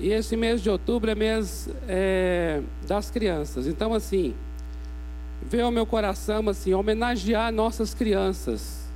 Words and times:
E 0.00 0.10
esse 0.10 0.34
mês 0.34 0.62
de 0.62 0.70
outubro 0.70 1.10
é 1.10 1.14
mês 1.14 1.68
é, 1.86 2.62
das 2.88 3.10
crianças. 3.10 3.66
Então, 3.66 3.92
assim, 3.92 4.34
veio 5.42 5.66
ao 5.66 5.70
meu 5.70 5.84
coração, 5.84 6.48
assim, 6.48 6.72
homenagear 6.72 7.52
nossas 7.52 7.92
crianças. 7.92 8.88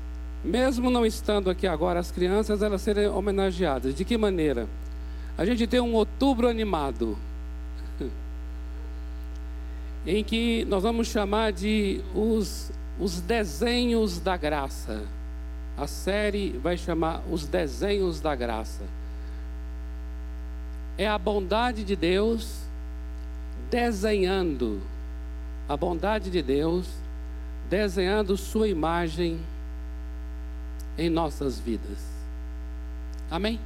Mesmo 0.43 0.91
não 0.91 1.05
estando 1.05 1.51
aqui 1.51 1.67
agora 1.67 2.01
as 2.01 2.11
crianças, 2.11 2.63
elas 2.63 2.81
serem 2.81 3.07
homenageadas. 3.07 3.95
De 3.95 4.03
que 4.03 4.17
maneira? 4.17 4.67
A 5.37 5.45
gente 5.45 5.67
tem 5.67 5.81
um 5.81 5.93
outubro 5.93 6.49
animado. 6.49 7.19
em 10.07 10.25
que 10.25 10.65
nós 10.65 10.83
vamos 10.83 11.09
chamar 11.09 11.53
de 11.53 12.01
os, 12.15 12.73
os 12.99 13.21
desenhos 13.21 14.19
da 14.19 14.39
graça. 14.39 15.03
A 15.77 15.87
série 15.87 16.51
vai 16.63 16.77
chamar 16.77 17.21
Os 17.29 17.49
Desenhos 17.49 18.21
da 18.21 18.35
Graça. 18.35 18.83
É 20.97 21.09
a 21.09 21.19
bondade 21.19 21.85
de 21.85 21.97
Deus 21.97 22.63
desenhando, 23.71 24.81
a 25.69 25.77
bondade 25.77 26.31
de 26.31 26.43
Deus 26.43 26.87
desenhando 27.69 28.37
Sua 28.37 28.69
imagem 28.69 29.41
em 30.97 31.11
nossas 31.11 31.59
vidas. 31.59 31.99
Amém? 33.31 33.59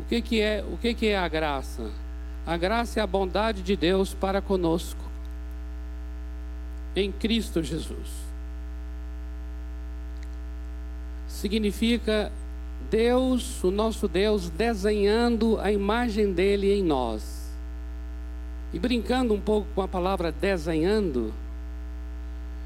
O 0.00 0.04
que, 0.04 0.22
que 0.22 0.40
é 0.40 0.64
o 0.64 0.78
que, 0.78 0.94
que 0.94 1.08
é 1.08 1.18
a 1.18 1.28
graça? 1.28 1.90
A 2.46 2.56
graça 2.56 2.98
é 2.98 3.02
a 3.02 3.06
bondade 3.06 3.62
de 3.62 3.76
Deus 3.76 4.14
para 4.14 4.40
conosco 4.40 5.02
em 6.96 7.12
Cristo 7.12 7.62
Jesus. 7.62 8.22
significa 11.42 12.30
Deus, 12.90 13.62
o 13.64 13.70
nosso 13.70 14.06
Deus, 14.06 14.50
desenhando 14.50 15.58
a 15.60 15.72
imagem 15.72 16.32
dele 16.32 16.72
em 16.72 16.82
nós. 16.82 17.50
E 18.72 18.78
brincando 18.78 19.34
um 19.34 19.40
pouco 19.40 19.66
com 19.74 19.82
a 19.82 19.88
palavra 19.88 20.32
desenhando, 20.32 21.32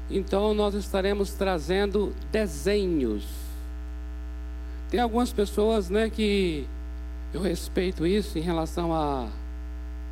então 0.09 0.53
nós 0.53 0.73
estaremos 0.73 1.33
trazendo 1.33 2.13
desenhos. 2.31 3.25
Tem 4.89 4.99
algumas 4.99 5.33
pessoas, 5.33 5.89
né, 5.89 6.09
que 6.09 6.65
eu 7.33 7.41
respeito 7.41 8.07
isso 8.07 8.37
em 8.37 8.41
relação 8.41 8.93
a, 8.93 9.27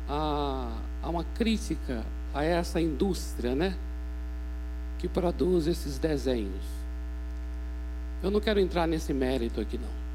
a, 0.08 0.70
a 1.02 1.08
uma 1.08 1.24
crítica 1.34 2.04
a 2.34 2.44
essa 2.44 2.78
indústria, 2.78 3.54
né, 3.54 3.74
que 4.98 5.08
produz 5.08 5.66
esses 5.66 5.98
desenhos. 5.98 6.75
Eu 8.22 8.30
não 8.30 8.40
quero 8.40 8.58
entrar 8.58 8.86
nesse 8.86 9.12
mérito 9.12 9.60
aqui, 9.60 9.78
não. 9.78 10.06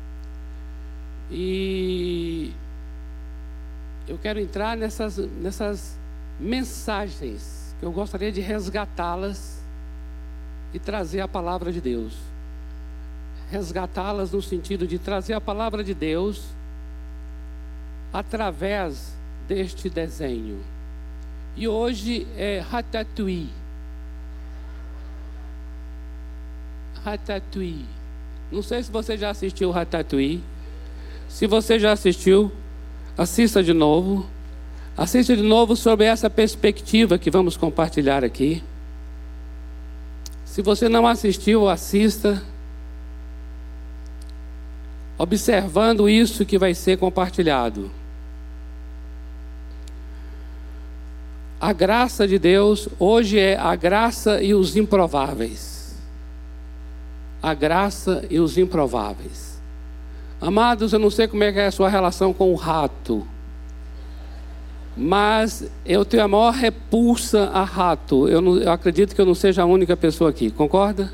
E 1.30 2.52
eu 4.08 4.18
quero 4.18 4.40
entrar 4.40 4.76
nessas, 4.76 5.18
nessas 5.18 5.98
mensagens 6.40 7.76
que 7.80 7.86
eu 7.86 7.92
gostaria 7.92 8.32
de 8.32 8.42
resgatá-las 8.42 9.62
e 10.74 10.80
trazer 10.80 11.22
a 11.22 11.28
palavra 11.28 11.72
de 11.72 11.80
Deus. 11.80 12.14
Resgatá-las 13.50 14.32
no 14.32 14.42
sentido 14.42 14.88
de 14.88 14.98
trazer 14.98 15.34
a 15.34 15.42
palavra 15.42 15.84
de 15.84 15.94
Deus 15.94 16.44
através 18.12 19.14
deste 19.48 19.90
desenho. 19.90 20.60
E 21.56 21.68
hoje 21.68 22.28
é 22.36 22.60
Ratatouille. 22.60 23.61
Ratatouille. 27.04 27.86
Não 28.52 28.62
sei 28.62 28.84
se 28.84 28.92
você 28.92 29.18
já 29.18 29.32
assistiu 29.32 29.72
Ratatouille. 29.72 30.44
Se 31.28 31.48
você 31.48 31.80
já 31.80 31.92
assistiu, 31.92 32.52
assista 33.18 33.64
de 33.64 33.74
novo. 33.74 34.26
Assista 34.96 35.36
de 35.36 35.42
novo 35.42 35.76
sobre 35.76 36.06
essa 36.06 36.30
perspectiva 36.30 37.18
que 37.18 37.32
vamos 37.32 37.58
compartilhar 37.58 38.24
aqui. 38.24 38.62
Se 40.46 40.62
você 40.62 40.88
não 40.88 41.08
assistiu, 41.08 41.68
assista. 41.68 42.44
Observando 45.18 46.10
isso 46.10 46.46
que 46.46 46.58
vai 46.58 46.74
ser 46.74 46.98
compartilhado. 46.98 47.90
A 51.60 51.74
graça 51.74 52.28
de 52.28 52.38
Deus 52.38 52.90
hoje 53.00 53.40
é 53.40 53.58
a 53.58 53.76
graça 53.76 54.42
e 54.42 54.54
os 54.54 54.76
improváveis 54.76 55.81
a 57.42 57.54
graça 57.54 58.24
e 58.30 58.40
os 58.40 58.58
improváveis. 58.58 59.62
Amados, 60.40 60.94
eu 60.94 61.00
não 61.00 61.10
sei 61.10 61.28
como 61.28 61.44
é, 61.44 61.50
é 61.50 61.68
a 61.68 61.72
sua 61.72 61.90
relação 61.90 62.34
com 62.34 62.52
o 62.52 62.56
rato, 62.56 63.26
mas 64.96 65.70
eu 65.86 66.04
tenho 66.04 66.24
a 66.24 66.28
maior 66.28 66.52
repulsa 66.52 67.50
a 67.54 67.64
rato. 67.64 68.28
Eu, 68.28 68.42
não, 68.42 68.58
eu 68.58 68.72
acredito 68.72 69.16
que 69.16 69.22
eu 69.22 69.26
não 69.26 69.36
seja 69.36 69.64
a 69.64 69.66
única 69.66 69.96
pessoa 69.96 70.30
aqui, 70.30 70.50
concorda? 70.52 71.12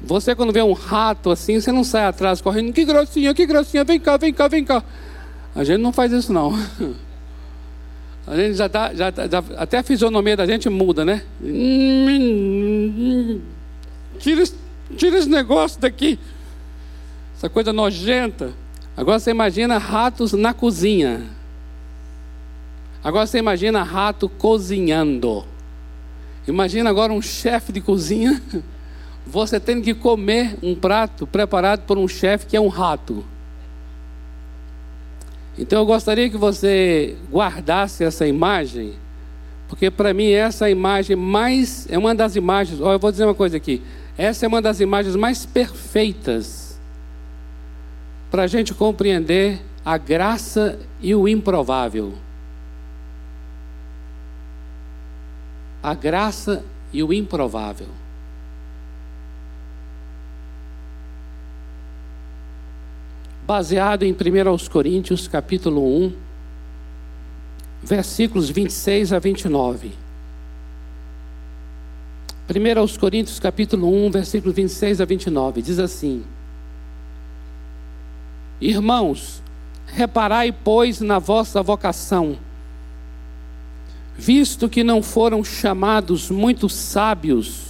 Você, 0.00 0.34
quando 0.34 0.52
vê 0.52 0.62
um 0.62 0.72
rato 0.72 1.30
assim, 1.30 1.60
você 1.60 1.70
não 1.70 1.84
sai 1.84 2.06
atrás 2.06 2.40
correndo, 2.40 2.72
que 2.72 2.84
grossinha, 2.84 3.32
que 3.34 3.46
grossinha, 3.46 3.84
vem 3.84 4.00
cá, 4.00 4.16
vem 4.16 4.32
cá, 4.32 4.48
vem 4.48 4.64
cá. 4.64 4.82
A 5.54 5.62
gente 5.62 5.80
não 5.80 5.92
faz 5.92 6.12
isso, 6.12 6.32
não. 6.32 6.52
A 8.24 8.36
gente 8.36 8.54
já 8.54 8.68
tá, 8.68 8.94
já, 8.94 9.10
já 9.10 9.42
até 9.56 9.78
a 9.78 9.82
fisionomia 9.82 10.36
da 10.36 10.46
gente 10.46 10.68
muda, 10.70 11.04
né? 11.04 11.22
Tira 14.20 14.44
Tira 14.96 15.18
esse 15.18 15.28
negócio 15.28 15.80
daqui. 15.80 16.18
Essa 17.36 17.48
coisa 17.48 17.72
nojenta. 17.72 18.52
Agora 18.96 19.18
você 19.18 19.30
imagina 19.30 19.78
ratos 19.78 20.32
na 20.32 20.52
cozinha. 20.52 21.22
Agora 23.02 23.26
você 23.26 23.38
imagina 23.38 23.82
rato 23.82 24.28
cozinhando. 24.28 25.44
Imagina 26.46 26.90
agora 26.90 27.12
um 27.12 27.22
chefe 27.22 27.72
de 27.72 27.80
cozinha. 27.80 28.40
Você 29.24 29.60
tendo 29.60 29.82
que 29.82 29.94
comer 29.94 30.58
um 30.60 30.74
prato 30.74 31.28
preparado 31.28 31.82
por 31.86 31.96
um 31.96 32.08
chefe 32.08 32.44
que 32.44 32.56
é 32.56 32.60
um 32.60 32.66
rato. 32.66 33.24
Então 35.56 35.80
eu 35.80 35.86
gostaria 35.86 36.28
que 36.28 36.36
você 36.36 37.16
guardasse 37.30 38.02
essa 38.02 38.26
imagem, 38.26 38.94
porque 39.68 39.90
para 39.90 40.12
mim 40.12 40.30
essa 40.30 40.68
imagem 40.68 41.14
mais 41.14 41.86
é 41.90 41.98
uma 41.98 42.14
das 42.14 42.36
imagens. 42.36 42.80
Ó, 42.80 42.92
eu 42.92 42.98
vou 42.98 43.12
dizer 43.12 43.24
uma 43.24 43.34
coisa 43.34 43.56
aqui. 43.56 43.82
Essa 44.16 44.44
é 44.44 44.48
uma 44.48 44.60
das 44.60 44.80
imagens 44.80 45.16
mais 45.16 45.46
perfeitas 45.46 46.78
para 48.30 48.42
a 48.42 48.46
gente 48.46 48.74
compreender 48.74 49.60
a 49.84 49.96
graça 49.96 50.78
e 51.00 51.14
o 51.14 51.26
improvável. 51.26 52.14
A 55.82 55.94
graça 55.94 56.64
e 56.92 57.02
o 57.02 57.12
improvável. 57.12 57.88
Baseado 63.46 64.04
em 64.04 64.12
1 64.12 64.68
Coríntios, 64.70 65.26
capítulo 65.26 66.04
1, 66.06 66.12
versículos 67.82 68.48
26 68.48 69.12
a 69.12 69.18
29. 69.18 69.92
1 72.58 72.78
aos 72.78 72.96
Coríntios 72.96 73.40
capítulo 73.40 73.88
1, 74.06 74.10
versículo 74.10 74.52
26 74.52 75.00
a 75.00 75.04
29, 75.04 75.62
diz 75.62 75.78
assim: 75.78 76.22
Irmãos, 78.60 79.42
reparai, 79.86 80.52
pois, 80.52 81.00
na 81.00 81.18
vossa 81.18 81.62
vocação, 81.62 82.38
visto 84.16 84.68
que 84.68 84.84
não 84.84 85.02
foram 85.02 85.42
chamados 85.42 86.30
muitos 86.30 86.74
sábios, 86.74 87.66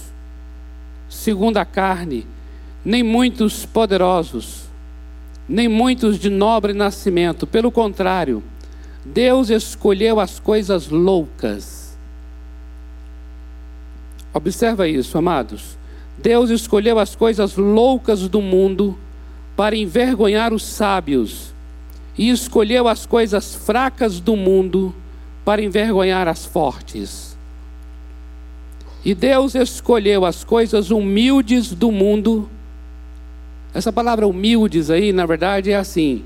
segundo 1.09 1.57
a 1.57 1.65
carne, 1.65 2.27
nem 2.83 3.03
muitos 3.03 3.65
poderosos, 3.65 4.63
nem 5.47 5.67
muitos 5.67 6.19
de 6.19 6.29
nobre 6.29 6.73
nascimento, 6.73 7.47
pelo 7.47 7.71
contrário, 7.71 8.43
Deus 9.05 9.49
escolheu 9.49 10.19
as 10.19 10.39
coisas 10.39 10.89
loucas 10.89 11.82
Observa 14.33 14.87
isso, 14.87 15.17
amados. 15.17 15.77
Deus 16.17 16.49
escolheu 16.49 16.97
as 16.99 17.15
coisas 17.15 17.55
loucas 17.55 18.27
do 18.27 18.41
mundo 18.41 18.97
para 19.55 19.75
envergonhar 19.75 20.53
os 20.53 20.63
sábios, 20.63 21.53
e 22.17 22.29
escolheu 22.29 22.87
as 22.87 23.05
coisas 23.05 23.55
fracas 23.55 24.19
do 24.19 24.35
mundo 24.35 24.93
para 25.43 25.61
envergonhar 25.61 26.27
as 26.27 26.45
fortes. 26.45 27.37
E 29.05 29.13
Deus 29.13 29.53
escolheu 29.53 30.25
as 30.25 30.43
coisas 30.43 30.89
humildes 30.89 31.73
do 31.73 31.91
mundo. 31.91 32.49
Essa 33.73 33.91
palavra 33.91 34.27
humildes 34.27 34.89
aí, 34.89 35.11
na 35.11 35.25
verdade, 35.25 35.71
é 35.71 35.75
assim. 35.75 36.23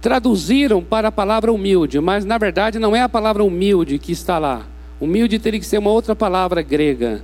Traduziram 0.00 0.82
para 0.82 1.08
a 1.08 1.12
palavra 1.12 1.52
humilde, 1.52 1.98
mas 2.00 2.24
na 2.24 2.38
verdade 2.38 2.78
não 2.78 2.94
é 2.94 3.02
a 3.02 3.08
palavra 3.08 3.42
humilde 3.42 3.98
que 3.98 4.12
está 4.12 4.38
lá. 4.38 4.64
Humilde 5.00 5.38
teria 5.38 5.60
que 5.60 5.66
ser 5.66 5.78
uma 5.78 5.90
outra 5.90 6.14
palavra 6.16 6.62
grega. 6.62 7.22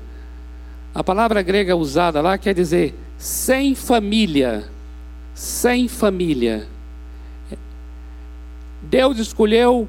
A 0.94 1.02
palavra 1.02 1.42
grega 1.42 1.74
usada 1.74 2.20
lá 2.20 2.38
quer 2.38 2.54
dizer 2.54 2.94
sem 3.18 3.74
família. 3.74 4.64
Sem 5.34 5.88
família. 5.88 6.68
Deus 8.82 9.18
escolheu 9.18 9.88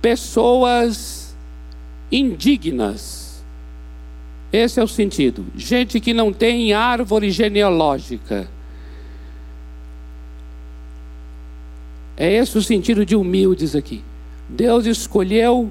pessoas 0.00 1.36
indignas. 2.10 3.44
Esse 4.52 4.80
é 4.80 4.82
o 4.82 4.88
sentido. 4.88 5.44
Gente 5.54 6.00
que 6.00 6.14
não 6.14 6.32
tem 6.32 6.72
árvore 6.72 7.30
genealógica. 7.30 8.48
É 12.16 12.32
esse 12.32 12.56
o 12.56 12.62
sentido 12.62 13.04
de 13.04 13.14
humildes 13.14 13.76
aqui. 13.76 14.02
Deus 14.48 14.86
escolheu 14.86 15.70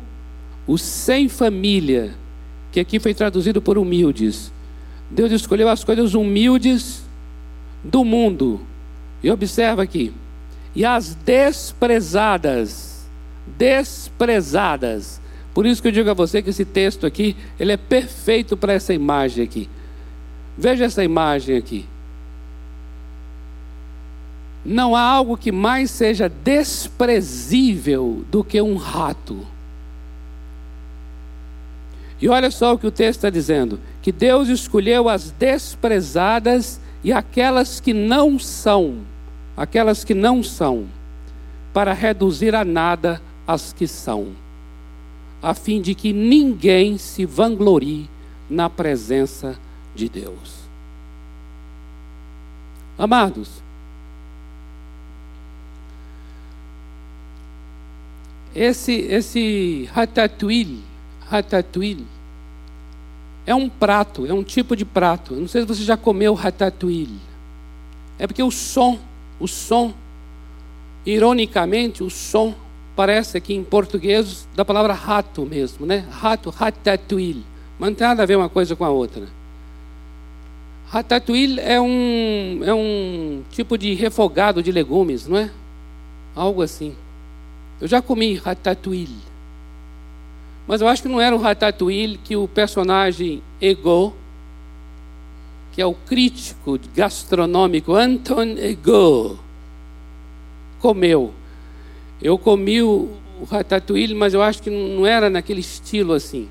os 0.67 0.81
sem 0.81 1.29
família, 1.29 2.13
que 2.71 2.79
aqui 2.79 2.99
foi 2.99 3.13
traduzido 3.13 3.61
por 3.61 3.77
humildes. 3.77 4.51
Deus 5.09 5.31
escolheu 5.31 5.69
as 5.69 5.83
coisas 5.83 6.13
humildes 6.13 7.01
do 7.83 8.03
mundo. 8.03 8.59
E 9.23 9.31
observa 9.31 9.81
aqui. 9.81 10.13
E 10.75 10.85
as 10.85 11.15
desprezadas, 11.15 13.07
desprezadas. 13.57 15.21
Por 15.53 15.65
isso 15.65 15.81
que 15.81 15.87
eu 15.87 15.91
digo 15.91 16.09
a 16.09 16.13
você 16.13 16.41
que 16.41 16.49
esse 16.49 16.65
texto 16.65 17.07
aqui, 17.07 17.35
ele 17.59 17.71
é 17.71 17.77
perfeito 17.77 18.55
para 18.55 18.73
essa 18.73 18.93
imagem 18.93 19.43
aqui. 19.43 19.69
Veja 20.57 20.85
essa 20.85 21.03
imagem 21.03 21.55
aqui. 21.57 21.85
Não 24.65 24.95
há 24.95 25.01
algo 25.01 25.37
que 25.37 25.51
mais 25.51 25.89
seja 25.89 26.27
desprezível 26.27 28.25
do 28.29 28.43
que 28.43 28.61
um 28.61 28.75
rato. 28.75 29.47
E 32.19 32.27
olha 32.27 32.49
só 32.49 32.73
o 32.73 32.79
que 32.79 32.87
o 32.87 32.91
texto 32.91 33.19
está 33.19 33.29
dizendo: 33.29 33.79
que 34.01 34.11
Deus 34.11 34.47
escolheu 34.49 35.07
as 35.07 35.31
desprezadas 35.31 36.79
e 37.03 37.13
aquelas 37.13 37.79
que 37.79 37.93
não 37.93 38.39
são, 38.39 38.99
aquelas 39.55 40.03
que 40.03 40.13
não 40.13 40.41
são, 40.41 40.87
para 41.73 41.93
reduzir 41.93 42.55
a 42.55 42.65
nada 42.65 43.21
as 43.47 43.71
que 43.71 43.87
são, 43.87 44.29
a 45.41 45.53
fim 45.53 45.79
de 45.81 45.93
que 45.93 46.11
ninguém 46.11 46.97
se 46.97 47.25
vanglorie 47.25 48.09
na 48.49 48.69
presença 48.69 49.57
de 49.95 50.09
Deus. 50.09 50.57
Amados, 52.97 53.61
esse 58.55 58.93
esse 58.93 59.87
ratatouille, 59.93 60.86
ratatouille 61.29 62.05
é 63.47 63.55
um 63.55 63.69
prato, 63.69 64.25
é 64.25 64.33
um 64.33 64.43
tipo 64.43 64.75
de 64.75 64.83
prato. 64.83 65.33
Eu 65.33 65.39
não 65.39 65.47
sei 65.47 65.61
se 65.61 65.67
você 65.67 65.83
já 65.83 65.95
comeu 65.95 66.33
ratatouille. 66.33 67.17
É 68.19 68.27
porque 68.27 68.43
o 68.43 68.51
som, 68.51 68.99
o 69.39 69.47
som, 69.47 69.93
ironicamente, 71.05 72.03
o 72.03 72.09
som 72.09 72.53
parece 72.93 73.37
aqui 73.37 73.53
em 73.53 73.63
português 73.63 74.45
da 74.53 74.65
palavra 74.65 74.93
rato 74.93 75.45
mesmo, 75.45 75.85
né? 75.85 76.05
Rato, 76.11 76.49
ratatouille. 76.49 77.45
Mas 77.79 77.89
não 77.89 77.95
tem 77.95 78.07
nada 78.07 78.23
a 78.23 78.25
ver 78.25 78.35
uma 78.35 78.49
coisa 78.49 78.75
com 78.75 78.83
a 78.83 78.89
outra. 78.89 79.23
Ratatouille 80.89 81.59
é 81.61 81.79
um, 81.79 82.61
é 82.65 82.73
um 82.73 83.43
tipo 83.51 83.77
de 83.77 83.93
refogado 83.93 84.61
de 84.61 84.73
legumes, 84.73 85.25
não 85.25 85.37
é? 85.37 85.49
Algo 86.35 86.61
assim. 86.61 86.93
Eu 87.79 87.87
já 87.87 88.01
comi 88.01 88.35
ratatouille. 88.35 89.26
Mas 90.67 90.81
eu 90.81 90.87
acho 90.87 91.01
que 91.01 91.07
não 91.07 91.21
era 91.21 91.33
o 91.33 91.39
Ratatouille 91.39 92.17
que 92.17 92.35
o 92.35 92.47
personagem 92.47 93.41
Ego, 93.61 94.13
que 95.71 95.81
é 95.81 95.85
o 95.85 95.93
crítico 95.93 96.77
gastronômico 96.93 97.95
Anton 97.95 98.57
Ego, 98.57 99.39
comeu. 100.79 101.33
Eu 102.21 102.37
comi 102.37 102.81
o, 102.81 103.09
Ratatouille, 103.49 104.15
mas 104.15 104.33
eu 104.33 104.41
acho 104.41 104.61
que 104.61 104.69
não 104.69 105.05
era 105.05 105.29
naquele 105.29 105.61
estilo 105.61 106.13
assim. 106.13 106.49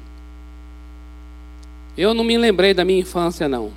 Eu 1.98 2.14
não 2.14 2.22
me 2.22 2.38
lembrei 2.38 2.72
da 2.72 2.84
minha 2.84 3.00
infância, 3.00 3.48
não. 3.48 3.72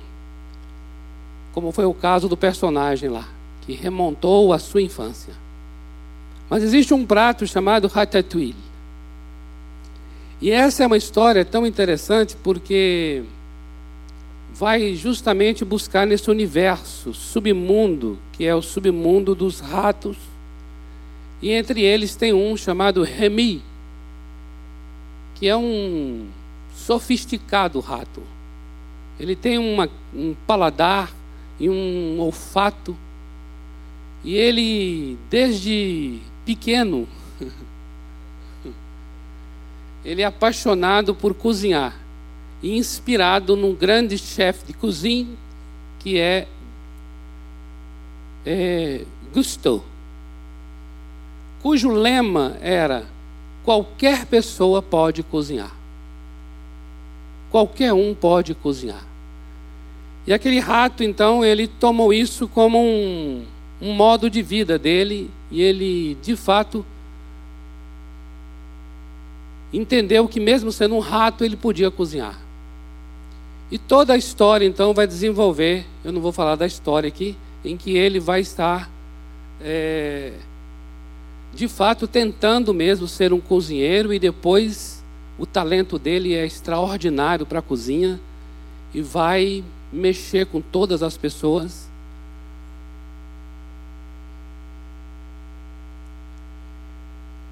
Como 1.52 1.72
foi 1.72 1.84
o 1.84 1.94
caso 1.94 2.28
do 2.28 2.36
personagem 2.36 3.08
lá, 3.08 3.28
que 3.62 3.72
remontou 3.72 4.52
a 4.52 4.58
sua 4.58 4.80
infância. 4.80 5.34
Mas 6.48 6.62
existe 6.62 6.94
um 6.94 7.04
prato 7.04 7.46
chamado 7.46 7.88
Ratatouille. 7.88 8.69
E 10.40 10.50
essa 10.50 10.82
é 10.82 10.86
uma 10.86 10.96
história 10.96 11.44
tão 11.44 11.66
interessante 11.66 12.34
porque 12.42 13.22
vai 14.54 14.94
justamente 14.94 15.64
buscar 15.64 16.06
nesse 16.06 16.30
universo 16.30 17.12
submundo, 17.12 18.18
que 18.32 18.46
é 18.46 18.54
o 18.54 18.62
submundo 18.62 19.34
dos 19.34 19.60
ratos. 19.60 20.16
E 21.42 21.50
entre 21.50 21.82
eles 21.82 22.16
tem 22.16 22.32
um 22.32 22.56
chamado 22.56 23.02
Remy, 23.02 23.62
que 25.34 25.46
é 25.46 25.56
um 25.56 26.26
sofisticado 26.74 27.80
rato. 27.80 28.22
Ele 29.18 29.36
tem 29.36 29.58
uma, 29.58 29.88
um 30.14 30.34
paladar 30.46 31.10
e 31.58 31.68
um 31.68 32.18
olfato. 32.18 32.96
E 34.24 34.34
ele, 34.34 35.18
desde 35.30 36.18
pequeno, 36.44 37.06
ele 40.04 40.22
é 40.22 40.24
apaixonado 40.24 41.14
por 41.14 41.34
cozinhar 41.34 41.94
e 42.62 42.76
inspirado 42.76 43.56
num 43.56 43.74
grande 43.74 44.16
chefe 44.18 44.66
de 44.66 44.72
cozinha 44.72 45.28
que 45.98 46.18
é, 46.18 46.46
é 48.44 49.04
Gusteau, 49.32 49.84
cujo 51.62 51.90
lema 51.90 52.56
era 52.60 53.06
qualquer 53.64 54.26
pessoa 54.26 54.82
pode 54.82 55.22
cozinhar. 55.22 55.74
Qualquer 57.50 57.92
um 57.92 58.14
pode 58.14 58.54
cozinhar. 58.54 59.04
E 60.26 60.32
aquele 60.32 60.60
rato, 60.60 61.02
então, 61.02 61.44
ele 61.44 61.66
tomou 61.66 62.12
isso 62.12 62.46
como 62.46 62.78
um, 62.78 63.44
um 63.80 63.92
modo 63.92 64.30
de 64.30 64.42
vida 64.42 64.78
dele 64.78 65.30
e 65.50 65.60
ele, 65.60 66.16
de 66.22 66.36
fato, 66.36 66.84
entendeu 69.72 70.26
que 70.26 70.40
mesmo 70.40 70.72
sendo 70.72 70.96
um 70.96 71.00
rato, 71.00 71.44
ele 71.44 71.56
podia 71.56 71.90
cozinhar. 71.90 72.38
E 73.70 73.78
toda 73.78 74.14
a 74.14 74.16
história 74.16 74.66
então 74.66 74.92
vai 74.92 75.06
desenvolver, 75.06 75.86
eu 76.04 76.12
não 76.12 76.20
vou 76.20 76.32
falar 76.32 76.56
da 76.56 76.66
história 76.66 77.06
aqui, 77.06 77.36
em 77.64 77.76
que 77.76 77.96
ele 77.96 78.18
vai 78.18 78.40
estar, 78.40 78.90
é, 79.60 80.32
de 81.54 81.68
fato, 81.68 82.08
tentando 82.08 82.74
mesmo 82.74 83.06
ser 83.06 83.32
um 83.32 83.40
cozinheiro 83.40 84.12
e 84.12 84.18
depois 84.18 85.04
o 85.38 85.46
talento 85.46 85.98
dele 85.98 86.34
é 86.34 86.44
extraordinário 86.44 87.46
para 87.46 87.60
a 87.60 87.62
cozinha 87.62 88.20
e 88.92 89.00
vai 89.00 89.62
mexer 89.92 90.46
com 90.46 90.60
todas 90.60 91.02
as 91.02 91.16
pessoas. 91.16 91.88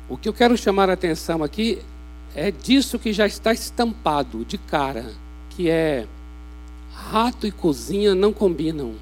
O 0.08 0.16
que 0.16 0.28
eu 0.28 0.32
quero 0.32 0.56
chamar 0.56 0.90
a 0.90 0.94
atenção 0.94 1.44
aqui 1.44 1.78
é 2.34 2.50
disso 2.50 2.98
que 2.98 3.12
já 3.12 3.26
está 3.26 3.52
estampado 3.52 4.44
de 4.44 4.58
cara, 4.58 5.12
que 5.50 5.68
é 5.68 6.06
rato 6.92 7.46
e 7.46 7.50
cozinha 7.50 8.14
não 8.14 8.32
combinam. 8.32 8.94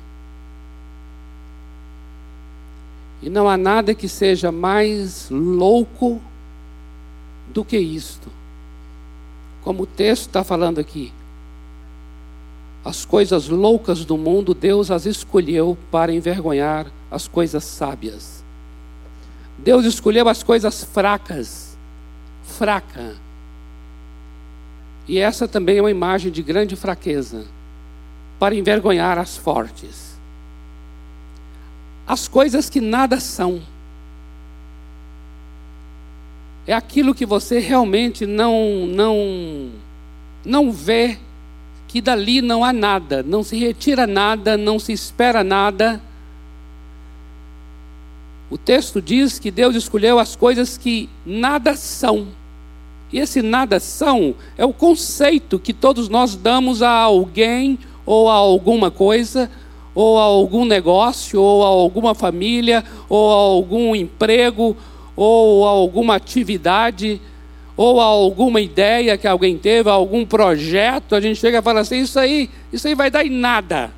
E 3.23 3.31
não 3.31 3.49
há 3.49 3.57
nada 3.57 3.95
que 3.95 4.09
seja 4.09 4.53
mais 4.53 5.29
louco 5.31 6.21
do 7.53 7.65
que 7.65 7.79
isto. 7.79 8.31
Como 9.63 9.83
o 9.83 9.87
texto 9.87 10.27
está 10.27 10.45
falando 10.45 10.79
aqui. 10.79 11.13
As 12.85 13.05
coisas 13.05 13.49
loucas 13.49 14.05
do 14.05 14.17
mundo, 14.17 14.55
Deus 14.55 14.93
as 14.93 15.07
escolheu 15.07 15.77
para 15.91 16.13
envergonhar 16.13 16.87
as 17.11 17.27
coisas 17.27 17.65
sábias. 17.65 18.45
Deus 19.59 19.85
escolheu 19.85 20.29
as 20.29 20.43
coisas 20.43 20.85
fracas, 20.85 21.66
fraca, 22.47 23.15
e 25.09 25.19
essa 25.19 25.47
também 25.47 25.79
é 25.79 25.81
uma 25.81 25.91
imagem 25.91 26.33
de 26.33 26.43
grande 26.43 26.75
fraqueza, 26.75 27.45
para 28.39 28.55
envergonhar 28.55 29.19
as 29.19 29.37
fortes. 29.37 30.17
As 32.07 32.29
coisas 32.29 32.69
que 32.71 32.81
nada 32.81 33.19
são. 33.21 33.61
É 36.67 36.73
aquilo 36.73 37.15
que 37.15 37.25
você 37.25 37.59
realmente 37.59 38.27
não 38.27 38.87
não 38.87 39.71
não 40.45 40.73
vê 40.73 41.19
que 41.89 42.01
dali 42.01 42.43
não 42.43 42.65
há 42.65 42.73
nada, 42.73 43.23
não 43.23 43.43
se 43.43 43.57
retira 43.57 44.07
nada, 44.07 44.57
não 44.57 44.79
se 44.79 44.93
espera 44.93 45.43
nada. 45.45 46.01
O 48.51 48.57
texto 48.57 49.03
diz 49.03 49.39
que 49.39 49.51
Deus 49.51 49.75
escolheu 49.75 50.19
as 50.19 50.37
coisas 50.37 50.79
que 50.79 51.09
nada 51.25 51.75
são 51.75 52.29
e 53.13 53.19
esse 53.19 53.41
nada 53.41 53.79
são 53.79 54.35
é 54.59 54.65
o 54.65 54.73
conceito 54.73 55.59
que 55.59 55.73
todos 55.73 56.09
nós 56.09 56.35
damos 56.35 56.83
a 56.83 56.91
alguém 56.91 57.79
ou 58.05 58.29
a 58.29 58.35
alguma 58.35 58.91
coisa, 58.91 59.51
ou 59.95 60.19
a 60.19 60.23
algum 60.23 60.65
negócio, 60.65 61.41
ou 61.41 61.65
a 61.65 61.67
alguma 61.67 62.15
família, 62.15 62.85
ou 63.09 63.33
a 63.33 63.35
algum 63.35 63.97
emprego, 63.97 64.77
ou 65.17 65.67
a 65.67 65.71
alguma 65.71 66.15
atividade, 66.15 67.21
ou 67.77 68.01
a 68.01 68.05
alguma 68.05 68.61
ideia 68.61 69.17
que 69.17 69.27
alguém 69.27 69.57
teve, 69.57 69.91
algum 69.91 70.25
projeto, 70.25 71.15
a 71.15 71.21
gente 71.21 71.41
chega 71.41 71.59
e 71.59 71.63
fala 71.63 71.81
assim: 71.81 72.01
isso 72.01 72.19
aí, 72.19 72.51
isso 72.73 72.87
aí 72.87 72.95
vai 72.95 73.11
dar 73.11 73.25
em 73.25 73.31
nada. 73.31 73.93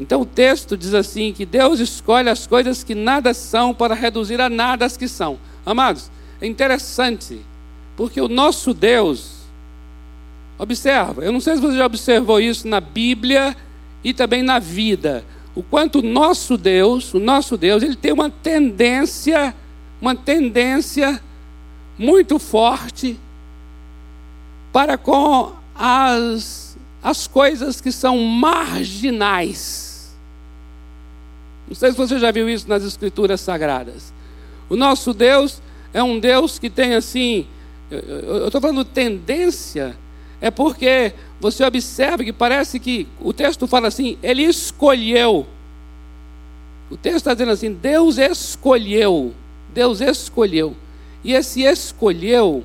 Então 0.00 0.22
o 0.22 0.26
texto 0.26 0.78
diz 0.78 0.94
assim: 0.94 1.30
que 1.30 1.44
Deus 1.44 1.78
escolhe 1.78 2.30
as 2.30 2.46
coisas 2.46 2.82
que 2.82 2.94
nada 2.94 3.34
são 3.34 3.74
para 3.74 3.94
reduzir 3.94 4.40
a 4.40 4.48
nada 4.48 4.86
as 4.86 4.96
que 4.96 5.06
são. 5.06 5.38
Amados, 5.64 6.10
é 6.40 6.46
interessante, 6.46 7.38
porque 7.98 8.18
o 8.18 8.26
nosso 8.26 8.72
Deus, 8.72 9.42
observa, 10.58 11.22
eu 11.22 11.30
não 11.30 11.38
sei 11.38 11.54
se 11.54 11.60
você 11.60 11.76
já 11.76 11.84
observou 11.84 12.40
isso 12.40 12.66
na 12.66 12.80
Bíblia 12.80 13.54
e 14.02 14.14
também 14.14 14.42
na 14.42 14.58
vida, 14.58 15.22
o 15.54 15.62
quanto 15.62 15.98
o 15.98 16.02
nosso 16.02 16.56
Deus, 16.56 17.12
o 17.12 17.20
nosso 17.20 17.58
Deus, 17.58 17.82
ele 17.82 17.94
tem 17.94 18.12
uma 18.12 18.30
tendência, 18.30 19.54
uma 20.00 20.16
tendência 20.16 21.22
muito 21.98 22.38
forte 22.38 23.20
para 24.72 24.96
com 24.96 25.52
as, 25.74 26.78
as 27.02 27.26
coisas 27.26 27.82
que 27.82 27.92
são 27.92 28.16
marginais. 28.16 29.89
Não 31.70 31.76
sei 31.76 31.92
se 31.92 31.96
você 31.96 32.18
já 32.18 32.32
viu 32.32 32.50
isso 32.50 32.68
nas 32.68 32.82
Escrituras 32.82 33.40
Sagradas. 33.40 34.12
O 34.68 34.74
nosso 34.74 35.14
Deus 35.14 35.62
é 35.94 36.02
um 36.02 36.18
Deus 36.18 36.58
que 36.58 36.68
tem 36.68 36.94
assim, 36.94 37.46
eu 37.88 38.46
estou 38.46 38.60
falando 38.60 38.84
tendência, 38.84 39.96
é 40.40 40.50
porque 40.50 41.12
você 41.40 41.64
observa 41.64 42.24
que 42.24 42.32
parece 42.32 42.80
que 42.80 43.06
o 43.20 43.32
texto 43.32 43.68
fala 43.68 43.86
assim, 43.86 44.18
ele 44.20 44.42
escolheu. 44.42 45.46
O 46.90 46.96
texto 46.96 47.18
está 47.18 47.34
dizendo 47.34 47.52
assim, 47.52 47.72
Deus 47.72 48.18
escolheu. 48.18 49.32
Deus 49.72 50.00
escolheu. 50.00 50.76
E 51.22 51.34
esse 51.34 51.62
escolheu 51.62 52.64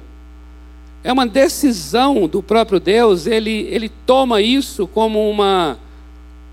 é 1.03 1.13
uma 1.13 1.27
decisão 1.27 2.27
do 2.27 2.41
próprio 2.41 2.79
Deus, 2.79 3.27
ele, 3.27 3.67
ele 3.69 3.89
toma 4.07 4.41
isso 4.41 4.87
como 4.87 5.29
uma 5.29 5.77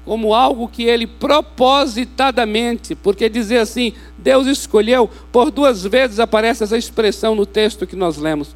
como 0.05 0.35
algo 0.35 0.69
que 0.69 0.85
ele 0.85 1.07
propositadamente, 1.07 2.95
porque 2.95 3.29
dizer 3.29 3.59
assim, 3.59 3.93
Deus 4.19 4.47
escolheu, 4.47 5.09
por 5.31 5.51
duas 5.51 5.85
vezes 5.85 6.19
aparece 6.19 6.65
essa 6.65 6.77
expressão 6.77 7.35
no 7.35 7.47
texto 7.47 7.87
que 7.87 7.95
nós 7.95 8.17
lemos. 8.17 8.55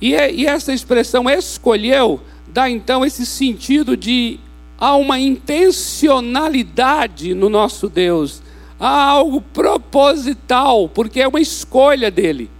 E, 0.00 0.14
é, 0.14 0.32
e 0.32 0.46
essa 0.46 0.74
expressão 0.74 1.30
escolheu 1.30 2.20
dá 2.56 2.68
então 2.70 3.04
esse 3.04 3.26
sentido 3.26 3.94
de 3.94 4.40
há 4.78 4.96
uma 4.96 5.20
intencionalidade 5.20 7.34
no 7.34 7.50
nosso 7.50 7.86
Deus, 7.86 8.40
há 8.80 9.04
algo 9.04 9.42
proposital, 9.42 10.88
porque 10.88 11.20
é 11.20 11.28
uma 11.28 11.40
escolha 11.40 12.10
dele. 12.10 12.50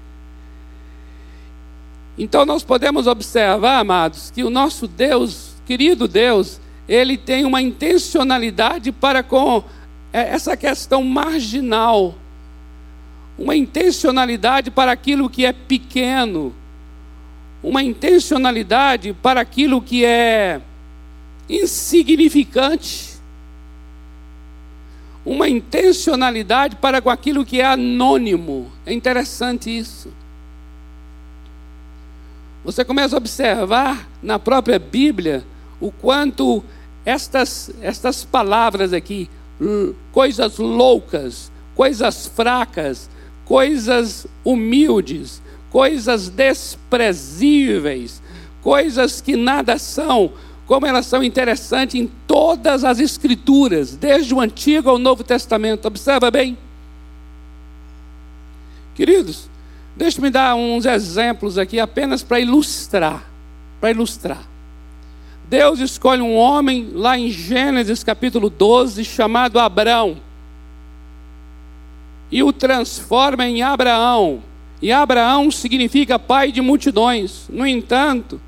Então 2.19 2.45
nós 2.45 2.63
podemos 2.63 3.07
observar, 3.07 3.79
amados, 3.79 4.31
que 4.31 4.45
o 4.45 4.51
nosso 4.51 4.87
Deus, 4.87 5.55
querido 5.65 6.07
Deus, 6.07 6.61
ele 6.89 7.17
tem 7.17 7.45
uma 7.45 7.61
intencionalidade 7.61 8.93
para 8.93 9.23
com 9.23 9.65
é, 10.13 10.31
essa 10.31 10.57
questão 10.57 11.03
marginal, 11.03 12.15
uma 13.39 13.57
intencionalidade 13.57 14.71
para 14.71 14.93
aquilo 14.93 15.29
que 15.29 15.45
é 15.45 15.53
pequeno, 15.53 16.55
uma 17.63 17.83
intencionalidade 17.83 19.13
para 19.13 19.41
aquilo 19.41 19.83
que 19.83 20.05
é 20.05 20.61
insignificante, 21.49 23.17
uma 25.25 25.49
intencionalidade 25.49 26.77
para 26.77 27.03
com 27.03 27.11
aquilo 27.11 27.45
que 27.45 27.61
é 27.61 27.67
anônimo. 27.67 28.71
É 28.87 28.93
interessante 28.93 29.77
isso. 29.77 30.13
Você 32.65 32.85
começa 32.85 33.17
a 33.17 33.19
observar 33.19 34.09
na 34.23 34.39
própria 34.39 34.79
Bíblia 34.79 35.45
o 35.81 35.91
quanto 35.91 36.65
estas, 37.07 37.71
estas 37.81 38.25
palavras 38.25 38.93
aqui, 38.93 39.31
coisas 40.13 40.59
loucas, 40.59 41.53
coisas 41.75 42.27
fracas, 42.27 43.09
coisas 43.45 44.27
humildes, 44.45 45.41
coisas 45.71 46.29
desprezíveis, 46.29 48.21
coisas 48.61 49.21
que 49.21 49.37
nada 49.37 49.79
são, 49.79 50.33
como 50.67 50.85
elas 50.85 51.07
são 51.07 51.23
interessantes 51.23 51.95
em 51.95 52.11
todas 52.27 52.83
as 52.83 52.99
Escrituras, 52.99 53.95
desde 53.95 54.35
o 54.35 54.41
Antigo 54.41 54.91
ao 54.91 54.99
Novo 54.99 55.23
Testamento. 55.23 55.87
Observa 55.87 56.29
bem. 56.29 56.59
Queridos, 58.97 59.49
deixe-me 59.95 60.29
dar 60.29 60.57
uns 60.57 60.87
exemplos 60.87 61.57
aqui 61.57 61.79
apenas 61.79 62.25
para 62.25 62.41
ilustrar. 62.41 63.31
Para 63.81 63.93
ilustrar. 63.93 64.56
Deus 65.49 65.79
escolhe 65.79 66.21
um 66.21 66.35
homem 66.35 66.91
lá 66.93 67.17
em 67.17 67.31
Gênesis 67.31 68.03
capítulo 68.03 68.51
12, 68.51 69.05
chamado 69.05 69.61
Abraão, 69.61 70.17
e 72.33 72.43
o 72.43 72.53
transforma 72.53 73.47
em 73.47 73.63
Abraão. 73.63 74.43
E 74.83 74.91
Abraão 74.91 75.51
significa 75.53 76.19
pai 76.19 76.51
de 76.51 76.61
multidões. 76.61 77.47
No 77.49 77.65
entanto, 77.65 78.41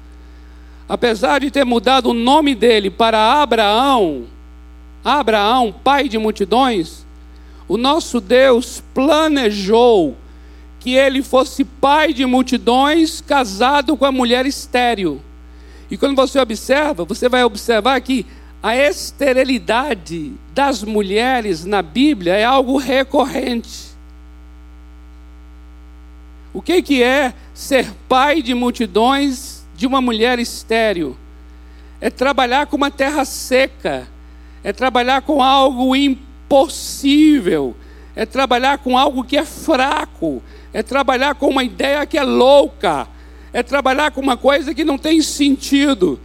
apesar 0.88 1.38
de 1.38 1.52
ter 1.52 1.64
mudado 1.64 2.10
o 2.10 2.14
nome 2.14 2.56
dele 2.56 2.90
para 2.90 3.40
Abraão, 3.40 4.24
Abraão, 5.04 5.72
pai 5.72 6.08
de 6.08 6.18
multidões, 6.18 7.06
o 7.68 7.76
nosso 7.76 8.20
Deus 8.20 8.82
planejou 8.92 10.16
que 10.80 10.94
ele 10.94 11.22
fosse 11.22 11.64
pai 11.64 12.12
de 12.12 12.26
multidões, 12.26 13.20
casado 13.20 13.96
com 13.96 14.04
a 14.04 14.10
mulher 14.10 14.44
estéril. 14.46 15.22
E 15.90 15.96
quando 15.96 16.16
você 16.16 16.38
observa, 16.38 17.04
você 17.04 17.28
vai 17.28 17.44
observar 17.44 18.00
que 18.00 18.26
a 18.62 18.76
esterilidade 18.76 20.32
das 20.52 20.82
mulheres 20.82 21.64
na 21.64 21.80
Bíblia 21.80 22.34
é 22.34 22.44
algo 22.44 22.76
recorrente. 22.76 23.88
O 26.52 26.60
que, 26.60 26.82
que 26.82 27.02
é 27.02 27.32
ser 27.54 27.92
pai 28.08 28.42
de 28.42 28.54
multidões 28.54 29.64
de 29.76 29.86
uma 29.86 30.00
mulher 30.00 30.38
estéril? 30.38 31.16
É 32.00 32.10
trabalhar 32.10 32.66
com 32.66 32.76
uma 32.76 32.90
terra 32.90 33.24
seca, 33.24 34.08
é 34.64 34.72
trabalhar 34.72 35.22
com 35.22 35.42
algo 35.42 35.94
impossível, 35.94 37.76
é 38.16 38.26
trabalhar 38.26 38.78
com 38.78 38.98
algo 38.98 39.22
que 39.22 39.36
é 39.36 39.44
fraco, 39.44 40.42
é 40.72 40.82
trabalhar 40.82 41.34
com 41.36 41.48
uma 41.48 41.62
ideia 41.62 42.04
que 42.06 42.18
é 42.18 42.24
louca, 42.24 43.06
é 43.58 43.62
trabalhar 43.62 44.12
com 44.12 44.20
uma 44.20 44.36
coisa 44.36 44.74
que 44.74 44.84
não 44.84 44.96
tem 44.96 45.20
sentido. 45.20 46.18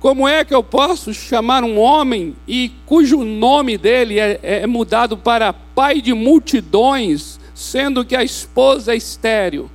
Como 0.00 0.26
é 0.26 0.44
que 0.44 0.54
eu 0.54 0.62
posso 0.62 1.12
chamar 1.12 1.62
um 1.62 1.78
homem 1.78 2.34
e 2.48 2.72
cujo 2.86 3.22
nome 3.22 3.76
dele 3.76 4.18
é, 4.18 4.40
é 4.42 4.66
mudado 4.66 5.16
para 5.16 5.52
pai 5.52 6.00
de 6.00 6.12
multidões, 6.14 7.38
sendo 7.54 8.04
que 8.04 8.16
a 8.16 8.24
esposa 8.24 8.92
é 8.92 8.96
estéril? 8.96 9.70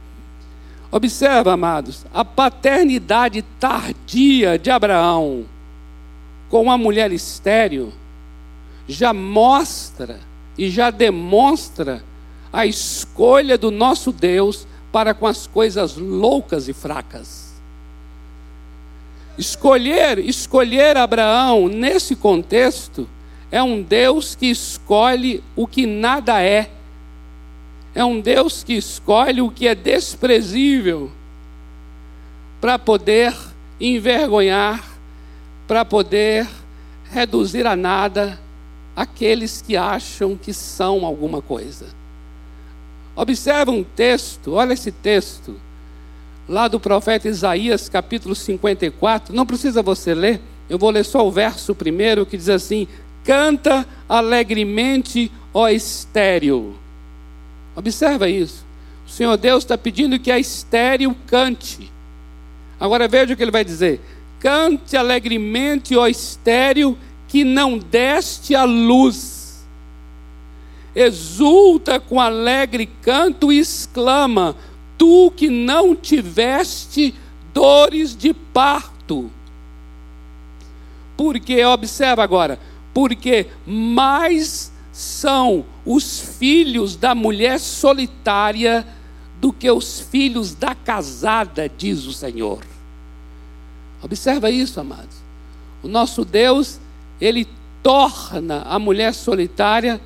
Observa, 0.92 1.54
amados, 1.54 2.06
a 2.14 2.26
paternidade 2.26 3.44
tardia 3.60 4.58
de 4.58 4.72
Abraão 4.72 5.46
com 6.50 6.62
uma 6.62 6.78
mulher 6.78 7.12
estéril 7.12 7.92
já 8.88 9.14
mostra 9.14 10.20
e 10.58 10.70
já 10.70 10.90
demonstra 10.90 12.04
a 12.52 12.66
escolha 12.66 13.58
do 13.58 13.72
nosso 13.72 14.12
Deus 14.12 14.68
para 14.96 15.14
com 15.14 15.28
as 15.28 15.46
coisas 15.46 15.98
loucas 15.98 16.70
e 16.70 16.74
fracas. 16.74 17.52
Escolher, 19.38 20.20
escolher 20.20 20.96
Abraão 20.96 21.68
nesse 21.68 22.16
contexto 22.16 23.06
é 23.52 23.62
um 23.62 23.82
Deus 23.82 24.36
que 24.36 24.46
escolhe 24.46 25.44
o 25.54 25.68
que 25.68 25.86
nada 25.86 26.42
é. 26.42 26.70
É 27.94 28.06
um 28.06 28.22
Deus 28.22 28.64
que 28.64 28.72
escolhe 28.72 29.42
o 29.42 29.52
que 29.52 29.68
é 29.68 29.75
desprezível 29.75 31.12
para 32.62 32.80
poder 32.80 33.36
envergonhar, 33.82 34.82
para 35.68 35.84
poder 35.84 36.48
reduzir 37.12 37.68
a 37.68 37.75
nada 37.75 38.40
aqueles 38.96 39.62
que 39.62 39.75
acham 39.75 40.38
que 40.38 40.54
são 40.54 41.06
alguma 41.06 41.42
coisa. 41.42 42.05
Observa 43.16 43.72
um 43.72 43.84
texto, 43.84 44.54
olha 44.54 44.74
esse 44.74 44.92
texto, 44.92 45.56
lá 46.50 46.68
do 46.68 46.80
profeta 46.80 47.30
Isaías, 47.30 47.88
capítulo 47.88 48.36
54. 48.36 49.34
Não 49.34 49.46
precisa 49.46 49.82
você 49.82 50.14
ler, 50.14 50.42
eu 50.70 50.78
vou 50.78 50.90
ler 50.90 51.06
só 51.06 51.26
o 51.26 51.32
verso 51.32 51.74
primeiro 51.74 52.26
que 52.26 52.36
diz 52.36 52.50
assim: 52.50 52.88
Canta 53.24 53.88
alegremente, 54.10 55.32
ó 55.54 55.70
estéreo. 55.70 56.76
Observa 57.76 58.30
isso. 58.30 58.66
O 59.08 59.10
Senhor 59.10 59.38
Deus 59.38 59.64
está 59.64 59.78
pedindo 59.78 60.20
que 60.20 60.32
a 60.32 60.40
estéreo 60.40 61.16
cante. 61.28 61.92
Agora 62.80 63.08
veja 63.08 63.34
o 63.34 63.38
que 63.38 63.44
ele 63.44 63.52
vai 63.52 63.64
dizer: 63.64 64.02
Cante 64.42 64.98
alegremente, 64.98 65.96
ó 65.96 66.06
estéreo, 66.06 66.98
que 67.30 67.46
não 67.46 67.78
deste 67.78 68.54
a 68.56 68.66
luz 68.66 69.35
exulta 70.96 72.00
com 72.00 72.20
alegre 72.20 72.86
canto 73.02 73.52
e 73.52 73.60
exclama: 73.60 74.56
Tu 74.98 75.32
que 75.36 75.50
não 75.50 75.96
tiveste 75.96 77.14
dores 77.54 78.16
de 78.16 78.34
parto. 78.34 79.30
Porque, 81.18 81.64
observa 81.64 82.24
agora, 82.24 82.60
porque 82.94 83.48
mais 83.66 84.72
são 84.92 85.66
os 85.86 86.20
filhos 86.38 86.96
da 86.96 87.14
mulher 87.14 87.60
solitária 87.60 88.86
do 89.40 89.52
que 89.52 89.70
os 89.70 90.00
filhos 90.00 90.54
da 90.54 90.74
casada, 90.74 91.70
diz 91.70 92.06
o 92.06 92.14
Senhor. 92.14 92.64
Observa 94.02 94.50
isso, 94.50 94.80
amados. 94.80 95.16
O 95.84 95.88
nosso 95.88 96.24
Deus, 96.25 96.80
ele 97.20 97.48
torna 97.84 98.62
a 98.64 98.80
mulher 98.80 99.14
solitária, 99.14 100.02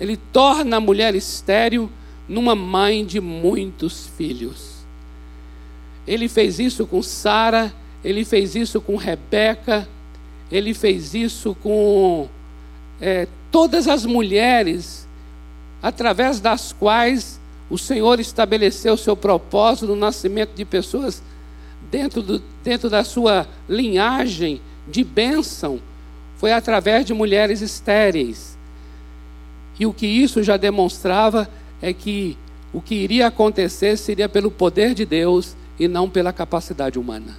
ele 0.00 0.16
torna 0.16 0.78
a 0.78 0.80
mulher 0.80 1.14
estéril 1.14 1.90
numa 2.26 2.54
mãe 2.54 3.04
de 3.04 3.20
muitos 3.20 4.06
filhos. 4.16 4.76
Ele 6.06 6.28
fez 6.28 6.58
isso 6.58 6.86
com 6.86 7.02
Sara, 7.02 7.72
ele 8.02 8.24
fez 8.24 8.54
isso 8.54 8.80
com 8.80 8.96
Rebeca, 8.96 9.86
ele 10.50 10.72
fez 10.72 11.14
isso 11.14 11.54
com 11.62 12.28
é, 13.00 13.28
todas 13.50 13.86
as 13.86 14.06
mulheres 14.06 15.06
através 15.82 16.40
das 16.40 16.72
quais 16.72 17.38
o 17.68 17.78
Senhor 17.78 18.18
estabeleceu 18.18 18.94
o 18.94 18.98
seu 18.98 19.16
propósito 19.16 19.86
no 19.86 19.96
nascimento 19.96 20.54
de 20.54 20.64
pessoas 20.64 21.22
dentro, 21.90 22.22
do, 22.22 22.42
dentro 22.64 22.90
da 22.90 23.04
sua 23.04 23.46
linhagem 23.68 24.60
de 24.88 25.04
bênção, 25.04 25.80
foi 26.36 26.52
através 26.52 27.04
de 27.04 27.14
mulheres 27.14 27.60
estéreis. 27.60 28.58
E 29.80 29.86
o 29.86 29.94
que 29.94 30.06
isso 30.06 30.42
já 30.42 30.58
demonstrava 30.58 31.48
é 31.80 31.94
que 31.94 32.36
o 32.70 32.82
que 32.82 32.94
iria 32.94 33.26
acontecer 33.26 33.96
seria 33.96 34.28
pelo 34.28 34.50
poder 34.50 34.92
de 34.94 35.06
Deus 35.06 35.56
e 35.78 35.88
não 35.88 36.08
pela 36.08 36.34
capacidade 36.34 36.98
humana. 36.98 37.34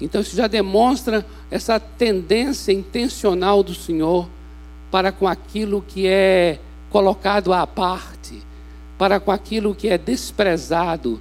Então 0.00 0.20
isso 0.20 0.36
já 0.36 0.48
demonstra 0.48 1.24
essa 1.52 1.78
tendência 1.78 2.72
intencional 2.72 3.62
do 3.62 3.72
Senhor 3.72 4.28
para 4.90 5.12
com 5.12 5.28
aquilo 5.28 5.80
que 5.86 6.08
é 6.08 6.58
colocado 6.90 7.52
à 7.52 7.64
parte, 7.64 8.42
para 8.98 9.20
com 9.20 9.30
aquilo 9.30 9.72
que 9.72 9.88
é 9.88 9.96
desprezado, 9.96 11.20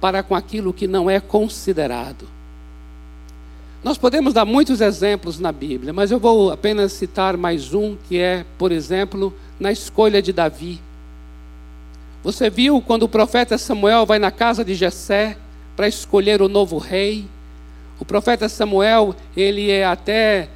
para 0.00 0.22
com 0.22 0.34
aquilo 0.34 0.72
que 0.72 0.86
não 0.86 1.10
é 1.10 1.20
considerado. 1.20 2.33
Nós 3.84 3.98
podemos 3.98 4.32
dar 4.32 4.46
muitos 4.46 4.80
exemplos 4.80 5.38
na 5.38 5.52
Bíblia, 5.52 5.92
mas 5.92 6.10
eu 6.10 6.18
vou 6.18 6.50
apenas 6.50 6.90
citar 6.94 7.36
mais 7.36 7.74
um, 7.74 7.98
que 8.08 8.18
é, 8.18 8.42
por 8.56 8.72
exemplo, 8.72 9.30
na 9.60 9.70
escolha 9.70 10.22
de 10.22 10.32
Davi. 10.32 10.80
Você 12.22 12.48
viu 12.48 12.80
quando 12.80 13.02
o 13.02 13.08
profeta 13.10 13.58
Samuel 13.58 14.06
vai 14.06 14.18
na 14.18 14.30
casa 14.30 14.64
de 14.64 14.74
Jessé 14.74 15.36
para 15.76 15.86
escolher 15.86 16.40
o 16.40 16.48
novo 16.48 16.78
rei? 16.78 17.26
O 18.00 18.06
profeta 18.06 18.48
Samuel, 18.48 19.14
ele 19.36 19.70
é 19.70 19.84
até 19.84 20.48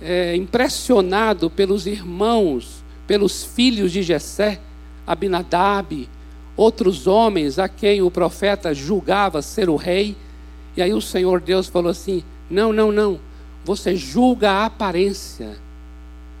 é, 0.00 0.36
impressionado 0.36 1.50
pelos 1.50 1.84
irmãos, 1.84 2.84
pelos 3.08 3.42
filhos 3.42 3.90
de 3.90 4.04
Jessé, 4.04 4.60
Abinadab, 5.04 6.08
outros 6.56 7.08
homens 7.08 7.58
a 7.58 7.68
quem 7.68 8.02
o 8.02 8.10
profeta 8.10 8.72
julgava 8.72 9.42
ser 9.42 9.68
o 9.68 9.74
rei. 9.74 10.16
E 10.76 10.82
aí 10.82 10.92
o 10.92 11.00
Senhor 11.00 11.40
Deus 11.40 11.66
falou 11.66 11.90
assim: 11.90 12.22
Não, 12.50 12.72
não, 12.72 12.90
não. 12.90 13.20
Você 13.64 13.94
julga 13.96 14.50
a 14.50 14.66
aparência, 14.66 15.56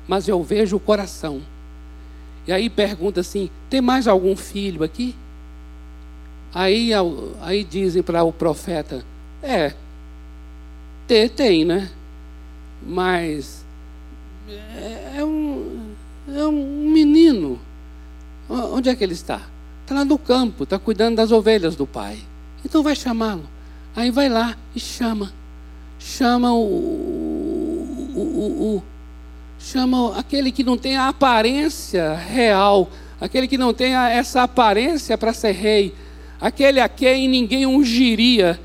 mas 0.06 0.28
eu 0.28 0.42
vejo 0.42 0.76
o 0.76 0.80
coração. 0.80 1.42
E 2.46 2.52
aí 2.52 2.70
pergunta 2.70 3.20
assim: 3.20 3.50
Tem 3.68 3.80
mais 3.80 4.08
algum 4.08 4.34
filho 4.34 4.82
aqui? 4.82 5.14
Aí, 6.54 6.90
aí 7.40 7.64
dizem 7.64 8.02
para 8.02 8.22
o 8.22 8.32
profeta: 8.32 9.04
É, 9.42 9.74
tem, 11.28 11.64
né? 11.64 11.90
Mas 12.86 13.64
é, 14.48 15.18
é 15.18 15.24
um, 15.24 15.94
é 16.28 16.46
um 16.46 16.90
menino. 16.90 17.60
Onde 18.48 18.88
é 18.88 18.96
que 18.96 19.04
ele 19.04 19.12
está? 19.12 19.42
Está 19.82 19.94
lá 19.94 20.04
no 20.04 20.18
campo, 20.18 20.64
está 20.64 20.78
cuidando 20.78 21.16
das 21.16 21.32
ovelhas 21.32 21.76
do 21.76 21.86
pai. 21.86 22.18
Então 22.64 22.82
vai 22.82 22.96
chamá-lo. 22.96 23.48
Aí 23.94 24.10
vai 24.10 24.28
lá 24.28 24.56
e 24.74 24.80
chama. 24.80 25.32
Chama 26.08 26.54
o, 26.54 26.64
o, 28.16 28.20
o, 28.20 28.76
o 28.76 28.82
chama 29.58 30.18
aquele 30.18 30.50
que 30.50 30.64
não 30.64 30.78
tem 30.78 30.96
a 30.96 31.08
aparência 31.08 32.14
real, 32.14 32.88
aquele 33.20 33.46
que 33.46 33.58
não 33.58 33.74
tem 33.74 33.94
essa 33.94 34.42
aparência 34.42 35.18
para 35.18 35.34
ser 35.34 35.52
rei, 35.52 35.94
aquele 36.40 36.80
a 36.80 36.88
quem 36.88 37.28
ninguém 37.28 37.66
ungiria 37.66 38.58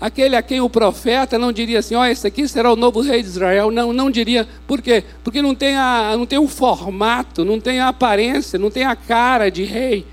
aquele 0.00 0.36
a 0.36 0.42
quem 0.42 0.60
o 0.60 0.70
profeta 0.70 1.38
não 1.38 1.50
diria 1.50 1.78
assim, 1.78 1.94
ó, 1.94 2.02
oh, 2.02 2.04
esse 2.04 2.26
aqui 2.26 2.46
será 2.46 2.70
o 2.70 2.76
novo 2.76 3.00
rei 3.00 3.22
de 3.22 3.28
Israel. 3.28 3.70
Não, 3.70 3.90
não 3.90 4.10
diria. 4.10 4.46
Por 4.66 4.82
quê? 4.82 5.02
Porque 5.22 5.40
não 5.40 5.54
tem, 5.54 5.76
a, 5.76 6.14
não 6.14 6.26
tem 6.26 6.38
o 6.38 6.46
formato, 6.46 7.42
não 7.42 7.58
tem 7.58 7.80
a 7.80 7.88
aparência, 7.88 8.58
não 8.58 8.70
tem 8.70 8.84
a 8.84 8.94
cara 8.94 9.50
de 9.50 9.64
rei. 9.64 10.04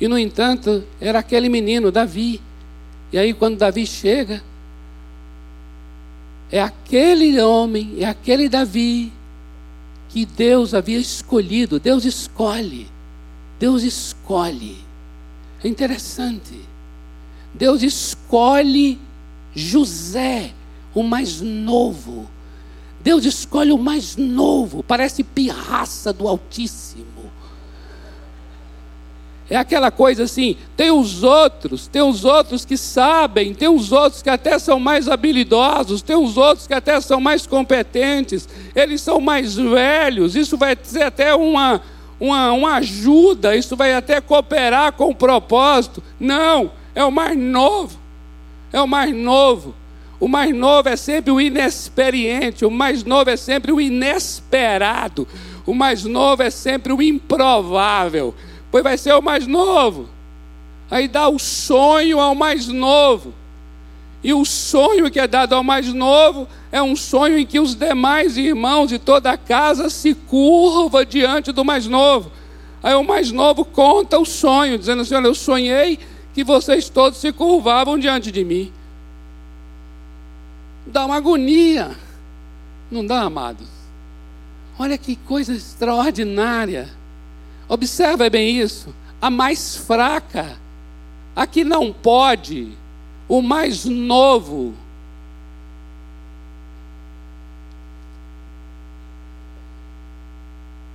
E, 0.00 0.06
no 0.06 0.16
entanto, 0.16 0.84
era 1.00 1.18
aquele 1.18 1.48
menino, 1.48 1.90
Davi. 1.90 2.40
E 3.12 3.18
aí, 3.18 3.34
quando 3.34 3.58
Davi 3.58 3.84
chega, 3.84 4.42
é 6.50 6.60
aquele 6.60 7.40
homem, 7.40 7.96
é 7.98 8.04
aquele 8.04 8.48
Davi 8.48 9.12
que 10.08 10.24
Deus 10.26 10.74
havia 10.74 10.98
escolhido. 10.98 11.78
Deus 11.78 12.04
escolhe. 12.04 12.88
Deus 13.58 13.82
escolhe. 13.82 14.76
É 15.62 15.68
interessante. 15.68 16.58
Deus 17.54 17.82
escolhe 17.82 18.98
José, 19.54 20.52
o 20.94 21.02
mais 21.02 21.40
novo. 21.40 22.28
Deus 23.02 23.24
escolhe 23.24 23.72
o 23.72 23.78
mais 23.78 24.16
novo, 24.16 24.82
parece 24.82 25.24
pirraça 25.24 26.12
do 26.12 26.28
Altíssimo. 26.28 27.06
É 29.50 29.56
aquela 29.56 29.90
coisa 29.90 30.22
assim, 30.22 30.56
tem 30.76 30.92
os 30.92 31.24
outros, 31.24 31.88
tem 31.88 32.00
os 32.00 32.24
outros 32.24 32.64
que 32.64 32.76
sabem, 32.76 33.52
tem 33.52 33.68
os 33.68 33.90
outros 33.90 34.22
que 34.22 34.30
até 34.30 34.56
são 34.60 34.78
mais 34.78 35.08
habilidosos, 35.08 36.02
tem 36.02 36.14
os 36.14 36.36
outros 36.36 36.68
que 36.68 36.72
até 36.72 37.00
são 37.00 37.20
mais 37.20 37.48
competentes, 37.48 38.48
eles 38.76 39.00
são 39.00 39.20
mais 39.20 39.56
velhos, 39.56 40.36
isso 40.36 40.56
vai 40.56 40.78
ser 40.80 41.02
até 41.02 41.34
uma, 41.34 41.82
uma, 42.20 42.52
uma 42.52 42.74
ajuda, 42.76 43.56
isso 43.56 43.74
vai 43.74 43.92
até 43.92 44.20
cooperar 44.20 44.92
com 44.92 45.10
o 45.10 45.14
propósito. 45.14 46.00
Não, 46.20 46.70
é 46.94 47.04
o 47.04 47.10
mais 47.10 47.36
novo. 47.36 47.98
É 48.72 48.80
o 48.80 48.86
mais 48.86 49.12
novo. 49.12 49.74
O 50.20 50.28
mais 50.28 50.54
novo 50.54 50.88
é 50.88 50.96
sempre 50.96 51.32
o 51.32 51.40
inexperiente, 51.40 52.64
o 52.64 52.70
mais 52.70 53.02
novo 53.02 53.30
é 53.30 53.36
sempre 53.36 53.72
o 53.72 53.80
inesperado, 53.80 55.26
o 55.66 55.74
mais 55.74 56.04
novo 56.04 56.42
é 56.42 56.50
sempre 56.50 56.92
o 56.92 57.02
improvável. 57.02 58.34
Pois 58.70 58.84
vai 58.84 58.96
ser 58.96 59.12
o 59.14 59.22
mais 59.22 59.46
novo. 59.46 60.08
Aí 60.90 61.08
dá 61.08 61.28
o 61.28 61.38
sonho 61.38 62.20
ao 62.20 62.34
mais 62.34 62.68
novo. 62.68 63.34
E 64.22 64.34
o 64.34 64.44
sonho 64.44 65.10
que 65.10 65.18
é 65.18 65.26
dado 65.26 65.54
ao 65.54 65.64
mais 65.64 65.92
novo 65.92 66.46
é 66.70 66.82
um 66.82 66.94
sonho 66.94 67.38
em 67.38 67.46
que 67.46 67.58
os 67.58 67.74
demais 67.74 68.36
irmãos 68.36 68.88
de 68.88 68.98
toda 68.98 69.30
a 69.30 69.36
casa 69.38 69.88
se 69.88 70.14
curva 70.14 71.06
diante 71.06 71.52
do 71.52 71.64
mais 71.64 71.86
novo. 71.86 72.30
Aí 72.82 72.94
o 72.94 73.02
mais 73.02 73.32
novo 73.32 73.64
conta 73.64 74.18
o 74.18 74.26
sonho, 74.26 74.78
dizendo 74.78 75.02
assim: 75.02 75.14
Olha, 75.14 75.26
eu 75.26 75.34
sonhei 75.34 75.98
que 76.34 76.44
vocês 76.44 76.88
todos 76.88 77.18
se 77.18 77.32
curvavam 77.32 77.98
diante 77.98 78.30
de 78.30 78.44
mim. 78.44 78.72
Dá 80.86 81.06
uma 81.06 81.16
agonia, 81.16 81.96
não 82.90 83.06
dá, 83.06 83.22
amados? 83.22 83.68
Olha 84.78 84.98
que 84.98 85.16
coisa 85.16 85.54
extraordinária. 85.54 86.99
Observa 87.70 88.28
bem 88.28 88.60
isso. 88.60 88.92
A 89.22 89.30
mais 89.30 89.76
fraca, 89.76 90.58
a 91.36 91.46
que 91.46 91.62
não 91.62 91.92
pode, 91.92 92.72
o 93.28 93.40
mais 93.40 93.84
novo, 93.84 94.74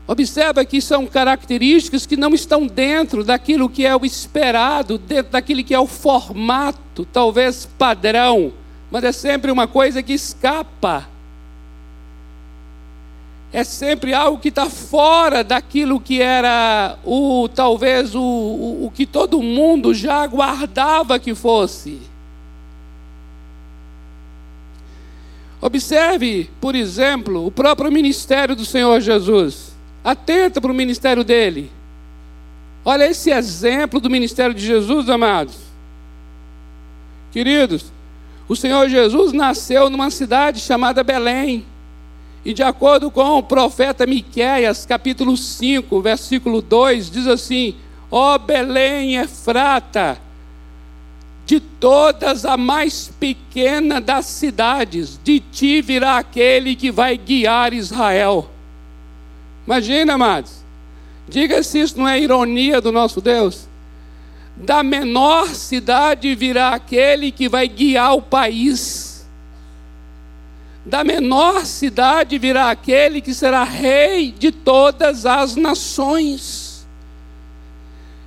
Observa 0.07 0.63
que 0.63 0.79
são 0.81 1.07
características 1.07 2.05
que 2.05 2.15
não 2.15 2.35
estão 2.35 2.67
dentro 2.67 3.23
daquilo 3.23 3.67
que 3.67 3.83
é 3.83 3.95
o 3.95 4.05
esperado, 4.05 4.99
dentro 4.99 5.31
daquilo 5.31 5.63
que 5.63 5.73
é 5.73 5.79
o 5.79 5.87
formato, 5.87 7.07
talvez 7.11 7.67
padrão, 7.77 8.53
mas 8.91 9.03
é 9.03 9.11
sempre 9.11 9.49
uma 9.49 9.67
coisa 9.67 10.03
que 10.03 10.13
escapa. 10.13 11.14
É 13.53 13.63
sempre 13.63 14.13
algo 14.13 14.39
que 14.39 14.49
está 14.49 14.69
fora 14.69 15.43
daquilo 15.43 15.99
que 15.99 16.21
era 16.21 16.97
o 17.05 17.47
talvez 17.47 18.13
o, 18.13 18.21
o, 18.21 18.85
o 18.85 18.91
que 18.91 19.05
todo 19.05 19.41
mundo 19.41 19.93
já 19.93 20.21
aguardava 20.23 21.17
que 21.19 21.33
fosse. 21.33 22.01
Observe, 25.61 26.49
por 26.59 26.75
exemplo, 26.75 27.45
o 27.45 27.51
próprio 27.51 27.91
ministério 27.91 28.55
do 28.55 28.65
Senhor 28.65 28.99
Jesus 28.99 29.75
Atenta 30.05 30.61
para 30.61 30.71
o 30.71 30.75
ministério 30.75 31.23
dele. 31.23 31.71
Olha 32.85 33.07
esse 33.07 33.31
exemplo 33.31 33.99
do 33.99 34.07
ministério 34.07 34.53
de 34.53 34.63
Jesus, 34.63 35.09
amados. 35.09 35.55
Queridos, 37.31 37.91
o 38.47 38.55
Senhor 38.55 38.87
Jesus 38.87 39.33
nasceu 39.33 39.89
numa 39.89 40.11
cidade 40.11 40.59
chamada 40.59 41.03
Belém. 41.03 41.65
E 42.45 42.53
de 42.53 42.61
acordo 42.61 43.09
com 43.09 43.39
o 43.39 43.41
profeta 43.41 44.05
Miqueias, 44.05 44.85
capítulo 44.85 45.35
5, 45.35 45.99
versículo 45.99 46.61
2, 46.61 47.09
diz 47.09 47.25
assim: 47.25 47.73
Ó 48.11 48.35
oh 48.35 48.37
Belém 48.37 49.15
Efrata, 49.15 50.21
de 51.43 51.59
todas 51.59 52.45
a 52.45 52.55
mais 52.55 53.11
pequena 53.19 53.99
das 53.99 54.27
cidades, 54.27 55.19
de 55.23 55.39
ti 55.39 55.81
virá 55.81 56.19
aquele 56.19 56.75
que 56.75 56.91
vai 56.91 57.17
guiar 57.17 57.73
Israel. 57.73 58.47
Imagina, 59.65 60.13
amados. 60.13 60.63
Diga 61.27 61.63
se 61.63 61.79
isso 61.79 61.97
não 61.97 62.07
é 62.07 62.19
ironia 62.19 62.79
do 62.79 62.91
nosso 62.91 63.19
Deus. 63.19 63.67
Da 64.55 64.83
menor 64.83 65.47
cidade 65.47 66.35
virá 66.35 66.75
aquele 66.75 67.31
que 67.31 67.49
vai 67.49 67.67
guiar 67.67 68.13
o 68.13 68.21
país 68.21 69.14
da 70.85 71.03
menor 71.03 71.65
cidade 71.65 72.37
virá 72.37 72.69
aquele 72.69 73.19
que 73.19 73.33
será 73.33 73.63
rei 73.63 74.31
de 74.31 74.51
todas 74.51 75.25
as 75.25 75.55
nações. 75.55 76.85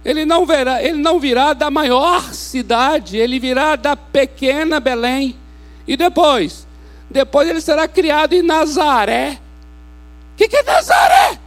Ele 0.04 0.24
não, 0.24 0.44
ele 0.80 0.98
não 0.98 1.20
virá 1.20 1.52
da 1.52 1.70
maior 1.70 2.32
cidade, 2.34 3.16
ele 3.16 3.38
virá 3.38 3.76
da 3.76 3.94
pequena 3.94 4.80
Belém. 4.80 5.36
E 5.86 5.96
depois? 5.96 6.66
Depois 7.08 7.48
ele 7.48 7.60
será 7.60 7.86
criado 7.86 8.32
em 8.32 8.42
Nazaré. 8.42 9.38
O 10.34 10.36
que, 10.36 10.48
que 10.48 10.56
é 10.56 10.62
Nazaré? 10.62 11.38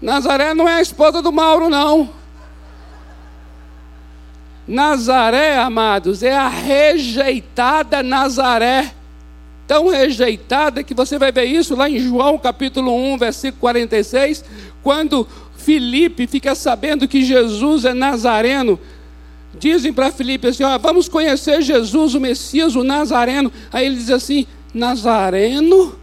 Nazaré 0.00 0.54
não 0.54 0.68
é 0.68 0.74
a 0.74 0.82
esposa 0.82 1.22
do 1.22 1.32
Mauro, 1.32 1.68
não. 1.68 2.17
Nazaré, 4.68 5.56
amados, 5.56 6.22
é 6.22 6.36
a 6.36 6.48
rejeitada 6.48 8.02
Nazaré. 8.02 8.92
Tão 9.66 9.88
rejeitada 9.88 10.82
que 10.82 10.94
você 10.94 11.18
vai 11.18 11.32
ver 11.32 11.44
isso 11.44 11.74
lá 11.74 11.88
em 11.88 11.98
João 11.98 12.38
capítulo 12.38 12.94
1, 12.94 13.18
versículo 13.18 13.60
46, 13.60 14.44
quando 14.82 15.26
Filipe 15.56 16.26
fica 16.26 16.54
sabendo 16.54 17.08
que 17.08 17.24
Jesus 17.24 17.84
é 17.84 17.92
nazareno. 17.92 18.78
Dizem 19.58 19.92
para 19.92 20.12
Filipe 20.12 20.48
assim: 20.48 20.64
ó, 20.64 20.78
vamos 20.78 21.08
conhecer 21.08 21.60
Jesus, 21.60 22.14
o 22.14 22.20
Messias, 22.20 22.74
o 22.76 22.84
Nazareno. 22.84 23.52
Aí 23.72 23.86
ele 23.86 23.96
diz 23.96 24.10
assim: 24.10 24.46
Nazareno? 24.72 25.98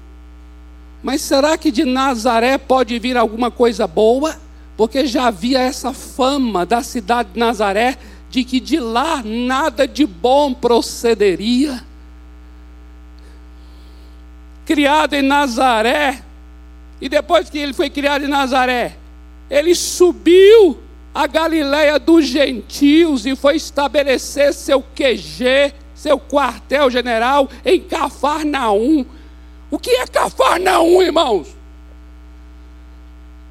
Mas 1.02 1.22
será 1.22 1.58
que 1.58 1.72
de 1.72 1.86
Nazaré 1.86 2.58
pode 2.58 2.98
vir 3.00 3.18
alguma 3.18 3.50
coisa 3.50 3.88
boa? 3.88 4.36
Porque 4.76 5.06
já 5.06 5.28
havia 5.28 5.60
essa 5.60 5.94
fama 5.94 6.66
da 6.66 6.84
cidade 6.84 7.30
de 7.34 7.40
Nazaré 7.40 7.98
de 8.36 8.44
que 8.44 8.60
de 8.60 8.82
lá 8.82 9.24
nada 9.24 9.88
de 9.88 10.06
bom 10.06 10.54
procederia. 10.54 11.82
Criado 14.66 15.14
em 15.14 15.22
Nazaré, 15.22 16.22
e 17.00 17.08
depois 17.08 17.50
que 17.50 17.58
ele 17.58 17.72
foi 17.72 17.90
criado 17.90 18.26
em 18.26 18.28
Nazaré, 18.28 18.98
ele 19.50 19.74
subiu 19.74 20.78
a 21.14 21.26
Galiléia 21.28 21.98
dos 21.98 22.26
gentios 22.26 23.26
e 23.26 23.38
foi 23.38 23.56
estabelecer 23.56 24.54
seu 24.54 24.82
QG, 24.82 25.74
seu 25.94 26.20
quartel-general 26.20 27.50
em 27.64 27.80
Cafarnaum. 27.80 29.06
O 29.72 29.80
que 29.80 29.92
é 29.92 30.06
Cafarnaum, 30.08 31.02
irmãos? 31.02 31.56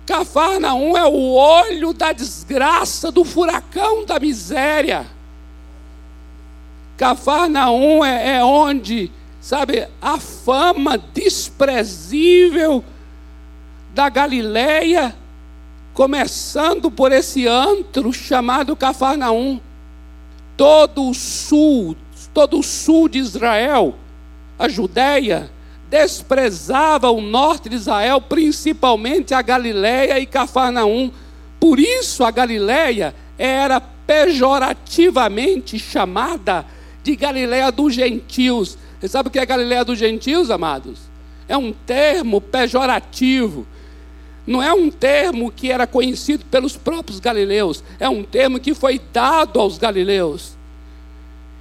Cafarnaum 0.07 0.97
é 0.97 1.05
o 1.05 1.33
olho 1.33 1.93
da 1.93 2.13
desgraça, 2.13 3.11
do 3.11 3.25
furacão 3.25 4.05
da 4.05 4.19
miséria. 4.21 5.07
Cafarnaum 6.97 8.05
é, 8.05 8.37
é 8.37 8.45
onde, 8.45 9.11
sabe, 9.41 9.89
a 10.01 10.19
fama 10.19 10.99
desprezível 10.99 12.85
da 13.95 14.09
Galileia, 14.09 15.17
começando 15.95 16.91
por 16.91 17.11
esse 17.11 17.47
antro 17.47 18.13
chamado 18.13 18.77
Cafarnaum. 18.77 19.59
Todo 20.57 21.09
o 21.09 21.15
sul, 21.15 21.97
todo 22.33 22.59
o 22.59 22.63
sul 22.63 23.09
de 23.09 23.19
Israel, 23.19 23.95
a 24.59 24.69
Judéia, 24.69 25.51
desprezava 25.91 27.11
o 27.11 27.21
norte 27.21 27.69
de 27.69 27.77
Israel, 27.77 28.21
principalmente 28.21 29.35
a 29.35 29.43
Galiléia 29.43 30.19
e 30.19 30.27
Cafarnaum. 30.27 31.11
Por 31.61 31.79
isso 31.79 32.25
a 32.25 32.31
Galiléia 32.31 33.15
era 33.39 33.81
pejorativamente 33.81 35.79
chamada 35.79 36.65
de 37.03 37.17
Galiléia 37.17 37.71
dos 37.71 37.95
gentios. 37.95 38.79
Você 39.01 39.09
sabe 39.09 39.29
o 39.29 39.33
que 39.33 39.39
é 39.39 39.47
Galiléia 39.47 39.85
dos 39.85 39.99
gentios, 39.99 40.51
amados? 40.51 40.99
É 41.49 41.57
um 41.57 41.73
termo 41.73 42.41
pejorativo. 42.41 43.67
Não 44.47 44.63
é 44.63 44.73
um 44.73 44.91
termo 44.91 45.51
que 45.51 45.71
era 45.71 45.87
conhecido 45.87 46.45
pelos 46.47 46.77
próprios 46.77 47.19
galileus, 47.19 47.83
é 47.99 48.09
um 48.09 48.23
termo 48.23 48.61
que 48.61 48.75
foi 48.75 49.01
dado 49.13 49.59
aos 49.59 49.79
galileus. 49.79 50.54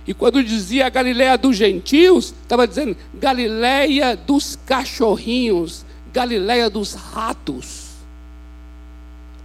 E 0.06 0.14
quando 0.14 0.44
dizia 0.44 0.90
Galiléia 0.90 1.38
dos 1.38 1.56
gentios, 1.56 2.34
estava 2.42 2.68
dizendo 2.68 2.96
Galiléia 3.14 4.16
dos 4.16 4.58
cachorrinhos, 4.66 5.86
Galiléia 6.12 6.70
dos 6.70 6.94
ratos, 6.94 7.84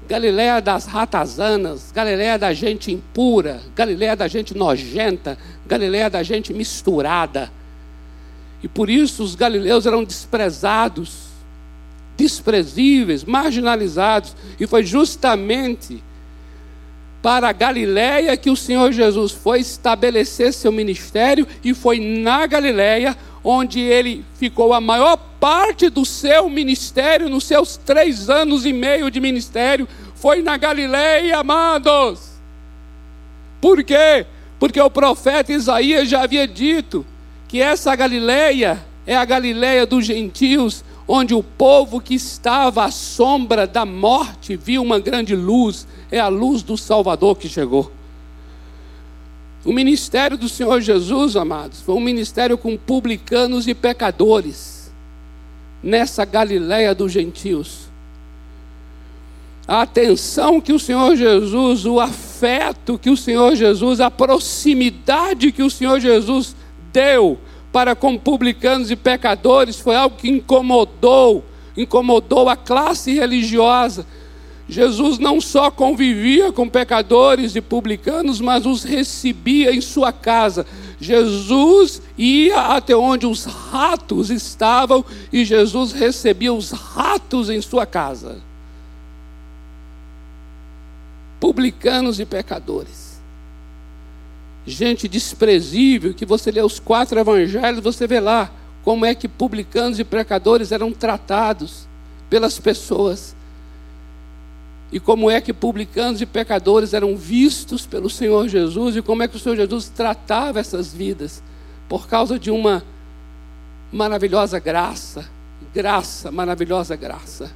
Galiléia 0.09 0.61
das 0.61 0.87
ratazanas, 0.87 1.93
Galiléia 1.93 2.39
da 2.39 2.53
gente 2.53 2.91
impura, 2.91 3.61
Galiléia 3.77 4.17
da 4.17 4.27
gente 4.27 4.57
nojenta, 4.57 5.39
Galiléia 5.67 6.11
da 6.11 6.23
gente 6.23 6.53
misturada. 6.53 7.53
E 8.63 8.67
por 8.67 8.91
isso 8.91 9.23
os 9.23 9.35
galileus 9.35 9.87
eram 9.87 10.03
desprezados, 10.03 11.29
desprezíveis, 12.17 13.23
marginalizados. 13.23 14.35
E 14.59 14.67
foi 14.67 14.85
justamente 14.85 16.03
para 17.23 17.49
a 17.49 17.53
Galiléia 17.53 18.37
que 18.37 18.51
o 18.51 18.57
Senhor 18.57 18.93
Jesus 18.93 19.33
foi 19.33 19.61
estabelecer 19.61 20.53
seu 20.53 20.71
ministério 20.71 21.47
e 21.65 21.75
foi 21.75 21.99
na 21.99 22.47
Galiléia 22.47 23.17
onde 23.43 23.81
ele 23.81 24.25
ficou 24.35 24.73
a 24.73 24.81
maior 24.81 25.17
parte 25.41 25.89
do 25.89 26.05
seu 26.05 26.49
ministério, 26.49 27.29
nos 27.29 27.45
seus 27.45 27.77
três 27.77 28.29
anos 28.29 28.67
e 28.67 28.73
meio 28.73 29.11
de 29.11 29.21
ministério, 29.21 29.89
foi 30.15 30.43
na 30.43 30.57
Galiléia, 30.57 31.39
amados. 31.39 32.33
Por 33.61 33.83
quê? 33.85 34.27
Porque 34.59 34.81
o 34.81 34.91
profeta 34.91 35.53
Isaías 35.53 36.09
já 36.09 36.23
havia 36.23 36.47
dito 36.47 37.07
que 37.47 37.63
essa 37.63 37.95
Galiléia 37.95 38.85
é 39.07 39.17
a 39.17 39.25
Galiléia 39.25 39.87
dos 39.87 40.05
gentios, 40.05 40.85
onde 41.09 41.35
o 41.35 41.43
povo 41.43 42.03
que 42.03 42.15
estava 42.15 42.85
à 42.85 42.91
sombra 42.91 43.67
da 43.67 43.87
morte 43.87 44.55
viu 44.55 44.83
uma 44.83 45.01
grande 45.01 45.35
luz 45.35 45.89
é 46.11 46.21
a 46.21 46.29
luz 46.29 46.63
do 46.63 46.77
Salvador 46.77 47.37
que 47.37 47.49
chegou. 47.49 47.91
O 49.65 49.73
ministério 49.73 50.37
do 50.37 50.49
Senhor 50.49 50.81
Jesus, 50.83 51.35
amados, 51.35 51.81
foi 51.81 51.95
um 51.95 52.01
ministério 52.01 52.59
com 52.59 52.77
publicanos 52.77 53.67
e 53.67 53.75
pecadores, 53.75 54.93
nessa 55.83 56.25
Galiléia 56.27 56.95
dos 56.95 57.11
gentios. 57.11 57.89
A 59.67 59.83
atenção 59.83 60.61
que 60.61 60.73
o 60.73 60.79
Senhor 60.79 61.17
Jesus, 61.17 61.85
o 61.85 62.01
afeto 62.01 62.99
que 62.99 63.11
o 63.11 63.17
Senhor 63.17 63.55
Jesus, 63.57 64.01
a 64.01 64.11
proximidade 64.11 65.53
que 65.53 65.63
o 65.63 65.71
Senhor 65.71 66.01
Jesus 66.01 66.55
deu 66.93 67.39
para 67.79 67.95
com 67.95 68.19
publicanos 68.19 68.91
e 68.91 68.97
pecadores 68.97 69.79
foi 69.79 69.95
algo 69.95 70.17
que 70.17 70.29
incomodou, 70.29 71.45
incomodou 71.77 72.49
a 72.49 72.57
classe 72.57 73.15
religiosa 73.15 74.05
Jesus 74.69 75.19
não 75.19 75.41
só 75.41 75.71
convivia 75.71 76.53
com 76.53 76.69
pecadores 76.69 77.55
e 77.55 77.61
publicanos, 77.61 78.41
mas 78.41 78.67
os 78.67 78.83
recebia 78.83 79.73
em 79.73 79.81
sua 79.81 80.13
casa. 80.13 80.67
Jesus 81.01 82.03
ia 82.19 82.61
até 82.61 82.95
onde 82.97 83.27
os 83.27 83.45
ratos 83.45 84.29
estavam 84.29 85.05
e 85.33 85.45
Jesus 85.45 85.93
recebia 85.93 86.53
os 86.53 86.73
ratos 86.73 87.49
em 87.49 87.63
sua 87.63 87.87
casa. 87.87 88.43
Publicanos 91.41 92.19
e 92.19 92.27
pecadores. 92.27 93.08
Gente 94.69 95.09
desprezível, 95.09 96.13
que 96.13 96.27
você 96.27 96.51
lê 96.51 96.61
os 96.61 96.79
quatro 96.79 97.19
evangelhos, 97.19 97.83
você 97.83 98.07
vê 98.07 98.21
lá 98.21 98.51
como 98.85 99.05
é 99.05 99.15
que 99.15 99.27
publicanos 99.27 99.99
e 99.99 100.05
pecadores 100.05 100.73
eram 100.73 100.93
tratados 100.93 101.89
pelas 102.29 102.59
pessoas 102.59 103.35
e 104.93 104.99
como 105.01 105.31
é 105.31 105.41
que 105.41 105.53
publicanos 105.53 106.21
e 106.21 106.27
pecadores 106.27 106.95
eram 106.95 107.17
vistos 107.17 107.87
pelo 107.87 108.09
Senhor 108.09 108.49
Jesus 108.49 108.97
e 108.97 109.03
como 109.03 109.23
é 109.23 109.29
que 109.29 109.37
o 109.37 109.39
Senhor 109.39 109.57
Jesus 109.57 109.89
tratava 109.89 110.61
essas 110.61 110.93
vidas 110.93 111.43
por 111.89 112.07
causa 112.07 112.39
de 112.39 112.51
uma 112.51 112.83
maravilhosa 113.93 114.59
graça 114.59 115.29
graça, 115.73 116.31
maravilhosa 116.31 116.97
graça. 116.97 117.51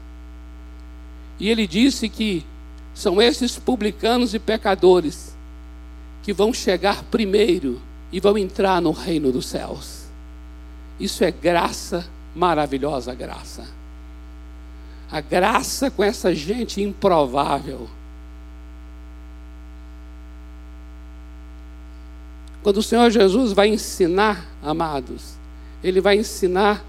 E 1.38 1.48
ele 1.48 1.66
disse 1.66 2.08
que 2.08 2.44
são 2.94 3.20
esses 3.20 3.58
publicanos 3.58 4.34
e 4.34 4.38
pecadores 4.38 5.31
que 6.22 6.32
vão 6.32 6.52
chegar 6.52 7.02
primeiro 7.04 7.80
e 8.10 8.20
vão 8.20 8.36
entrar 8.38 8.80
no 8.80 8.92
reino 8.92 9.32
dos 9.32 9.46
céus. 9.46 10.04
Isso 10.98 11.24
é 11.24 11.30
graça, 11.30 12.06
maravilhosa 12.34 13.14
graça. 13.14 13.66
A 15.10 15.20
graça 15.20 15.90
com 15.90 16.02
essa 16.02 16.34
gente 16.34 16.80
improvável. 16.80 17.88
Quando 22.62 22.78
o 22.78 22.82
Senhor 22.82 23.10
Jesus 23.10 23.52
vai 23.52 23.68
ensinar, 23.68 24.46
amados, 24.62 25.34
Ele 25.82 26.00
vai 26.00 26.16
ensinar 26.16 26.84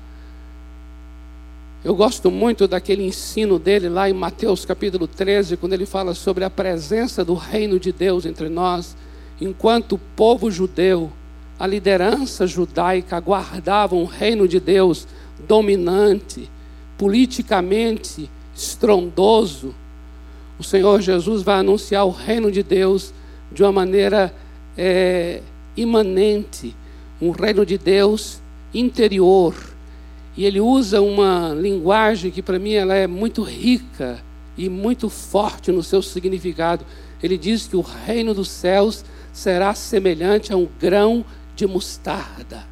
eu 1.83 1.93
gosto 1.93 2.31
muito 2.31 2.65
daquele 2.65 3.03
ensino 3.03 3.59
dele 3.59 3.89
lá 3.89 4.09
em 4.09 4.13
Mateus 4.13 4.63
capítulo 4.63 5.05
13, 5.05 5.57
quando 5.57 5.73
ele 5.73 5.85
fala 5.85 6.13
sobre 6.13 6.45
a 6.45 6.49
presença 6.49 7.25
do 7.25 7.33
reino 7.33 7.77
de 7.77 7.91
Deus 7.91 8.25
entre 8.25 8.47
nós, 8.47 8.95
enquanto 9.39 9.93
o 9.93 9.97
povo 9.97 10.49
judeu, 10.49 11.11
a 11.59 11.67
liderança 11.67 12.45
judaica 12.47 13.15
aguardava 13.15 13.95
um 13.95 14.05
reino 14.05 14.47
de 14.47 14.59
Deus 14.59 15.07
dominante, 15.47 16.49
politicamente 16.97 18.29
estrondoso, 18.55 19.73
o 20.59 20.63
Senhor 20.63 21.01
Jesus 21.01 21.41
vai 21.41 21.59
anunciar 21.59 22.05
o 22.05 22.11
reino 22.11 22.51
de 22.51 22.61
Deus 22.61 23.13
de 23.51 23.63
uma 23.63 23.71
maneira 23.71 24.33
é, 24.77 25.41
imanente, 25.75 26.75
um 27.21 27.31
reino 27.31 27.65
de 27.65 27.77
Deus 27.77 28.39
interior 28.73 29.55
e 30.35 30.45
ele 30.45 30.59
usa 30.59 30.99
uma 31.01 31.53
linguagem 31.53 32.31
que 32.31 32.41
para 32.41 32.57
mim 32.57 32.73
ela 32.73 32.95
é 32.95 33.05
muito 33.05 33.43
rica 33.43 34.19
e 34.57 34.67
muito 34.67 35.09
forte 35.09 35.71
no 35.71 35.83
seu 35.83 36.01
significado. 36.01 36.83
Ele 37.21 37.37
diz 37.37 37.67
que 37.67 37.75
o 37.75 37.81
reino 37.81 38.33
dos 38.33 38.49
céus 38.49 39.05
será 39.33 39.73
semelhante 39.73 40.53
a 40.53 40.55
um 40.55 40.67
grão 40.79 41.25
de 41.55 41.65
mostarda. 41.67 42.65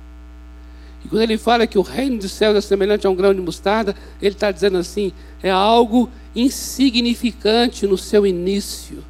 E 1.04 1.08
quando 1.08 1.24
ele 1.24 1.38
fala 1.38 1.66
que 1.66 1.80
o 1.80 1.82
reino 1.82 2.20
dos 2.20 2.32
céus 2.32 2.56
é 2.56 2.62
semelhante 2.62 3.08
a 3.08 3.10
um 3.10 3.16
grão 3.16 3.34
de 3.34 3.42
mostarda, 3.42 3.96
ele 4.22 4.36
está 4.36 4.52
dizendo 4.52 4.78
assim: 4.78 5.12
é 5.42 5.50
algo 5.50 6.10
insignificante 6.36 7.88
no 7.88 7.98
seu 7.98 8.26
início, 8.26 9.04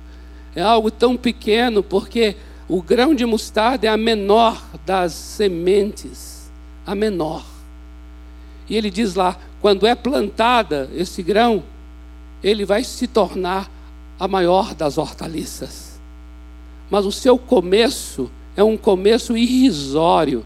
é 0.56 0.62
algo 0.62 0.90
tão 0.90 1.18
pequeno, 1.18 1.84
porque 1.84 2.38
o 2.68 2.82
grão 2.82 3.14
de 3.14 3.26
mostarda 3.26 3.88
é 3.88 3.90
a 3.90 3.98
menor 3.98 4.64
das 4.86 5.12
sementes, 5.12 6.50
a 6.88 6.96
menor. 6.96 7.46
E 8.70 8.78
ele 8.78 8.90
diz 8.90 9.14
lá: 9.16 9.38
quando 9.60 9.86
é 9.86 9.94
plantada 9.94 10.90
esse 10.96 11.22
grão, 11.22 11.64
ele 12.42 12.64
vai 12.64 12.86
se 12.86 13.06
tornar 13.08 13.70
a 14.18 14.28
maior 14.28 14.74
das 14.74 14.98
hortaliças. 14.98 15.91
Mas 16.92 17.06
o 17.06 17.12
seu 17.12 17.40
começo 17.40 18.30
é 18.56 18.64
um 18.64 18.76
começo 18.76 19.36
irrisório, 19.38 20.46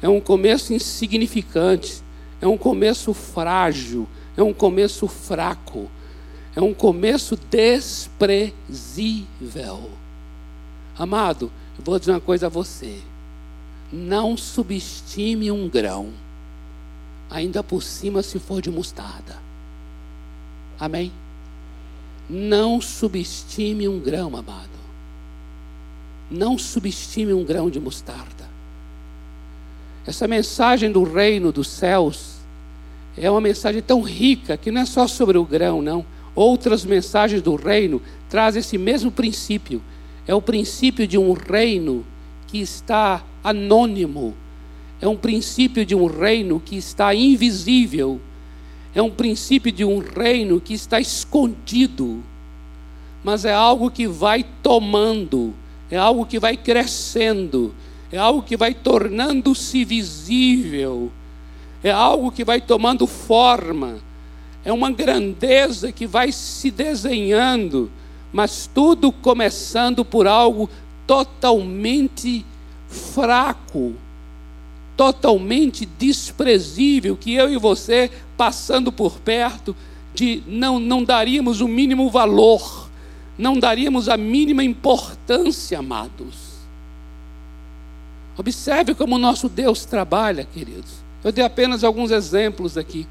é 0.00 0.08
um 0.08 0.18
começo 0.18 0.72
insignificante, 0.72 2.02
é 2.40 2.46
um 2.48 2.56
começo 2.56 3.12
frágil, 3.12 4.08
é 4.34 4.42
um 4.42 4.54
começo 4.54 5.06
fraco, 5.06 5.90
é 6.56 6.60
um 6.60 6.72
começo 6.72 7.38
desprezível. 7.50 8.58
Amado, 10.98 11.52
eu 11.78 11.84
vou 11.84 11.98
dizer 11.98 12.12
uma 12.12 12.20
coisa 12.20 12.46
a 12.46 12.50
você: 12.50 12.98
não 13.92 14.38
subestime 14.38 15.50
um 15.50 15.68
grão 15.68 16.08
ainda 17.28 17.62
por 17.62 17.82
cima 17.82 18.22
se 18.22 18.38
for 18.38 18.62
de 18.62 18.70
mostarda. 18.70 19.36
Amém? 20.80 21.12
Não 22.28 22.80
subestime 22.80 23.86
um 23.86 24.00
grão, 24.00 24.34
amado. 24.34 24.73
Não 26.36 26.58
subestime 26.58 27.32
um 27.32 27.44
grão 27.44 27.70
de 27.70 27.78
mostarda. 27.78 28.44
Essa 30.06 30.26
mensagem 30.26 30.90
do 30.90 31.02
reino 31.02 31.52
dos 31.52 31.68
céus 31.68 32.34
é 33.16 33.30
uma 33.30 33.40
mensagem 33.40 33.80
tão 33.80 34.02
rica 34.02 34.56
que 34.56 34.70
não 34.70 34.80
é 34.80 34.86
só 34.86 35.06
sobre 35.06 35.38
o 35.38 35.44
grão, 35.44 35.80
não. 35.80 36.04
Outras 36.34 36.84
mensagens 36.84 37.40
do 37.40 37.54
reino 37.54 38.02
trazem 38.28 38.60
esse 38.60 38.76
mesmo 38.76 39.10
princípio. 39.12 39.80
É 40.26 40.34
o 40.34 40.42
princípio 40.42 41.06
de 41.06 41.16
um 41.16 41.32
reino 41.32 42.04
que 42.48 42.58
está 42.58 43.22
anônimo, 43.42 44.34
é 45.00 45.06
um 45.06 45.16
princípio 45.16 45.84
de 45.84 45.94
um 45.94 46.06
reino 46.06 46.58
que 46.58 46.76
está 46.76 47.14
invisível, 47.14 48.20
é 48.94 49.02
um 49.02 49.10
princípio 49.10 49.70
de 49.70 49.84
um 49.84 49.98
reino 49.98 50.60
que 50.60 50.72
está 50.72 50.98
escondido, 50.98 52.22
mas 53.22 53.44
é 53.44 53.52
algo 53.52 53.90
que 53.90 54.06
vai 54.06 54.44
tomando, 54.62 55.52
é 55.94 55.96
algo 55.96 56.26
que 56.26 56.40
vai 56.40 56.56
crescendo, 56.56 57.72
é 58.10 58.18
algo 58.18 58.42
que 58.42 58.56
vai 58.56 58.74
tornando-se 58.74 59.84
visível, 59.84 61.12
é 61.84 61.90
algo 61.92 62.32
que 62.32 62.44
vai 62.44 62.60
tomando 62.60 63.06
forma, 63.06 63.98
é 64.64 64.72
uma 64.72 64.90
grandeza 64.90 65.92
que 65.92 66.04
vai 66.04 66.32
se 66.32 66.68
desenhando, 66.72 67.92
mas 68.32 68.68
tudo 68.74 69.12
começando 69.12 70.04
por 70.04 70.26
algo 70.26 70.68
totalmente 71.06 72.44
fraco, 72.88 73.94
totalmente 74.96 75.86
desprezível 75.86 77.16
que 77.16 77.34
eu 77.34 77.48
e 77.52 77.56
você, 77.56 78.10
passando 78.36 78.90
por 78.90 79.20
perto, 79.20 79.76
de 80.12 80.42
não, 80.48 80.80
não 80.80 81.04
daríamos 81.04 81.60
o 81.60 81.68
mínimo 81.68 82.10
valor, 82.10 82.83
não 83.36 83.58
daríamos 83.58 84.08
a 84.08 84.16
mínima 84.16 84.62
importância, 84.62 85.78
amados. 85.78 86.54
Observe 88.36 88.94
como 88.94 89.16
o 89.16 89.18
nosso 89.18 89.48
Deus 89.48 89.84
trabalha, 89.84 90.44
queridos. 90.44 91.04
Eu 91.22 91.32
dei 91.32 91.44
apenas 91.44 91.84
alguns 91.84 92.10
exemplos 92.10 92.76
aqui, 92.76 93.06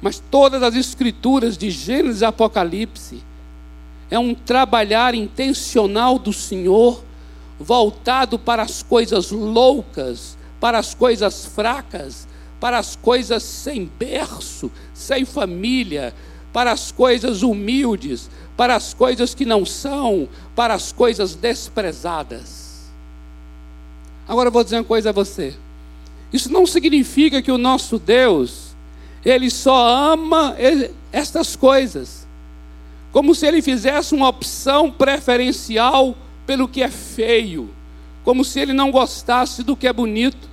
mas 0.00 0.22
todas 0.30 0.62
as 0.62 0.74
escrituras 0.74 1.56
de 1.56 1.70
Gênesis 1.70 2.22
e 2.22 2.24
Apocalipse 2.24 3.22
é 4.10 4.18
um 4.18 4.34
trabalhar 4.34 5.14
intencional 5.14 6.18
do 6.18 6.32
Senhor 6.32 7.02
voltado 7.58 8.38
para 8.38 8.62
as 8.62 8.82
coisas 8.82 9.30
loucas, 9.30 10.36
para 10.60 10.78
as 10.78 10.94
coisas 10.94 11.46
fracas, 11.46 12.28
para 12.60 12.78
as 12.78 12.94
coisas 12.94 13.42
sem 13.42 13.90
berço, 13.98 14.70
sem 14.92 15.24
família, 15.24 16.14
para 16.52 16.70
as 16.70 16.92
coisas 16.92 17.42
humildes, 17.42 18.28
para 18.56 18.76
as 18.76 18.94
coisas 18.94 19.34
que 19.34 19.44
não 19.44 19.64
são, 19.64 20.28
para 20.54 20.74
as 20.74 20.92
coisas 20.92 21.34
desprezadas. 21.34 22.90
Agora 24.28 24.48
eu 24.48 24.52
vou 24.52 24.62
dizer 24.62 24.76
uma 24.76 24.84
coisa 24.84 25.10
a 25.10 25.12
você. 25.12 25.54
Isso 26.32 26.52
não 26.52 26.66
significa 26.66 27.42
que 27.42 27.52
o 27.52 27.58
nosso 27.58 27.98
Deus, 27.98 28.74
Ele 29.24 29.50
só 29.50 30.12
ama 30.12 30.56
estas 31.10 31.56
coisas, 31.56 32.26
como 33.10 33.34
se 33.34 33.46
Ele 33.46 33.60
fizesse 33.60 34.14
uma 34.14 34.28
opção 34.28 34.90
preferencial 34.90 36.16
pelo 36.46 36.68
que 36.68 36.82
é 36.82 36.88
feio, 36.88 37.70
como 38.24 38.44
se 38.44 38.60
Ele 38.60 38.72
não 38.72 38.90
gostasse 38.90 39.62
do 39.62 39.76
que 39.76 39.86
é 39.86 39.92
bonito 39.92 40.52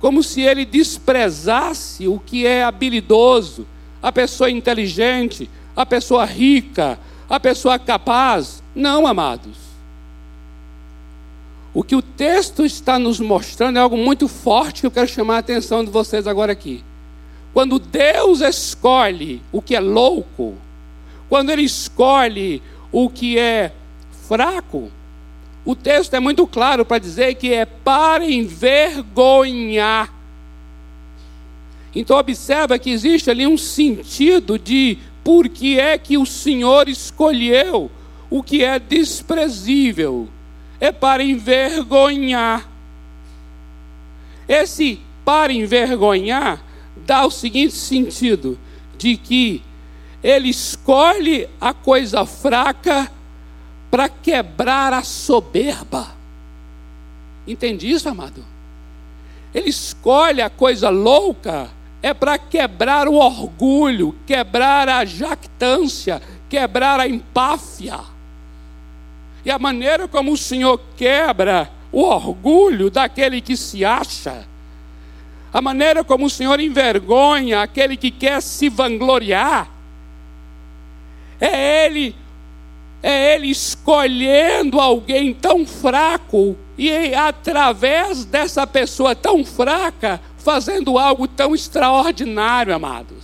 como 0.00 0.22
se 0.22 0.40
ele 0.40 0.64
desprezasse 0.64 2.08
o 2.08 2.18
que 2.18 2.46
é 2.46 2.64
habilidoso, 2.64 3.66
a 4.02 4.10
pessoa 4.10 4.50
inteligente, 4.50 5.48
a 5.76 5.84
pessoa 5.84 6.24
rica, 6.24 6.98
a 7.30 7.38
pessoa 7.38 7.78
capaz. 7.78 8.60
Não, 8.74 9.06
amados. 9.06 9.56
O 11.72 11.84
que 11.84 11.94
o 11.94 12.02
texto 12.02 12.66
está 12.66 12.98
nos 12.98 13.20
mostrando 13.20 13.76
é 13.76 13.80
algo 13.80 13.96
muito 13.96 14.26
forte 14.26 14.80
que 14.80 14.86
eu 14.88 14.90
quero 14.90 15.06
chamar 15.06 15.36
a 15.36 15.38
atenção 15.38 15.84
de 15.84 15.90
vocês 15.90 16.26
agora 16.26 16.50
aqui. 16.50 16.82
Quando 17.54 17.78
Deus 17.78 18.40
escolhe 18.40 19.40
o 19.52 19.62
que 19.62 19.76
é 19.76 19.80
louco, 19.80 20.56
quando 21.28 21.50
Ele 21.50 21.62
escolhe 21.62 22.60
o 22.90 23.08
que 23.08 23.38
é 23.38 23.72
fraco, 24.26 24.90
o 25.64 25.76
texto 25.76 26.14
é 26.14 26.20
muito 26.20 26.46
claro 26.48 26.84
para 26.84 26.98
dizer 26.98 27.34
que 27.36 27.54
é 27.54 27.64
para 27.64 28.28
envergonhar. 28.28 30.12
Então 31.94 32.16
observa 32.16 32.78
que 32.78 32.90
existe 32.90 33.30
ali 33.30 33.46
um 33.46 33.58
sentido 33.58 34.58
de 34.58 34.98
por 35.30 35.48
que 35.48 35.78
é 35.78 35.96
que 35.96 36.18
o 36.18 36.26
Senhor 36.26 36.88
escolheu 36.88 37.88
o 38.28 38.42
que 38.42 38.64
é 38.64 38.80
desprezível. 38.80 40.28
É 40.80 40.90
para 40.90 41.22
envergonhar. 41.22 42.68
Esse 44.48 45.00
para 45.24 45.52
envergonhar 45.52 46.60
dá 47.06 47.24
o 47.24 47.30
seguinte 47.30 47.74
sentido: 47.74 48.58
de 48.98 49.16
que 49.16 49.62
ele 50.20 50.48
escolhe 50.48 51.48
a 51.60 51.72
coisa 51.72 52.26
fraca 52.26 53.08
para 53.88 54.08
quebrar 54.08 54.92
a 54.92 55.04
soberba. 55.04 56.08
Entende 57.46 57.88
isso, 57.88 58.08
amado? 58.08 58.44
Ele 59.54 59.70
escolhe 59.70 60.42
a 60.42 60.50
coisa 60.50 60.88
louca, 60.88 61.70
é 62.02 62.14
para 62.14 62.38
quebrar 62.38 63.08
o 63.08 63.14
orgulho, 63.14 64.16
quebrar 64.26 64.88
a 64.88 65.04
jactância, 65.04 66.20
quebrar 66.48 66.98
a 66.98 67.08
empáfia. 67.08 68.00
E 69.44 69.50
a 69.50 69.58
maneira 69.58 70.08
como 70.08 70.32
o 70.32 70.36
Senhor 70.36 70.80
quebra 70.96 71.70
o 71.92 72.02
orgulho 72.02 72.90
daquele 72.90 73.40
que 73.40 73.56
se 73.56 73.84
acha, 73.84 74.46
a 75.52 75.60
maneira 75.60 76.04
como 76.04 76.26
o 76.26 76.30
Senhor 76.30 76.60
envergonha 76.60 77.62
aquele 77.62 77.96
que 77.96 78.10
quer 78.10 78.40
se 78.40 78.68
vangloriar, 78.68 79.68
é 81.40 81.86
Ele, 81.86 82.14
é 83.02 83.34
Ele 83.34 83.48
escolhendo 83.48 84.80
alguém 84.80 85.34
tão 85.34 85.66
fraco 85.66 86.56
e 86.80 87.14
através 87.14 88.24
dessa 88.24 88.66
pessoa 88.66 89.14
tão 89.14 89.44
fraca, 89.44 90.18
fazendo 90.38 90.96
algo 90.96 91.28
tão 91.28 91.54
extraordinário, 91.54 92.74
amados. 92.74 93.22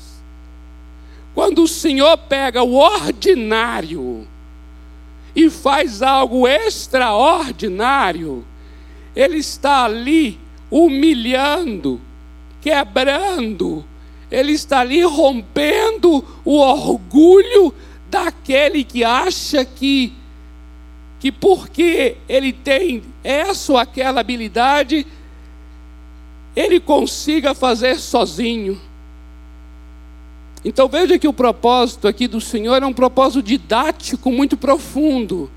Quando 1.35 1.63
o 1.63 1.69
Senhor 1.69 2.19
pega 2.19 2.63
o 2.63 2.75
ordinário 2.75 4.29
e 5.35 5.49
faz 5.49 6.03
algo 6.03 6.47
extraordinário, 6.47 8.45
Ele 9.15 9.39
está 9.39 9.85
ali 9.85 10.39
humilhando, 10.71 11.99
quebrando, 12.61 13.87
Ele 14.31 14.53
está 14.53 14.81
ali 14.81 15.01
rompendo 15.03 16.23
o 16.45 16.59
orgulho 16.59 17.73
daquele 18.11 18.85
que 18.85 19.03
acha 19.03 19.65
que, 19.65 20.13
que 21.27 21.33
porque 21.33 22.19
ele 22.29 22.53
tem 22.53 23.03
essa 23.25 23.73
ou 23.73 23.79
aquela 23.79 24.21
habilidade, 24.21 25.05
ele 26.55 26.79
consiga 26.79 27.53
fazer 27.53 27.99
sozinho. 27.99 28.81
Então 30.65 30.89
veja 30.89 31.19
que 31.19 31.27
o 31.27 31.33
propósito 31.33 32.07
aqui 32.07 32.29
do 32.29 32.41
Senhor 32.41 32.81
é 32.81 32.87
um 32.87 32.93
propósito 32.93 33.43
didático 33.43 34.31
muito 34.31 34.57
profundo, 34.57 35.51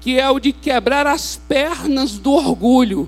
que 0.00 0.18
é 0.18 0.30
o 0.30 0.38
de 0.38 0.54
quebrar 0.54 1.06
as 1.06 1.36
pernas 1.36 2.18
do 2.18 2.32
orgulho, 2.32 3.06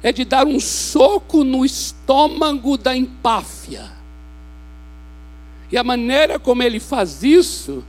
é 0.00 0.12
de 0.12 0.24
dar 0.24 0.46
um 0.46 0.60
soco 0.60 1.42
no 1.42 1.64
estômago 1.64 2.78
da 2.78 2.96
empáfia. 2.96 3.90
E 5.72 5.76
a 5.76 5.82
maneira 5.82 6.38
como 6.38 6.62
ele 6.62 6.78
faz 6.78 7.24
isso 7.24 7.82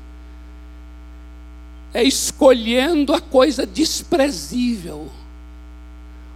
é 1.94 2.04
escolhendo 2.04 3.14
a 3.14 3.22
coisa 3.22 3.66
desprezível. 3.66 5.08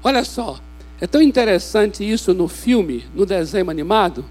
Olha 0.03 0.23
só, 0.23 0.59
é 1.01 1.07
tão 1.07 1.21
interessante 1.21 2.07
isso 2.07 2.33
no 2.33 2.47
filme, 2.47 3.05
no 3.15 3.25
desenho 3.25 3.69
animado, 3.69 4.23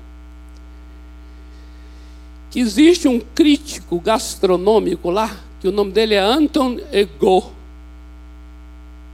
que 2.51 2.61
existe 2.61 3.09
um 3.09 3.19
crítico 3.19 3.99
gastronômico 3.99 5.11
lá, 5.11 5.37
que 5.61 5.67
o 5.67 5.73
nome 5.73 5.91
dele 5.91 6.15
é 6.15 6.21
Anton 6.21 6.79
Ego. 6.93 7.53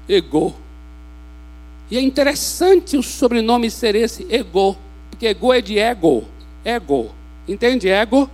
Ego. 0.09 0.55
E 1.91 1.97
é 1.97 2.01
interessante 2.01 2.97
o 2.97 3.03
sobrenome 3.03 3.71
ser 3.71 3.95
esse 3.95 4.27
Ego, 4.31 4.77
porque 5.11 5.27
Ego 5.27 5.53
é 5.53 5.61
de 5.61 5.79
ego. 5.79 6.25
Ego. 6.65 7.11
Entende? 7.49 7.89
Ego 7.89 8.31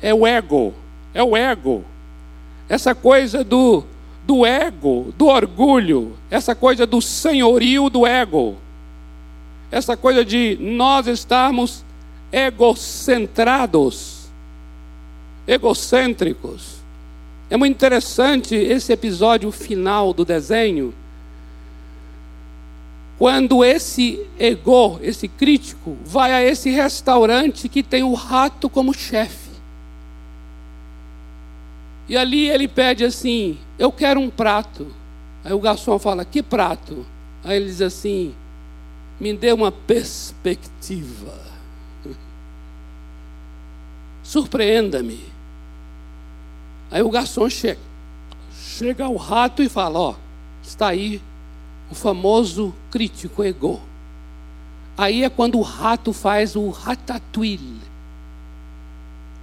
é 0.00 0.12
o 0.12 0.26
ego. 0.26 0.74
É 1.12 1.22
o 1.22 1.36
ego 1.36 1.84
essa 2.68 2.94
coisa 2.94 3.44
do, 3.44 3.84
do 4.24 4.44
ego, 4.44 5.12
do 5.16 5.26
orgulho, 5.26 6.16
essa 6.30 6.54
coisa 6.54 6.86
do 6.86 7.00
senhorio 7.00 7.88
do 7.88 8.06
ego, 8.06 8.56
essa 9.70 9.96
coisa 9.96 10.24
de 10.24 10.58
nós 10.60 11.06
estarmos 11.06 11.84
egocentrados, 12.32 14.26
egocêntricos. 15.46 16.76
É 17.48 17.56
muito 17.56 17.74
interessante 17.74 18.54
esse 18.54 18.92
episódio 18.92 19.52
final 19.52 20.12
do 20.12 20.24
desenho, 20.24 20.92
quando 23.18 23.64
esse 23.64 24.20
ego, 24.38 24.98
esse 25.02 25.26
crítico, 25.26 25.96
vai 26.04 26.32
a 26.32 26.42
esse 26.42 26.68
restaurante 26.70 27.68
que 27.68 27.82
tem 27.82 28.02
o 28.02 28.12
rato 28.12 28.68
como 28.68 28.92
chefe. 28.92 29.45
E 32.08 32.16
ali 32.16 32.48
ele 32.48 32.68
pede 32.68 33.04
assim: 33.04 33.58
Eu 33.78 33.90
quero 33.90 34.20
um 34.20 34.30
prato. 34.30 34.94
Aí 35.44 35.52
o 35.52 35.60
garçom 35.60 35.98
fala: 35.98 36.24
Que 36.24 36.42
prato? 36.42 37.04
Aí 37.42 37.56
ele 37.56 37.66
diz 37.66 37.82
assim: 37.82 38.34
Me 39.18 39.32
dê 39.32 39.52
uma 39.52 39.72
perspectiva. 39.72 41.34
Surpreenda-me. 44.22 45.20
Aí 46.90 47.02
o 47.02 47.10
garçom 47.10 47.48
chega, 47.50 47.80
chega 48.52 49.04
ao 49.04 49.16
rato 49.16 49.62
e 49.62 49.68
fala: 49.68 49.98
Ó, 49.98 50.14
está 50.62 50.88
aí 50.88 51.20
o 51.90 51.94
famoso 51.94 52.74
crítico 52.90 53.42
ego. 53.42 53.80
Aí 54.96 55.24
é 55.24 55.28
quando 55.28 55.58
o 55.58 55.62
rato 55.62 56.12
faz 56.12 56.56
o 56.56 56.70
ratatouille, 56.70 57.80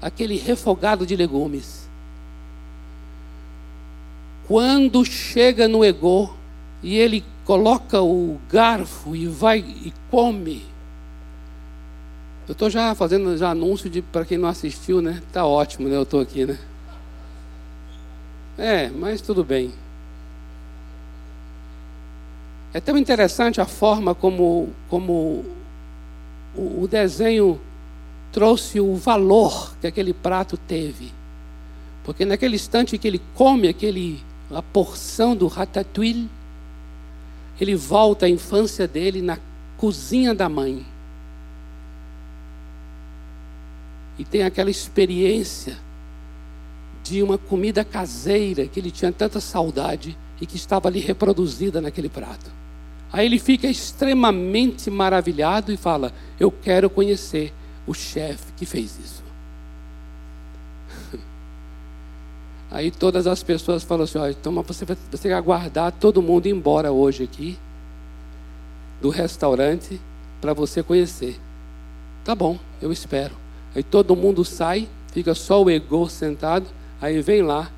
aquele 0.01 0.37
refogado 0.37 1.05
de 1.05 1.15
legumes. 1.15 1.82
Quando 4.47 5.05
chega 5.05 5.67
no 5.67 5.83
ego 5.83 6.35
e 6.81 6.97
ele 6.97 7.23
coloca 7.45 8.01
o 8.01 8.39
garfo 8.49 9.15
e 9.15 9.27
vai 9.27 9.59
e 9.59 9.93
come. 10.09 10.65
Eu 12.47 12.51
estou 12.51 12.69
já 12.69 12.93
fazendo 12.93 13.37
já 13.37 13.51
anúncio 13.51 13.89
de 13.89 14.01
para 14.01 14.25
quem 14.25 14.37
não 14.37 14.49
assistiu, 14.49 15.01
né? 15.01 15.21
Tá 15.31 15.45
ótimo, 15.45 15.87
né? 15.87 15.95
Eu 15.95 16.03
estou 16.03 16.19
aqui, 16.19 16.45
né? 16.45 16.59
É, 18.57 18.89
mas 18.89 19.21
tudo 19.21 19.43
bem. 19.43 19.71
É 22.73 22.81
tão 22.81 22.97
interessante 22.97 23.61
a 23.61 23.65
forma 23.65 24.13
como, 24.13 24.69
como 24.89 25.45
o, 26.55 26.81
o 26.83 26.87
desenho 26.87 27.59
trouxe 28.31 28.79
o 28.79 28.95
valor 28.95 29.73
que 29.79 29.87
aquele 29.87 30.13
prato 30.13 30.57
teve. 30.57 31.11
Porque 32.03 32.25
naquele 32.25 32.55
instante 32.55 32.97
que 32.97 33.07
ele 33.07 33.21
come 33.35 33.67
aquele 33.67 34.21
a 34.57 34.61
porção 34.61 35.35
do 35.35 35.47
ratatouille, 35.47 36.29
ele 37.59 37.75
volta 37.75 38.25
à 38.25 38.29
infância 38.29 38.87
dele 38.87 39.21
na 39.21 39.37
cozinha 39.77 40.33
da 40.33 40.49
mãe. 40.49 40.85
E 44.17 44.23
tem 44.23 44.43
aquela 44.43 44.69
experiência 44.69 45.77
de 47.03 47.21
uma 47.21 47.37
comida 47.37 47.83
caseira 47.83 48.67
que 48.67 48.79
ele 48.79 48.91
tinha 48.91 49.11
tanta 49.11 49.39
saudade 49.39 50.17
e 50.39 50.45
que 50.45 50.55
estava 50.55 50.87
ali 50.87 50.99
reproduzida 50.99 51.81
naquele 51.81 52.09
prato. 52.09 52.51
Aí 53.11 53.25
ele 53.25 53.39
fica 53.39 53.67
extremamente 53.67 54.89
maravilhado 54.89 55.71
e 55.71 55.77
fala: 55.77 56.11
Eu 56.39 56.51
quero 56.51 56.89
conhecer 56.89 57.53
o 57.85 57.93
chefe 57.93 58.51
que 58.57 58.65
fez 58.65 58.97
isso. 58.99 59.22
Aí 62.73 62.89
todas 62.89 63.27
as 63.27 63.43
pessoas 63.43 63.83
falam 63.83 64.03
assim: 64.03 64.17
ó, 64.17 64.27
então 64.27 64.51
você 64.63 64.83
você 64.83 65.29
vai 65.29 65.37
aguardar 65.37 65.91
todo 65.91 66.23
mundo 66.23 66.47
embora 66.47 66.91
hoje 66.91 67.23
aqui 67.23 67.57
do 68.99 69.09
restaurante 69.09 70.01
para 70.41 70.53
você 70.53 70.81
conhecer. 70.81 71.39
Tá 72.25 72.33
bom, 72.33 72.57
eu 72.81 72.91
espero. 72.91 73.35
Aí 73.75 73.83
todo 73.83 74.15
mundo 74.15 74.43
sai, 74.43 74.89
fica 75.11 75.35
só 75.35 75.61
o 75.61 75.69
ego 75.69 76.09
sentado, 76.09 76.65
aí 76.99 77.21
vem 77.21 77.43
lá 77.43 77.69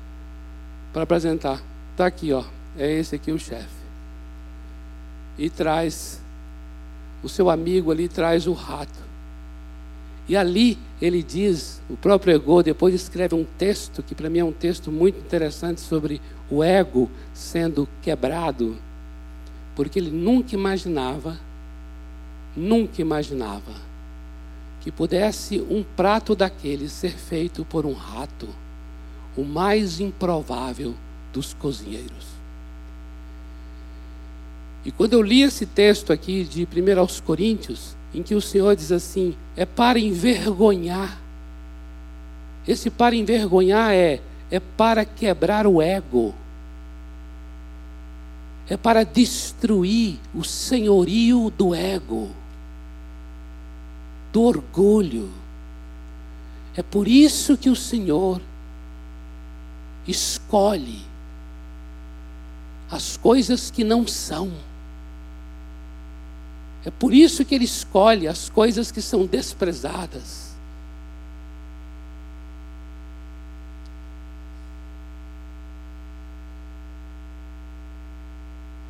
para 0.94 1.02
apresentar. 1.02 1.60
Tá 1.94 2.06
aqui, 2.06 2.32
ó, 2.32 2.42
é 2.78 2.90
esse 2.90 3.16
aqui 3.16 3.30
o 3.30 3.38
chefe. 3.38 3.66
E 5.36 5.50
traz 5.50 6.22
o 7.22 7.28
seu 7.28 7.50
amigo 7.50 7.90
ali 7.92 8.08
traz 8.08 8.46
o 8.46 8.54
rato. 8.54 9.05
E 10.28 10.36
ali 10.36 10.76
ele 11.00 11.22
diz, 11.22 11.80
o 11.88 11.96
próprio 11.96 12.34
Ego 12.34 12.62
depois 12.62 12.94
escreve 12.94 13.34
um 13.34 13.44
texto 13.44 14.02
que 14.02 14.14
para 14.14 14.28
mim 14.28 14.40
é 14.40 14.44
um 14.44 14.52
texto 14.52 14.90
muito 14.90 15.18
interessante 15.18 15.80
sobre 15.80 16.20
o 16.50 16.62
ego 16.62 17.10
sendo 17.32 17.88
quebrado, 18.02 18.76
porque 19.74 19.98
ele 19.98 20.10
nunca 20.10 20.54
imaginava, 20.54 21.38
nunca 22.56 23.00
imaginava 23.00 23.86
que 24.80 24.92
pudesse 24.92 25.60
um 25.60 25.82
prato 25.82 26.34
daquele 26.34 26.88
ser 26.88 27.12
feito 27.12 27.64
por 27.64 27.84
um 27.84 27.92
rato, 27.92 28.48
o 29.36 29.44
mais 29.44 30.00
improvável 30.00 30.94
dos 31.32 31.52
cozinheiros. 31.52 32.26
E 34.84 34.92
quando 34.92 35.14
eu 35.14 35.22
li 35.22 35.42
esse 35.42 35.66
texto 35.66 36.12
aqui 36.12 36.44
de 36.44 36.62
1 36.64 37.00
aos 37.00 37.18
Coríntios, 37.18 37.95
em 38.16 38.22
que 38.22 38.34
o 38.34 38.40
Senhor 38.40 38.74
diz 38.74 38.90
assim: 38.90 39.36
é 39.54 39.66
para 39.66 39.98
envergonhar. 39.98 41.20
Esse 42.66 42.88
para 42.90 43.14
envergonhar 43.14 43.92
é, 43.92 44.20
é 44.50 44.58
para 44.58 45.04
quebrar 45.04 45.66
o 45.66 45.80
ego, 45.80 46.34
é 48.68 48.76
para 48.76 49.04
destruir 49.04 50.18
o 50.34 50.42
senhorio 50.42 51.52
do 51.56 51.74
ego, 51.74 52.30
do 54.32 54.42
orgulho. 54.42 55.30
É 56.74 56.82
por 56.82 57.06
isso 57.06 57.56
que 57.56 57.70
o 57.70 57.76
Senhor 57.76 58.40
escolhe 60.08 61.02
as 62.90 63.16
coisas 63.16 63.70
que 63.70 63.84
não 63.84 64.06
são. 64.06 64.50
É 66.86 66.90
por 66.90 67.12
isso 67.12 67.44
que 67.44 67.52
Ele 67.52 67.64
escolhe 67.64 68.28
as 68.28 68.48
coisas 68.48 68.92
que 68.92 69.02
são 69.02 69.26
desprezadas. 69.26 70.54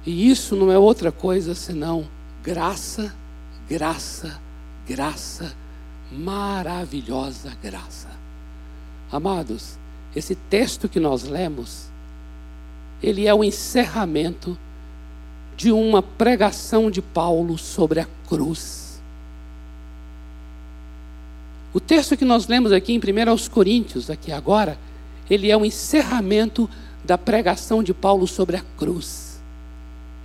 E 0.05 0.31
isso 0.31 0.55
não 0.55 0.71
é 0.71 0.79
outra 0.79 1.11
coisa 1.11 1.55
senão 1.55 2.07
graça, 2.45 3.15
graça, 3.67 4.39
graça, 4.87 5.57
maravilhosa 6.13 7.57
graça. 7.63 8.09
Amados, 9.11 9.79
esse 10.15 10.35
texto 10.35 10.87
que 10.87 11.01
nós 11.01 11.25
lemos, 11.25 11.87
ele 13.03 13.27
é 13.27 13.35
o 13.35 13.43
encerramento 13.43 14.57
de 15.57 15.73
uma 15.73 16.03
pregação 16.03 16.91
de 16.91 17.01
Paulo 17.01 17.57
sobre 17.57 18.01
a 18.01 18.07
cruz. 18.29 19.01
O 21.73 21.81
texto 21.81 22.17
que 22.17 22.25
nós 22.25 22.47
lemos 22.47 22.73
aqui 22.73 22.93
em 22.93 22.99
1 22.99 23.49
Coríntios, 23.51 24.11
aqui 24.11 24.33
agora, 24.33 24.79
ele 25.29 25.51
é 25.51 25.57
o 25.57 25.65
encerramento 25.65 26.69
da 27.05 27.17
pregação 27.17 27.83
de 27.83 27.95
Paulo 27.95 28.27
sobre 28.27 28.57
a 28.57 28.63
cruz. 28.77 29.41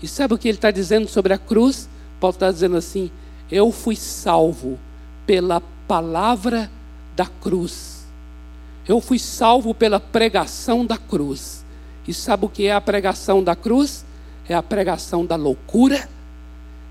E 0.01 0.07
sabe 0.07 0.33
o 0.33 0.37
que 0.37 0.47
ele 0.47 0.57
está 0.57 0.71
dizendo 0.71 1.07
sobre 1.07 1.33
a 1.33 1.37
cruz? 1.37 1.87
Paulo 2.19 2.33
está 2.33 2.51
dizendo 2.51 2.75
assim: 2.75 3.11
Eu 3.51 3.71
fui 3.71 3.95
salvo 3.95 4.79
pela 5.25 5.61
palavra 5.87 6.71
da 7.15 7.25
cruz. 7.25 8.05
Eu 8.87 8.99
fui 8.99 9.19
salvo 9.19 9.73
pela 9.73 9.99
pregação 9.99 10.85
da 10.85 10.97
cruz. 10.97 11.63
E 12.07 12.13
sabe 12.13 12.45
o 12.45 12.49
que 12.49 12.65
é 12.65 12.73
a 12.73 12.81
pregação 12.81 13.43
da 13.43 13.55
cruz? 13.55 14.03
É 14.51 14.53
a 14.53 14.61
pregação 14.61 15.25
da 15.25 15.37
loucura, 15.37 16.09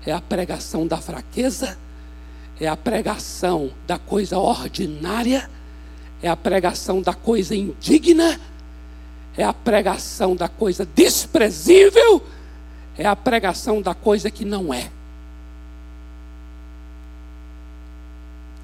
é 0.03 0.11
a 0.11 0.19
pregação 0.19 0.87
da 0.87 0.97
fraqueza, 0.97 1.77
é 2.59 2.67
a 2.67 2.75
pregação 2.75 3.69
da 3.85 3.99
coisa 3.99 4.39
ordinária, 4.39 5.47
é 6.23 6.27
a 6.27 6.35
pregação 6.35 7.01
da 7.01 7.13
coisa 7.13 7.53
indigna, 7.55 8.39
é 9.37 9.43
a 9.43 9.53
pregação 9.53 10.35
da 10.35 10.47
coisa 10.47 10.85
desprezível 10.85 12.23
é 12.97 13.05
a 13.05 13.15
pregação 13.15 13.81
da 13.81 13.93
coisa 13.93 14.29
que 14.29 14.45
não 14.45 14.73
é. 14.73 14.89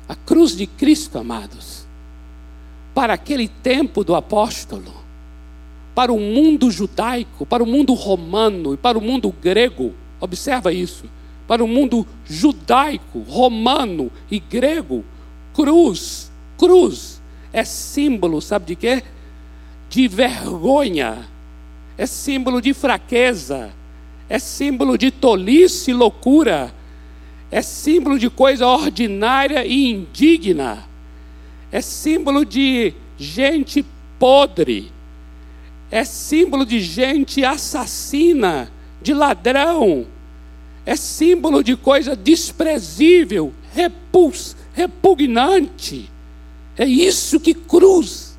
A 0.08 0.16
cruz 0.16 0.56
de 0.56 0.68
Cristo, 0.68 1.18
amados, 1.18 1.86
para 2.93 3.14
aquele 3.14 3.48
tempo 3.48 4.04
do 4.04 4.16
apóstolo, 4.16 4.93
para 5.98 6.14
o 6.14 6.20
mundo 6.20 6.70
judaico, 6.70 7.43
para 7.43 7.64
o 7.64 7.66
mundo 7.66 7.95
romano 7.95 8.76
e 8.76 8.78
para 8.78 9.00
o 9.00 9.02
mundo 9.02 9.34
grego, 9.41 9.95
observa 10.20 10.72
isso, 10.72 11.06
para 11.48 11.64
o 11.64 11.68
mundo 11.68 12.06
judaico, 12.24 13.22
romano 13.28 14.12
e 14.30 14.39
grego, 14.39 15.04
cruz, 15.56 16.32
cruz 16.56 17.20
é 17.52 17.64
símbolo, 17.64 18.39
sabe 18.43 18.68
de 18.68 18.76
quê? 18.76 19.04
De 19.89 20.08
vergonha, 20.08 21.28
é 21.98 22.06
símbolo 22.06 22.62
de 22.62 22.76
fraqueza, 22.76 23.74
é 24.30 24.38
símbolo 24.38 25.00
de 25.00 25.10
tolice 25.10 25.89
e 25.89 25.95
loucura, 25.95 26.72
é 27.50 27.64
símbolo 27.64 28.20
de 28.20 28.30
coisa 28.30 28.68
ordinária 28.68 29.66
e 29.66 29.89
indigna, 29.89 30.88
é 31.72 31.82
símbolo 31.82 32.45
de 32.45 32.93
gente 33.18 33.84
podre, 34.20 34.95
é 35.90 36.04
símbolo 36.04 36.66
de 36.66 36.80
gente 36.82 37.44
assassina, 37.44 38.72
de 39.02 39.14
ladrão, 39.14 40.06
é 40.86 40.96
símbolo 40.96 41.64
de 41.64 41.76
coisa 41.76 42.16
desprezível, 42.16 43.54
repuls, 43.74 44.56
repugnante. 44.74 46.10
É 46.78 46.86
isso 46.86 47.40
que 47.40 47.54
cruz. 47.54 48.38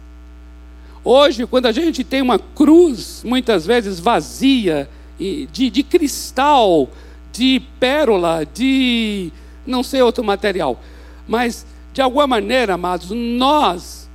Hoje, 1.04 1.46
quando 1.46 1.66
a 1.66 1.72
gente 1.72 2.04
tem 2.04 2.22
uma 2.22 2.38
cruz, 2.38 3.22
muitas 3.24 3.66
vezes 3.66 3.98
vazia, 3.98 4.88
de, 5.18 5.70
de 5.70 5.82
cristal, 5.82 6.88
de 7.32 7.62
pérola, 7.80 8.46
de 8.46 9.32
não 9.66 9.82
sei 9.82 10.00
outro 10.00 10.22
material. 10.22 10.80
Mas, 11.26 11.66
de 11.92 12.00
alguma 12.00 12.26
maneira, 12.26 12.74
amados, 12.74 13.10
nós 13.10 14.08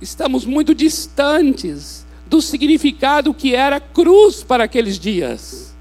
estamos 0.00 0.44
muito 0.44 0.74
distantes 0.74 2.03
do 2.26 2.40
significado 2.40 3.34
que 3.34 3.54
era 3.54 3.80
cruz 3.80 4.42
para 4.42 4.64
aqueles 4.64 4.98
dias. 4.98 5.74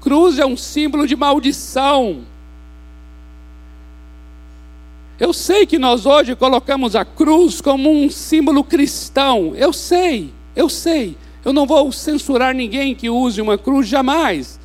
Cruz 0.00 0.38
é 0.38 0.46
um 0.46 0.56
símbolo 0.56 1.06
de 1.06 1.16
maldição. 1.16 2.22
Eu 5.18 5.32
sei 5.32 5.64
que 5.64 5.78
nós 5.78 6.06
hoje 6.06 6.34
colocamos 6.34 6.96
a 6.96 7.04
cruz 7.04 7.60
como 7.60 7.90
um 7.90 8.10
símbolo 8.10 8.64
cristão. 8.64 9.54
Eu 9.56 9.72
sei, 9.72 10.30
eu 10.54 10.68
sei. 10.68 11.16
Eu 11.44 11.52
não 11.52 11.66
vou 11.66 11.92
censurar 11.92 12.54
ninguém 12.54 12.94
que 12.94 13.10
use 13.10 13.40
uma 13.40 13.58
cruz 13.58 13.86
jamais, 13.86 14.58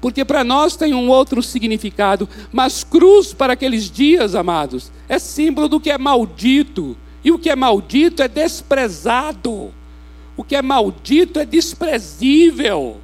porque 0.00 0.24
para 0.24 0.44
nós 0.44 0.76
tem 0.76 0.94
um 0.94 1.08
outro 1.08 1.42
significado. 1.42 2.28
Mas 2.52 2.84
cruz 2.84 3.34
para 3.34 3.54
aqueles 3.54 3.90
dias, 3.90 4.34
amados, 4.34 4.92
é 5.08 5.18
símbolo 5.18 5.68
do 5.68 5.80
que 5.80 5.90
é 5.90 5.98
maldito, 5.98 6.96
e 7.24 7.32
o 7.32 7.38
que 7.38 7.50
é 7.50 7.56
maldito 7.56 8.22
é 8.22 8.28
desprezado, 8.28 9.74
o 10.36 10.44
que 10.44 10.54
é 10.54 10.62
maldito 10.62 11.38
é 11.38 11.44
desprezível. 11.44 12.98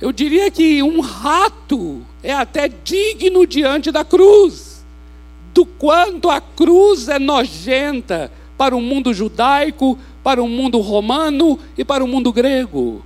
Eu 0.00 0.10
diria 0.10 0.50
que 0.50 0.82
um 0.82 1.00
rato 1.00 2.02
é 2.22 2.32
até 2.32 2.68
digno 2.68 3.46
diante 3.46 3.92
da 3.92 4.04
cruz, 4.04 4.84
do 5.54 5.64
quanto 5.64 6.28
a 6.28 6.40
cruz 6.40 7.08
é 7.08 7.18
nojenta 7.18 8.32
para 8.58 8.74
o 8.74 8.80
mundo 8.80 9.14
judaico, 9.14 9.96
para 10.22 10.42
o 10.42 10.48
mundo 10.48 10.80
romano 10.80 11.58
e 11.78 11.84
para 11.84 12.02
o 12.02 12.08
mundo 12.08 12.32
grego. 12.32 13.04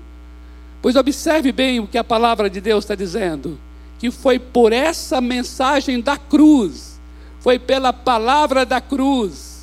Pois 0.80 0.96
observe 0.96 1.52
bem 1.52 1.80
o 1.80 1.86
que 1.86 1.98
a 1.98 2.04
palavra 2.04 2.48
de 2.48 2.60
Deus 2.60 2.84
está 2.84 2.94
dizendo: 2.94 3.58
que 3.98 4.10
foi 4.10 4.38
por 4.38 4.72
essa 4.72 5.20
mensagem 5.20 6.00
da 6.00 6.16
cruz, 6.16 7.00
foi 7.40 7.58
pela 7.58 7.92
palavra 7.92 8.64
da 8.64 8.80
cruz, 8.80 9.55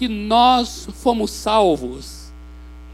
que 0.00 0.08
nós 0.08 0.88
fomos 0.94 1.30
salvos, 1.30 2.32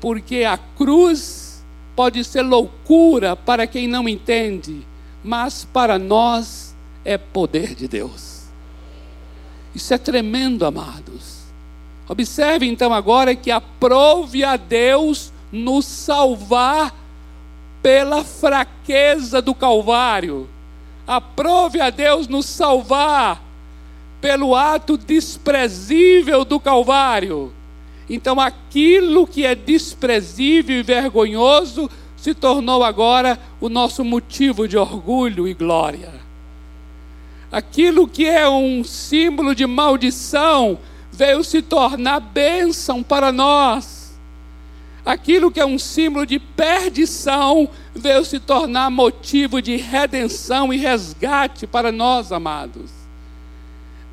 porque 0.01 0.43
a 0.43 0.59
cruz 0.59 1.65
pode 1.95 2.25
ser 2.25 2.43
loucura 2.43 3.37
para 3.37 3.65
quem 3.65 3.87
não 3.87 4.09
entende, 4.09 4.85
mas 5.23 5.65
para 5.65 6.01
nós 6.01 6.75
é 7.05 7.17
poder 7.17 7.77
de 7.77 7.87
Deus. 7.87 8.47
Isso 9.73 9.95
é 9.95 9.99
tremendo, 9.99 10.67
amados. 10.67 11.45
Observe 12.09 12.67
então 12.67 12.93
agora 12.93 13.37
que 13.37 13.53
aprove 13.53 14.43
a 14.43 14.57
Deus 14.57 15.33
nos 15.53 15.85
salvar 15.85 16.93
pela 17.81 18.25
fraqueza 18.25 19.41
do 19.41 19.55
Calvário. 19.55 20.51
Aprove 21.07 21.81
a 21.81 21.89
Deus 21.89 22.27
nos 22.27 22.47
salvar 22.47 23.46
pelo 24.21 24.55
ato 24.55 24.97
desprezível 24.97 26.45
do 26.45 26.59
Calvário. 26.59 27.53
Então 28.09 28.41
aquilo 28.41 29.27
que 29.27 29.45
é 29.45 29.55
desprezível 29.55 30.79
e 30.79 30.83
vergonhoso 30.83 31.91
se 32.17 32.35
tornou 32.35 32.83
agora 32.83 33.39
o 33.61 33.69
nosso 33.69 34.05
motivo 34.05 34.67
de 34.67 34.77
orgulho 34.77 35.47
e 35.47 35.55
glória. 35.55 36.13
Aquilo 37.51 38.09
que 38.09 38.27
é 38.27 38.49
um 38.49 38.83
símbolo 38.83 39.55
de 39.55 39.67
maldição 39.67 40.79
veio 41.13 41.43
se 41.45 41.63
tornar 41.63 42.21
bênção 42.21 43.03
para 43.03 43.31
nós. 43.31 44.19
Aquilo 45.05 45.53
que 45.53 45.61
é 45.61 45.65
um 45.65 45.79
símbolo 45.79 46.27
de 46.27 46.39
perdição 46.39 47.69
veio 47.95 48.25
se 48.25 48.41
tornar 48.41 48.91
motivo 48.91 49.63
de 49.63 49.77
redenção 49.77 50.73
e 50.73 50.77
resgate 50.77 51.65
para 51.65 51.93
nós, 51.93 52.33
amados. 52.33 52.96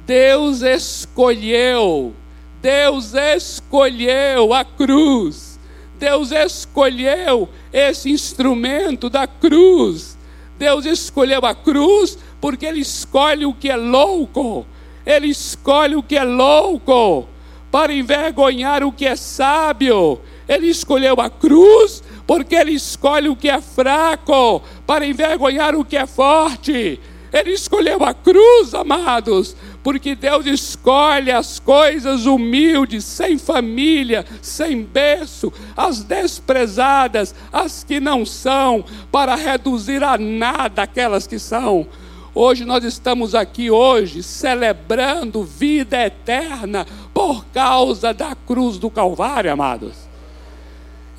Deus 0.06 0.62
escolheu, 0.62 2.14
Deus 2.62 3.14
escolheu 3.14 4.54
a 4.54 4.64
cruz, 4.66 5.60
Deus 5.98 6.32
escolheu 6.32 7.48
esse 7.72 8.12
instrumento 8.12 9.10
da 9.10 9.26
cruz. 9.28 10.18
Deus 10.58 10.86
escolheu 10.86 11.46
a 11.46 11.56
cruz 11.56 12.18
porque 12.40 12.66
Ele 12.66 12.82
escolhe 12.82 13.46
o 13.46 13.54
que 13.54 13.70
é 13.70 13.76
louco 13.76 14.66
ele 15.06 15.28
escolhe 15.28 15.96
o 15.96 16.04
que 16.04 16.18
é 16.18 16.24
louco 16.24 17.28
para 17.70 17.94
envergonhar 17.94 18.84
o 18.84 18.92
que 18.92 19.06
é 19.06 19.16
sábio. 19.16 20.22
Ele 20.48 20.68
escolheu 20.68 21.20
a 21.20 21.30
cruz 21.30 22.04
porque 22.26 22.56
ele 22.56 22.72
escolhe 22.72 23.28
o 23.28 23.36
que 23.36 23.50
é 23.50 23.60
fraco 23.60 24.62
para 24.86 25.06
envergonhar 25.06 25.76
o 25.76 25.84
que 25.84 25.98
é 25.98 26.06
forte. 26.06 27.00
Ele 27.32 27.52
escolheu 27.52 28.04
a 28.04 28.14
cruz, 28.14 28.74
amados, 28.74 29.56
porque 29.84 30.16
Deus 30.16 30.46
escolhe 30.46 31.30
as 31.30 31.60
coisas 31.60 32.26
humildes, 32.26 33.04
sem 33.04 33.38
família, 33.38 34.26
sem 34.42 34.82
berço, 34.82 35.52
as 35.76 36.04
desprezadas, 36.04 37.36
as 37.52 37.84
que 37.84 38.00
não 38.00 38.26
são, 38.26 38.86
para 39.12 39.36
reduzir 39.36 40.02
a 40.02 40.18
nada 40.18 40.84
aquelas 40.84 41.28
que 41.28 41.38
são. 41.38 41.86
Hoje 42.34 42.64
nós 42.64 42.84
estamos 42.86 43.36
aqui 43.36 43.70
hoje 43.70 44.24
celebrando 44.24 45.44
vida 45.44 46.04
eterna 46.04 46.88
por 47.14 47.46
causa 47.48 48.14
da 48.14 48.34
cruz 48.34 48.78
do 48.78 48.90
Calvário, 48.90 49.52
amados. 49.52 49.94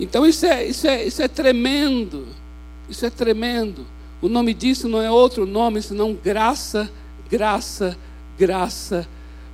Então 0.01 0.27
isso 0.27 0.47
é, 0.47 0.65
isso 0.65 0.89
é, 0.89 1.05
isso 1.05 1.23
é 1.23 1.29
tremendo. 1.29 2.27
Isso 2.89 3.05
é 3.05 3.11
tremendo. 3.11 3.87
O 4.21 4.29
nome 4.29 4.55
disso 4.55 4.89
não 4.89 5.01
é 5.01 5.11
outro 5.11 5.47
nome 5.47 5.83
senão 5.83 6.15
graça, 6.15 6.91
graça, 7.31 7.97
graça, 7.97 8.14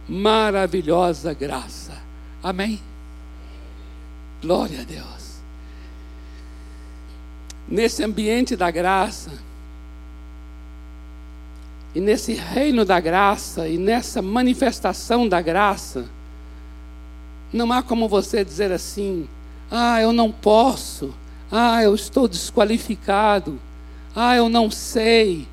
maravilhosa 0.09 1.33
graça. 1.33 1.93
Amém? 2.43 2.81
Glória 4.43 4.81
a 4.81 4.85
Deus. 4.85 5.41
Nesse 7.69 8.03
ambiente 8.03 8.57
da 8.57 8.71
graça, 8.71 9.31
e 11.95 12.01
nesse 12.01 12.35
reino 12.35 12.85
da 12.85 13.01
graça, 13.01 13.69
e 13.69 13.77
nessa 13.77 14.23
manifestação 14.23 15.29
da 15.29 15.41
graça, 15.41 16.07
não 17.53 17.73
há 17.73 17.83
como 17.83 18.09
você 18.09 18.45
dizer 18.45 18.73
assim: 18.73 19.29
ah, 19.71 20.01
eu 20.01 20.13
não 20.13 20.31
posso, 20.31 21.13
ah, 21.51 21.83
eu 21.83 21.95
estou 21.95 22.27
desqualificado, 22.27 23.59
ah, 24.15 24.37
eu 24.37 24.49
não 24.49 24.71
sei. 24.71 25.47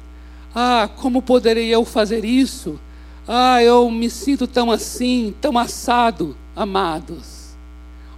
Ah, 0.55 0.89
como 0.95 1.21
poderei 1.21 1.67
eu 1.67 1.86
fazer 1.86 2.23
isso? 2.25 2.80
Ah, 3.28 3.61
eu 3.61 3.89
me 3.91 4.09
sinto 4.09 4.47
tão 4.47 4.71
assim, 4.71 5.36
tão 5.41 5.57
assado, 5.57 6.36
amados. 6.55 7.55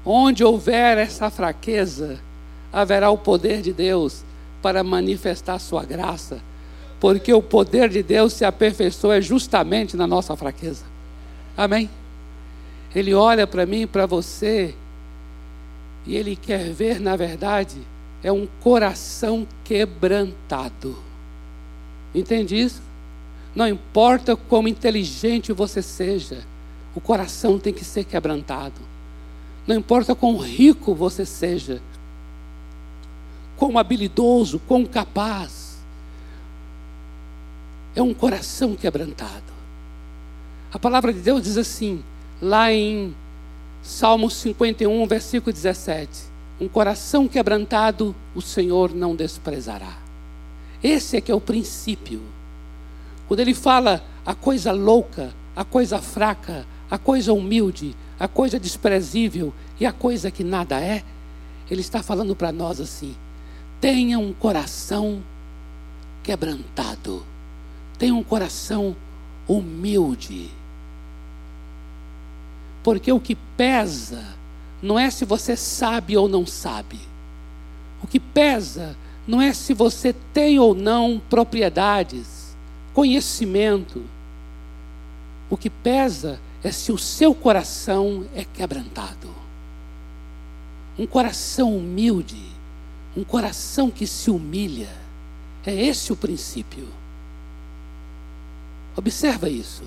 Onde 0.05 0.43
houver 0.43 0.99
essa 0.99 1.32
fraqueza, 1.32 2.20
haverá 2.72 3.10
o 3.10 3.18
poder 3.18 3.62
de 3.62 3.74
Deus 3.74 4.24
para 4.62 4.84
manifestar 4.84 5.57
sua 5.57 5.84
graça, 5.84 6.39
porque 6.99 7.34
o 7.34 7.41
poder 7.41 7.89
de 7.89 8.03
Deus 8.03 8.34
se 8.34 8.45
aperfeiçoa 8.45 9.20
justamente 9.20 9.97
na 9.97 10.05
nossa 10.05 10.36
fraqueza. 10.36 10.86
Amém? 11.57 11.89
Ele 12.93 13.14
olha 13.14 13.47
para 13.47 13.66
mim, 13.66 13.88
para 13.88 14.05
você, 14.05 14.76
e 16.05 16.16
ele 16.16 16.36
quer 16.36 16.72
ver, 16.72 16.99
na 16.99 17.16
verdade, 17.16 17.78
é 18.24 18.32
um 18.32 18.47
coração 18.62 19.47
quebrantado. 19.64 20.95
Entende 22.14 22.60
isso? 22.60 22.88
Não 23.56 23.68
importa 23.68 24.36
como 24.36 24.68
inteligente 24.68 25.52
você 25.52 25.82
seja, 25.82 26.43
o 26.95 27.02
coração 27.02 27.60
tem 27.60 27.74
que 27.74 27.84
ser 27.84 28.04
quebrantado. 28.04 28.82
Não 29.68 29.76
importa 29.76 30.16
quão 30.16 30.38
rico 30.38 30.95
você 30.95 31.26
seja, 31.26 31.82
quão 33.58 33.78
habilidoso, 33.78 34.60
quão 34.68 34.86
capaz, 34.86 35.78
é 37.95 38.02
um 38.02 38.14
coração 38.14 38.76
quebrantado. 38.76 39.50
A 40.72 40.80
palavra 40.80 41.12
de 41.12 41.20
Deus 41.20 41.43
diz 41.43 41.58
assim, 41.58 42.04
lá 42.41 42.72
em 42.72 43.14
Salmo 43.82 44.30
51, 44.30 45.06
versículo 45.08 45.52
17: 45.52 46.10
Um 46.60 46.68
coração 46.68 47.28
quebrantado 47.28 48.16
o 48.36 48.41
Senhor 48.41 48.93
não 48.93 49.16
desprezará. 49.16 49.97
Esse 50.84 51.18
é 51.18 51.22
que 51.22 51.32
é 51.32 51.36
o 51.36 51.41
princípio. 51.41 52.22
Quando 53.30 53.41
ele 53.41 53.53
fala 53.53 54.03
a 54.25 54.34
coisa 54.34 54.71
louca, 54.71 55.32
a 55.55 55.63
coisa 55.63 56.01
fraca, 56.01 56.65
a 56.89 56.97
coisa 56.97 57.32
humilde, 57.32 57.95
a 58.19 58.27
coisa 58.27 58.59
desprezível 58.59 59.53
e 59.80 59.86
a 59.86 59.93
coisa 59.93 60.32
que 60.32 60.43
nada 60.43 60.82
é, 60.82 61.03
ele 61.69 61.82
está 61.82 62.01
falando 62.01 62.36
para 62.36 62.51
nós 62.51 62.82
assim: 62.82 63.15
tenha 63.80 64.17
um 64.17 64.34
coração 64.34 65.21
quebrantado, 66.23 67.23
tenha 67.99 68.15
um 68.15 68.23
coração 68.23 68.95
humilde. 69.47 70.49
Porque 72.82 73.11
o 73.11 73.19
que 73.19 73.36
pesa 73.55 74.25
não 74.82 74.97
é 74.97 75.11
se 75.11 75.23
você 75.23 75.55
sabe 75.55 76.17
ou 76.17 76.27
não 76.27 76.47
sabe. 76.47 76.99
O 78.01 78.07
que 78.07 78.19
pesa 78.19 78.97
não 79.27 79.39
é 79.39 79.53
se 79.53 79.71
você 79.75 80.15
tem 80.34 80.57
ou 80.57 80.73
não 80.73 81.21
propriedades, 81.30 82.38
conhecimento. 82.93 84.03
O 85.49 85.57
que 85.57 85.69
pesa 85.69 86.39
é 86.63 86.71
se 86.71 86.91
o 86.91 86.97
seu 86.97 87.33
coração 87.33 88.25
é 88.35 88.43
quebrantado. 88.43 89.29
Um 90.97 91.07
coração 91.07 91.75
humilde, 91.75 92.43
um 93.15 93.23
coração 93.23 93.89
que 93.89 94.05
se 94.05 94.29
humilha. 94.29 94.89
É 95.65 95.73
esse 95.73 96.11
o 96.11 96.15
princípio. 96.15 96.87
Observa 98.95 99.49
isso. 99.49 99.83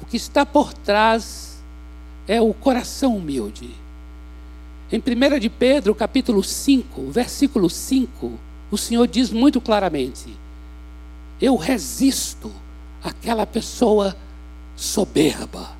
O 0.00 0.06
que 0.06 0.16
está 0.16 0.44
por 0.44 0.72
trás 0.72 1.62
é 2.26 2.40
o 2.40 2.52
coração 2.54 3.16
humilde. 3.16 3.70
Em 4.90 4.98
1 4.98 5.38
de 5.38 5.48
Pedro, 5.48 5.94
capítulo 5.94 6.42
5, 6.42 7.10
versículo 7.10 7.70
5, 7.70 8.38
o 8.70 8.78
Senhor 8.78 9.06
diz 9.06 9.30
muito 9.30 9.60
claramente: 9.60 10.36
Eu 11.42 11.56
resisto 11.56 12.52
àquela 13.02 13.44
pessoa 13.44 14.16
soberba, 14.76 15.72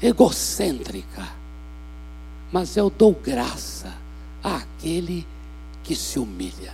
egocêntrica, 0.00 1.28
mas 2.52 2.76
eu 2.76 2.88
dou 2.88 3.12
graça 3.12 3.92
àquele 4.44 5.26
que 5.82 5.96
se 5.96 6.20
humilha. 6.20 6.72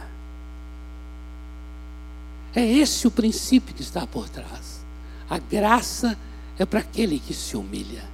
É 2.54 2.62
esse 2.62 3.06
o 3.06 3.10
princípio 3.10 3.74
que 3.74 3.80
está 3.80 4.06
por 4.06 4.28
trás. 4.28 4.84
A 5.30 5.38
graça 5.38 6.18
é 6.58 6.66
para 6.66 6.80
aquele 6.80 7.18
que 7.18 7.32
se 7.32 7.56
humilha. 7.56 8.04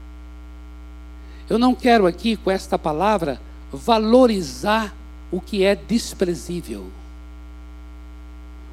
Eu 1.51 1.59
não 1.59 1.75
quero 1.75 2.07
aqui, 2.07 2.37
com 2.37 2.53
esta 2.53 2.79
palavra, 2.79 3.41
valorizar 3.73 4.95
o 5.33 5.41
que 5.41 5.64
é 5.64 5.75
desprezível. 5.75 6.87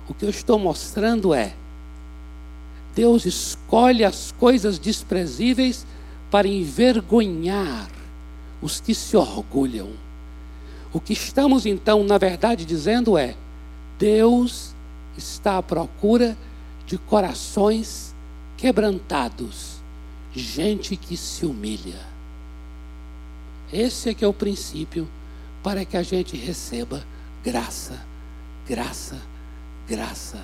O 0.07 0.13
que 0.13 0.25
eu 0.25 0.29
estou 0.29 0.59
mostrando 0.59 1.33
é: 1.33 1.53
Deus 2.95 3.25
escolhe 3.25 4.03
as 4.03 4.31
coisas 4.33 4.77
desprezíveis 4.77 5.85
para 6.29 6.47
envergonhar 6.47 7.89
os 8.61 8.79
que 8.79 8.93
se 8.93 9.15
orgulham. 9.15 9.89
O 10.91 10.99
que 10.99 11.13
estamos 11.13 11.65
então, 11.65 12.03
na 12.03 12.17
verdade, 12.17 12.65
dizendo 12.65 13.17
é: 13.17 13.35
Deus 13.97 14.73
está 15.17 15.57
à 15.57 15.63
procura 15.63 16.37
de 16.85 16.97
corações 16.97 18.13
quebrantados, 18.57 19.81
gente 20.33 20.95
que 20.95 21.17
se 21.17 21.45
humilha. 21.45 21.99
Esse 23.71 24.09
é 24.09 24.13
que 24.13 24.23
é 24.23 24.27
o 24.27 24.33
princípio 24.33 25.07
para 25.63 25.83
que 25.85 25.97
a 25.97 26.03
gente 26.03 26.37
receba 26.37 27.03
graça, 27.43 27.99
graça, 28.67 29.19
graça. 29.87 30.37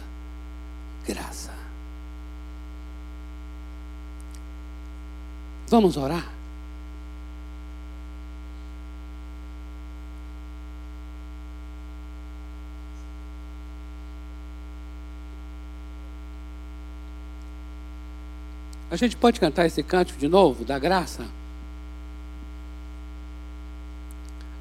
Vamos 5.70 5.98
orar? 5.98 6.26
A 18.92 18.96
gente 18.96 19.16
pode 19.16 19.40
cantar 19.40 19.68
esse 19.68 19.84
canto 19.84 20.16
de 20.18 20.28
novo, 20.28 20.66
da 20.66 20.80
graça? 20.80 21.24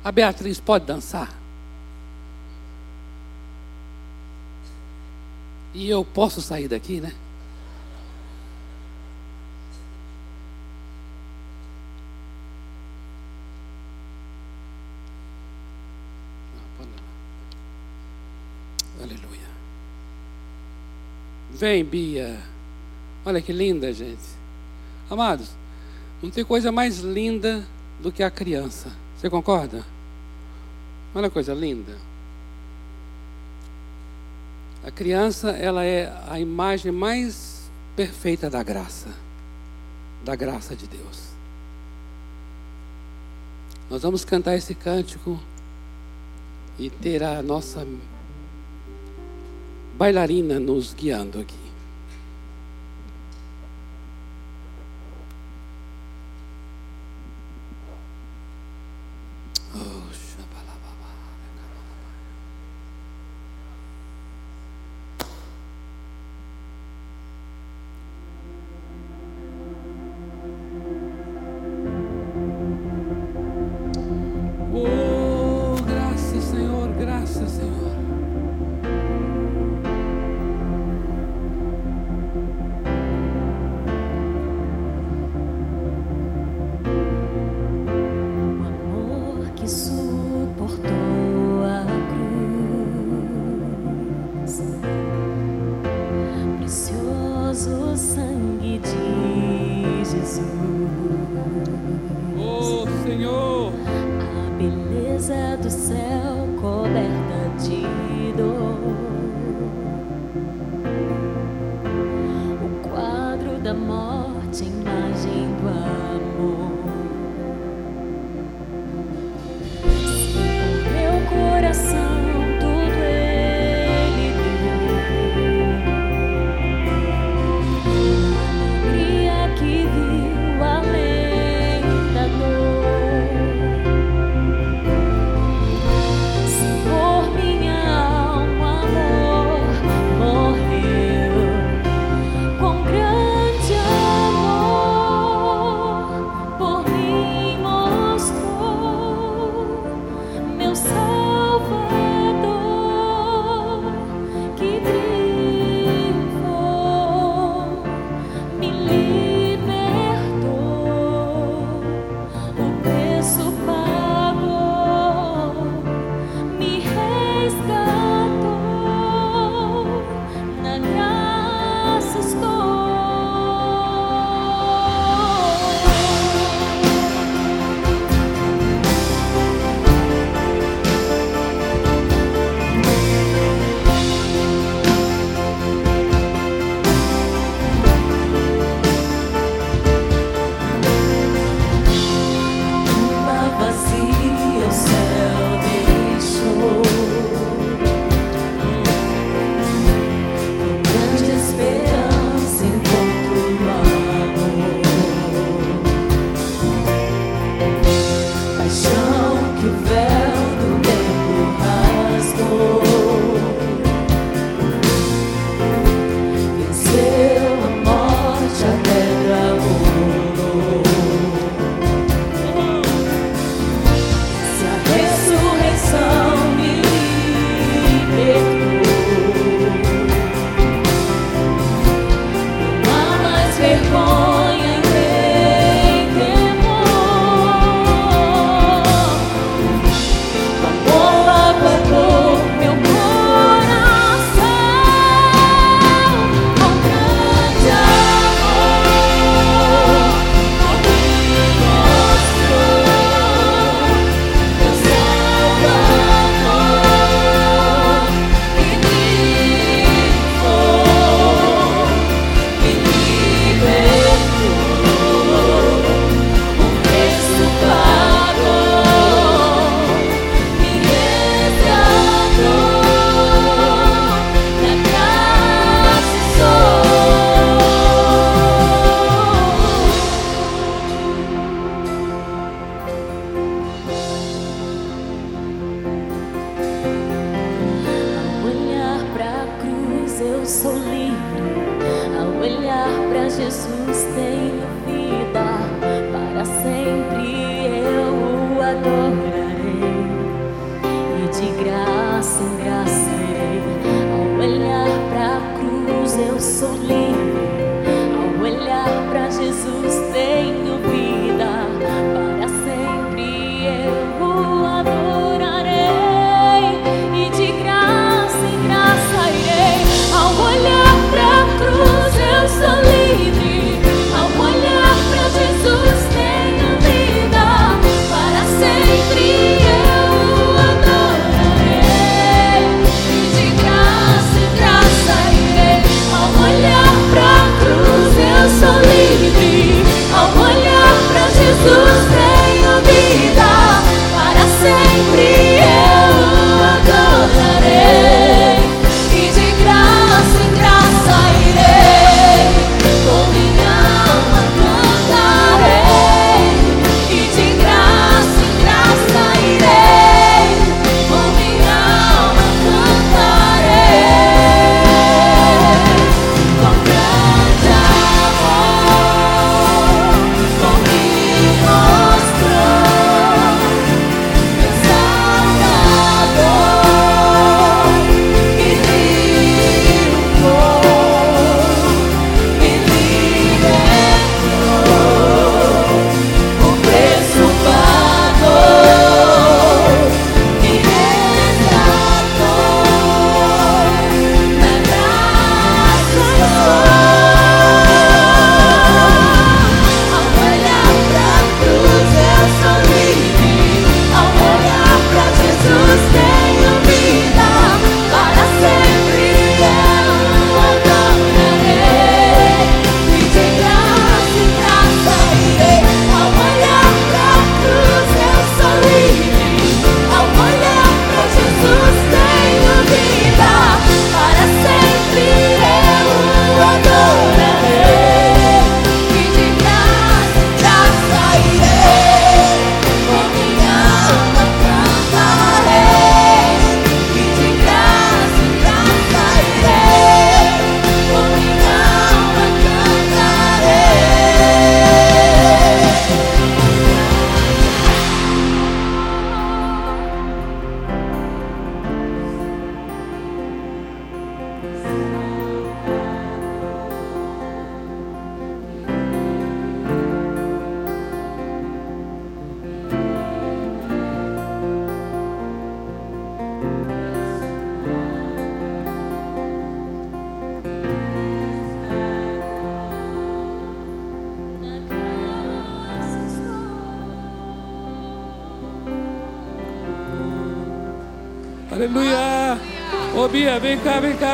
A 0.04 0.12
Beatriz 0.12 0.60
pode 0.60 0.84
dançar? 0.84 1.37
E 5.74 5.88
eu 5.88 6.04
posso 6.04 6.40
sair 6.40 6.68
daqui, 6.68 7.00
né? 7.00 7.12
Aleluia. 19.00 19.48
Vem, 21.52 21.84
Bia. 21.84 22.40
Olha 23.24 23.40
que 23.40 23.52
linda, 23.52 23.92
gente. 23.92 24.38
Amados, 25.10 25.50
não 26.22 26.30
tem 26.30 26.44
coisa 26.44 26.72
mais 26.72 26.98
linda 26.98 27.64
do 28.00 28.10
que 28.10 28.22
a 28.22 28.30
criança. 28.30 28.90
Você 29.16 29.30
concorda? 29.30 29.84
Olha 31.14 31.28
a 31.28 31.30
coisa 31.30 31.54
linda. 31.54 32.07
A 34.88 34.90
criança, 34.90 35.50
ela 35.50 35.84
é 35.84 36.10
a 36.30 36.40
imagem 36.40 36.90
mais 36.90 37.70
perfeita 37.94 38.48
da 38.48 38.62
graça, 38.62 39.10
da 40.24 40.34
graça 40.34 40.74
de 40.74 40.86
Deus. 40.86 41.28
Nós 43.90 44.00
vamos 44.00 44.24
cantar 44.24 44.56
esse 44.56 44.74
cântico 44.74 45.38
e 46.78 46.88
ter 46.88 47.22
a 47.22 47.42
nossa 47.42 47.86
bailarina 49.98 50.58
nos 50.58 50.94
guiando 50.94 51.38
aqui. 51.38 51.67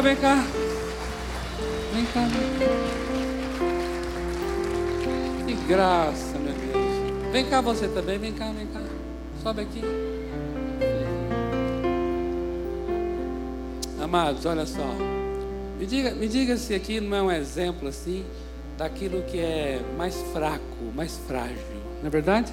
Vem 0.05 0.17
cá, 0.17 0.45
vem 1.95 2.05
cá. 2.05 2.29
Que 5.47 5.55
graça, 5.67 6.39
meu 6.39 6.53
Deus. 6.53 7.33
Vem 7.33 7.47
cá 7.47 7.63
você 7.63 7.89
também, 7.89 8.19
vem 8.19 8.35
cá, 8.35 8.53
vem 8.53 8.67
cá. 8.67 8.83
Sobe 9.43 9.63
aqui. 9.63 9.81
Amados, 13.99 14.45
olha 14.45 14.67
só. 14.67 14.95
Me 15.79 15.87
diga, 15.87 16.11
me 16.11 16.29
diga 16.29 16.59
se 16.59 16.75
aqui 16.75 17.01
não 17.01 17.17
é 17.17 17.23
um 17.23 17.33
exemplo 17.33 17.89
assim 17.89 18.27
daquilo 18.77 19.23
que 19.23 19.39
é 19.39 19.81
mais 19.97 20.15
fraco, 20.35 20.85
mais 20.95 21.17
frágil. 21.27 21.57
Não 22.03 22.09
é 22.09 22.11
verdade? 22.11 22.53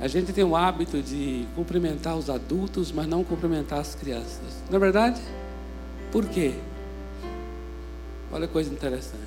A 0.00 0.08
gente 0.08 0.32
tem 0.32 0.44
o 0.44 0.56
hábito 0.56 1.02
de 1.02 1.46
cumprimentar 1.54 2.16
os 2.16 2.30
adultos, 2.30 2.90
mas 2.90 3.06
não 3.06 3.22
cumprimentar 3.22 3.80
as 3.80 3.94
crianças. 3.94 4.43
Não 4.70 4.76
é 4.76 4.78
verdade? 4.78 5.20
Por 6.10 6.26
quê? 6.26 6.54
Olha 8.32 8.46
que 8.46 8.52
coisa 8.52 8.72
interessante. 8.72 9.20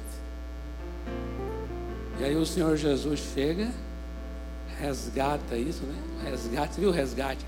E 2.19 2.23
aí 2.23 2.35
o 2.35 2.45
Senhor 2.45 2.75
Jesus 2.75 3.19
chega, 3.33 3.69
resgata 4.79 5.55
isso, 5.55 5.83
né? 5.83 5.95
Resgate, 6.23 6.79
viu 6.79 6.89
o 6.89 6.91
resgate? 6.91 7.45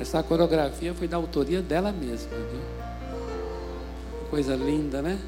Essa 0.00 0.22
coreografia 0.22 0.94
foi 0.94 1.08
da 1.08 1.16
autoria 1.16 1.60
dela 1.60 1.90
mesma, 1.90 2.30
viu? 2.30 2.60
Coisa 4.30 4.54
linda, 4.54 5.02
né? 5.02 5.18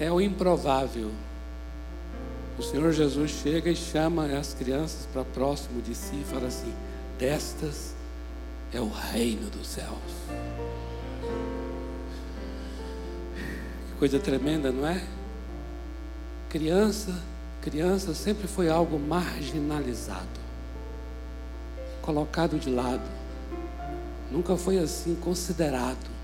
É 0.00 0.10
o 0.10 0.20
improvável. 0.20 1.10
O 2.58 2.62
Senhor 2.62 2.90
Jesus 2.90 3.32
chega 3.32 3.70
e 3.70 3.76
chama 3.76 4.24
as 4.24 4.54
crianças 4.54 5.06
para 5.12 5.22
próximo 5.22 5.82
de 5.82 5.94
si 5.94 6.16
e 6.16 6.24
fala 6.24 6.46
assim: 6.46 6.72
Destas 7.18 7.94
é 8.72 8.80
o 8.80 8.88
reino 8.88 9.50
dos 9.50 9.66
céus. 9.66 9.86
Que 13.90 13.98
coisa 13.98 14.18
tremenda, 14.18 14.72
não 14.72 14.86
é? 14.86 15.06
Criança, 16.48 17.14
criança 17.60 18.14
sempre 18.14 18.48
foi 18.48 18.70
algo 18.70 18.98
marginalizado, 18.98 20.40
colocado 22.00 22.58
de 22.58 22.70
lado. 22.70 23.04
Nunca 24.32 24.56
foi 24.56 24.78
assim 24.78 25.14
considerado. 25.16 26.16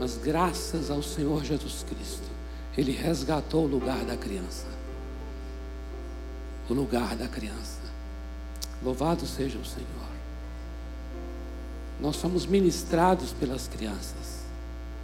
Mas 0.00 0.16
graças 0.16 0.90
ao 0.90 1.02
Senhor 1.02 1.44
Jesus 1.44 1.84
Cristo, 1.88 2.28
Ele 2.76 2.90
resgatou 2.90 3.64
o 3.64 3.68
lugar 3.68 4.04
da 4.04 4.16
criança 4.16 4.77
o 6.68 6.74
lugar 6.74 7.16
da 7.16 7.26
criança. 7.26 7.78
Louvado 8.82 9.26
seja 9.26 9.58
o 9.58 9.64
Senhor. 9.64 9.88
Nós 12.00 12.16
somos 12.16 12.46
ministrados 12.46 13.32
pelas 13.32 13.66
crianças. 13.66 14.38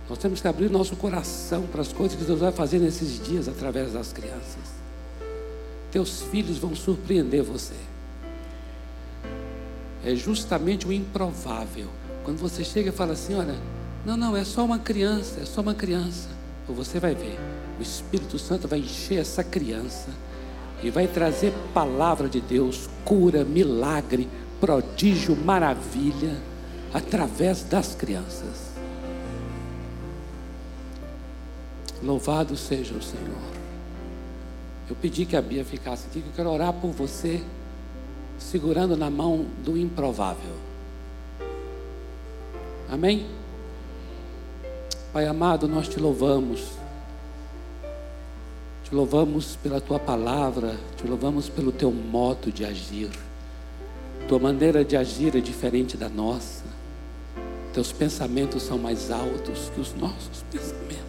Nós 0.08 0.18
temos 0.18 0.40
que 0.40 0.48
abrir 0.48 0.70
nosso 0.70 0.94
coração 0.96 1.62
para 1.62 1.80
as 1.80 1.92
coisas 1.92 2.16
que 2.16 2.24
Deus 2.24 2.40
vai 2.40 2.52
fazer 2.52 2.78
nesses 2.78 3.24
dias 3.24 3.48
através 3.48 3.92
das 3.92 4.12
crianças. 4.12 4.74
Teus 5.90 6.22
filhos 6.22 6.58
vão 6.58 6.74
surpreender 6.74 7.42
você. 7.42 7.74
É 10.04 10.14
justamente 10.14 10.86
o 10.86 10.92
improvável. 10.92 11.88
Quando 12.22 12.38
você 12.38 12.62
chega 12.62 12.90
e 12.90 12.92
fala 12.92 13.14
assim: 13.14 13.34
olha, 13.34 13.56
não, 14.04 14.16
não, 14.16 14.36
é 14.36 14.44
só 14.44 14.64
uma 14.64 14.78
criança, 14.78 15.40
é 15.40 15.46
só 15.46 15.62
uma 15.62 15.74
criança. 15.74 16.28
Ou 16.68 16.74
você 16.74 17.00
vai 17.00 17.14
ver, 17.14 17.38
o 17.78 17.82
Espírito 17.82 18.38
Santo 18.38 18.68
vai 18.68 18.80
encher 18.80 19.18
essa 19.18 19.42
criança 19.42 20.10
e 20.82 20.90
vai 20.90 21.06
trazer 21.06 21.52
palavra 21.72 22.28
de 22.28 22.40
Deus, 22.40 22.88
cura, 23.04 23.44
milagre, 23.44 24.28
prodígio, 24.60 25.36
maravilha, 25.36 26.36
através 26.92 27.64
das 27.64 27.94
crianças. 27.94 28.74
Louvado 32.02 32.56
seja 32.56 32.94
o 32.94 33.02
Senhor. 33.02 33.54
Eu 34.88 34.94
pedi 34.94 35.24
que 35.24 35.36
a 35.36 35.42
Bia 35.42 35.64
ficasse 35.64 36.06
aqui, 36.06 36.20
que 36.20 36.28
eu 36.28 36.32
quero 36.36 36.50
orar 36.50 36.72
por 36.74 36.90
você, 36.90 37.42
segurando 38.38 38.96
na 38.96 39.08
mão 39.08 39.46
do 39.64 39.76
improvável. 39.76 40.54
Amém? 42.90 43.26
Pai 45.12 45.26
amado, 45.26 45.66
nós 45.66 45.88
te 45.88 45.98
louvamos 45.98 46.83
te 48.84 48.94
louvamos 48.94 49.56
pela 49.56 49.80
tua 49.80 49.98
palavra, 49.98 50.76
te 50.96 51.08
louvamos 51.08 51.48
pelo 51.48 51.72
teu 51.72 51.90
modo 51.90 52.52
de 52.52 52.64
agir. 52.66 53.10
Tua 54.28 54.38
maneira 54.38 54.84
de 54.84 54.94
agir 54.96 55.34
é 55.34 55.40
diferente 55.40 55.96
da 55.96 56.08
nossa. 56.08 56.64
Teus 57.72 57.90
pensamentos 57.90 58.62
são 58.62 58.78
mais 58.78 59.10
altos 59.10 59.70
que 59.74 59.80
os 59.80 59.94
nossos 59.94 60.44
pensamentos. 60.50 61.02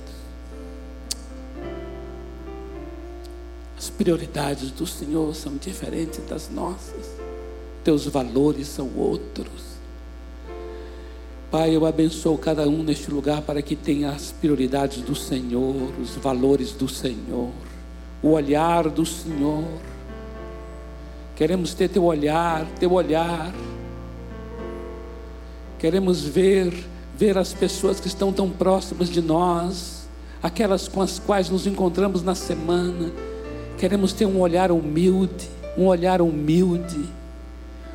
As 3.78 3.90
prioridades 3.90 4.72
do 4.72 4.88
Senhor 4.88 5.36
são 5.36 5.58
diferentes 5.58 6.26
das 6.28 6.50
nossas. 6.50 7.06
Teus 7.84 8.06
valores 8.08 8.68
são 8.68 8.90
outros. 8.96 9.75
Pai, 11.58 11.74
eu 11.74 11.86
abençoo 11.86 12.38
cada 12.38 12.68
um 12.68 12.84
neste 12.84 13.10
lugar 13.10 13.42
para 13.42 13.62
que 13.62 13.78
tenha 13.78 14.10
as 14.10 14.30
prioridades 14.30 15.02
do 15.02 15.16
Senhor, 15.16 15.90
os 16.02 16.14
valores 16.18 16.74
do 16.74 16.90
Senhor, 16.90 17.50
o 18.22 18.32
olhar 18.32 18.90
do 18.90 19.06
Senhor. 19.06 19.64
Queremos 21.34 21.74
ter 21.74 21.88
teu 21.88 22.04
olhar, 22.04 22.66
teu 22.78 22.92
olhar. 22.92 23.56
Queremos 25.80 26.26
ver, 26.26 26.74
ver 27.18 27.38
as 27.38 27.54
pessoas 27.54 28.02
que 28.02 28.08
estão 28.08 28.34
tão 28.34 28.50
próximas 28.50 29.10
de 29.10 29.22
nós, 29.22 30.10
aquelas 30.44 30.90
com 30.90 31.02
as 31.02 31.20
quais 31.20 31.50
nos 31.50 31.66
encontramos 31.66 32.22
na 32.22 32.36
semana. 32.36 33.14
Queremos 33.78 34.12
ter 34.12 34.26
um 34.26 34.42
olhar 34.42 34.74
humilde, 34.74 35.50
um 35.78 35.86
olhar 35.86 36.22
humilde, 36.22 37.06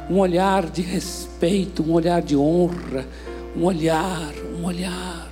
um 0.09 0.19
olhar 0.19 0.65
de 0.65 0.81
respeito, 0.81 1.83
um 1.83 1.93
olhar 1.93 2.23
de 2.23 2.35
honra 2.35 3.05
um 3.57 3.65
olhar, 3.65 4.33
um 4.59 4.65
olhar, 4.65 5.29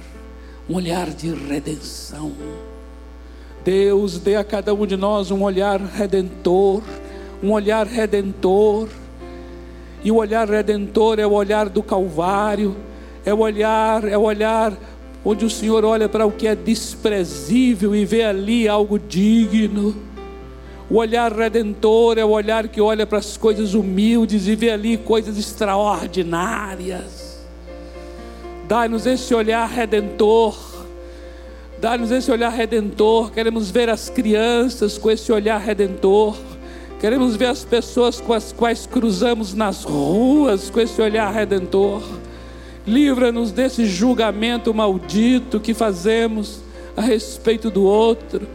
um 0.69 0.75
olhar 0.75 1.11
de 1.11 1.33
redenção. 1.33 2.33
Deus 3.65 4.19
dê 4.19 4.37
a 4.37 4.45
cada 4.45 4.75
um 4.75 4.87
de 4.87 4.97
nós 4.97 5.31
um 5.31 5.43
olhar 5.43 5.81
redentor, 5.81 6.83
um 7.43 7.53
olhar 7.53 7.87
redentor. 7.87 8.89
E 10.03 10.11
o 10.11 10.17
olhar 10.17 10.49
redentor 10.49 11.19
é 11.19 11.27
o 11.27 11.33
olhar 11.33 11.69
do 11.69 11.83
Calvário, 11.83 12.77
é 13.25 13.35
o 13.35 13.39
olhar, 13.39 14.05
é 14.05 14.17
o 14.17 14.23
olhar 14.23 14.73
onde 15.25 15.45
o 15.45 15.51
Senhor 15.51 15.85
olha 15.85 16.09
para 16.09 16.25
o 16.25 16.33
que 16.33 16.47
é 16.47 16.55
desprezível 16.55 17.95
e 17.95 18.05
vê 18.05 18.25
ali 18.25 18.69
algo 18.69 18.99
digno. 18.99 19.95
O 20.89 20.97
olhar 20.97 21.33
redentor 21.33 22.17
é 22.17 22.25
o 22.25 22.31
olhar 22.31 22.69
que 22.69 22.81
olha 22.81 23.07
para 23.07 23.19
as 23.19 23.37
coisas 23.37 23.75
humildes 23.75 24.47
e 24.47 24.55
vê 24.55 24.71
ali 24.71 24.97
coisas 24.97 25.37
extraordinárias. 25.37 27.28
Dá-nos 28.69 29.07
esse 29.07 29.35
olhar 29.35 29.67
redentor. 29.67 30.55
Dá-nos 31.81 32.11
esse 32.11 32.31
olhar 32.31 32.51
redentor. 32.51 33.33
Queremos 33.33 33.71
ver 33.71 33.89
as 33.89 34.11
crianças 34.11 34.99
com 34.99 35.11
esse 35.11 35.33
olhar 35.33 35.59
redentor. 35.59 36.37
Queremos 37.01 37.35
ver 37.35 37.47
as 37.47 37.65
pessoas 37.65 38.21
com 38.21 38.35
as 38.35 38.53
quais 38.53 38.85
cruzamos 38.85 39.55
nas 39.55 39.85
ruas 39.85 40.69
com 40.69 40.81
esse 40.81 41.01
olhar 41.01 41.33
redentor. 41.33 42.03
Livra-nos 42.87 43.53
desse 43.53 43.87
julgamento 43.87 44.75
maldito 44.75 45.59
que 45.59 45.73
fazemos 45.73 46.61
a 46.95 47.01
respeito 47.01 47.71
do 47.71 47.85
outro. 47.85 48.47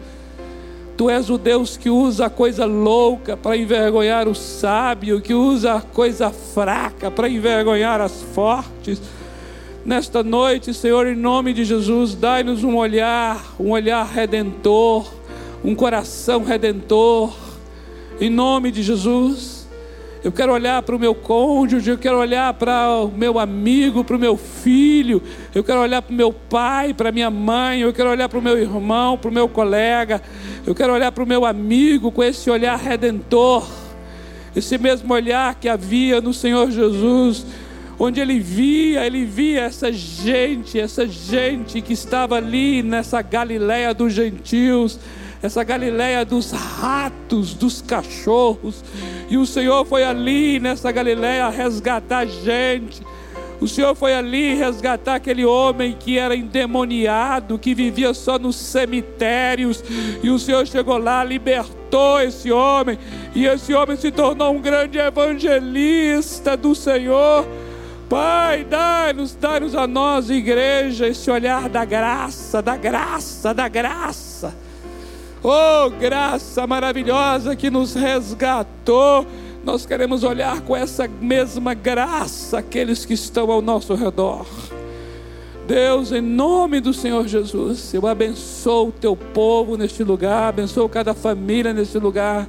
Tu 0.96 1.10
és 1.10 1.28
o 1.32 1.40
Deus 1.40 1.76
que 1.76 1.90
usa 1.90 2.28
a 2.28 2.30
coisa 2.30 2.66
louca 2.66 3.36
para 3.36 3.58
envergonhar 3.58 4.28
o 4.28 4.36
sábio, 4.36 5.20
que 5.20 5.34
usa 5.34 5.74
a 5.74 5.82
coisa 5.82 6.30
fraca 6.30 7.10
para 7.10 7.28
envergonhar 7.28 8.00
as 8.00 8.22
fortes. 8.22 9.02
Nesta 9.86 10.24
noite, 10.24 10.74
Senhor, 10.74 11.08
em 11.08 11.16
nome 11.16 11.52
de 11.52 11.66
Jesus, 11.66 12.16
dai-nos 12.16 12.64
um 12.64 12.78
olhar, 12.78 13.54
um 13.60 13.72
olhar 13.72 14.06
redentor, 14.06 15.06
um 15.62 15.76
coração 15.76 16.42
redentor. 16.42 17.36
Em 18.18 18.30
nome 18.30 18.72
de 18.72 18.82
Jesus, 18.82 19.68
eu 20.24 20.32
quero 20.32 20.54
olhar 20.54 20.82
para 20.84 20.96
o 20.96 21.00
meu 21.00 21.14
cônjuge, 21.14 21.90
eu 21.90 21.98
quero 21.98 22.18
olhar 22.18 22.54
para 22.54 22.92
o 22.92 23.10
meu 23.10 23.38
amigo, 23.38 24.06
para 24.06 24.16
o 24.16 24.20
meu 24.20 24.38
filho, 24.38 25.22
eu 25.54 25.66
quero 25.66 25.82
olhar 25.82 26.02
para 26.02 26.14
o 26.14 26.16
meu 26.16 26.32
pai, 26.32 26.94
para 26.94 27.12
minha 27.12 27.30
mãe, 27.30 27.82
eu 27.82 27.92
quero 27.92 28.10
olhar 28.10 28.30
para 28.30 28.40
o 28.40 28.42
meu 28.42 28.58
irmão, 28.58 29.18
para 29.18 29.30
o 29.30 29.34
meu 29.34 29.50
colega, 29.50 30.22
eu 30.66 30.74
quero 30.74 30.94
olhar 30.94 31.12
para 31.12 31.26
o 31.26 31.28
meu 31.28 31.44
amigo 31.44 32.10
com 32.10 32.24
esse 32.24 32.50
olhar 32.50 32.80
redentor, 32.80 33.68
esse 34.56 34.78
mesmo 34.78 35.14
olhar 35.14 35.56
que 35.56 35.68
havia 35.68 36.22
no 36.22 36.34
Senhor 36.34 36.72
Jesus 36.72 37.46
onde 38.00 38.20
ele 38.20 38.40
via, 38.40 39.06
ele 39.06 39.26
via 39.26 39.62
essa 39.62 39.92
gente, 39.92 40.80
essa 40.80 41.08
gente 41.08 41.82
que 41.82 41.94
estava 41.94 42.36
ali 42.36 42.82
nessa 42.82 43.22
Galileia 43.22 43.94
dos 43.94 44.14
gentios, 44.14 45.00
essa 45.42 45.64
Galileia 45.64 46.24
dos 46.24 46.52
ratos, 46.52 47.54
dos 47.54 47.82
cachorros, 47.82 48.84
e 49.30 49.38
o 49.38 49.46
Senhor 49.46 49.86
foi 49.86 50.04
ali 50.04 50.60
nessa 50.60 50.92
Galileia 50.92 51.50
resgatar 51.50 52.26
gente. 52.26 53.02
O 53.60 53.68
Senhor 53.68 53.96
foi 53.96 54.14
ali 54.14 54.56
resgatar 54.56 55.16
aquele 55.16 55.46
homem 55.46 55.96
que 55.98 56.18
era 56.18 56.36
endemoniado, 56.36 57.58
que 57.58 57.74
vivia 57.74 58.14
só 58.14 58.38
nos 58.38 58.56
cemitérios, 58.56 59.84
e 60.22 60.30
o 60.30 60.40
Senhor 60.40 60.66
chegou 60.68 60.98
lá, 60.98 61.24
libertou 61.24 62.20
esse 62.20 62.52
homem, 62.52 62.98
e 63.34 63.46
esse 63.46 63.74
homem 63.74 63.96
se 63.96 64.12
tornou 64.12 64.54
um 64.54 64.62
grande 64.62 64.98
evangelista 64.98 66.58
do 66.58 66.76
Senhor. 66.76 67.48
Pai, 68.10 68.64
dai-nos, 68.64 69.36
dai-nos 69.36 69.76
a 69.76 69.88
nós, 69.88 70.30
igreja, 70.30 71.08
esse 71.08 71.30
olhar 71.32 71.68
da 71.70 71.86
graça, 71.86 72.62
da 72.62 72.78
graça, 72.78 73.54
da 73.54 73.68
graça. 73.68 74.54
Oh, 75.44 75.90
graça 75.90 76.66
maravilhosa 76.68 77.56
que 77.56 77.70
nos 77.70 77.94
resgatou. 77.94 79.26
Nós 79.64 79.86
queremos 79.86 80.24
olhar 80.24 80.62
com 80.62 80.76
essa 80.76 81.08
mesma 81.08 81.74
graça 81.74 82.60
aqueles 82.60 83.06
que 83.06 83.14
estão 83.14 83.50
ao 83.50 83.62
nosso 83.62 83.94
redor. 83.96 84.46
Deus, 85.66 86.12
em 86.12 86.22
nome 86.22 86.82
do 86.82 86.94
Senhor 86.94 87.26
Jesus, 87.26 87.94
eu 87.94 88.06
abençoo 88.06 88.90
o 88.90 88.92
teu 88.92 89.16
povo 89.16 89.78
neste 89.78 90.04
lugar, 90.04 90.50
abençoo 90.50 90.90
cada 90.90 91.14
família 91.14 91.74
neste 91.74 91.98
lugar, 91.98 92.48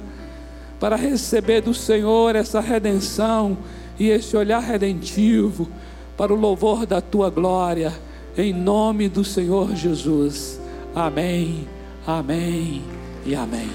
para 0.79 0.97
receber 0.97 1.61
do 1.61 1.73
Senhor 1.73 2.35
essa 2.35 2.59
redenção 2.59 3.57
e 3.99 4.09
esse 4.09 4.35
olhar 4.35 4.59
redentivo 4.61 5.69
para 6.17 6.33
o 6.33 6.35
louvor 6.35 6.85
da 6.85 7.01
tua 7.01 7.29
glória, 7.29 7.93
em 8.37 8.53
nome 8.53 9.09
do 9.09 9.23
Senhor 9.23 9.75
Jesus. 9.75 10.59
Amém, 10.93 11.67
amém 12.05 12.83
e 13.25 13.35
amém. 13.35 13.69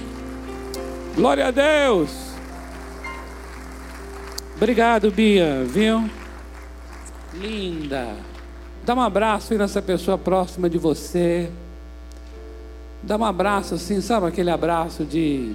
Glória 1.15 1.49
a 1.49 1.51
Deus. 1.51 2.11
Obrigado, 4.57 5.11
Bia, 5.11 5.65
viu? 5.65 6.09
Linda. 7.35 8.15
Dá 8.85 8.95
um 8.95 9.01
abraço 9.01 9.53
aí 9.53 9.59
nessa 9.59 9.81
pessoa 9.81 10.19
próxima 10.19 10.69
de 10.69 10.79
você. 10.79 11.51
Dá 13.03 13.17
um 13.17 13.25
abraço 13.25 13.75
assim, 13.75 14.01
sabe 14.01 14.27
aquele 14.27 14.51
abraço 14.51 15.05
de 15.05 15.55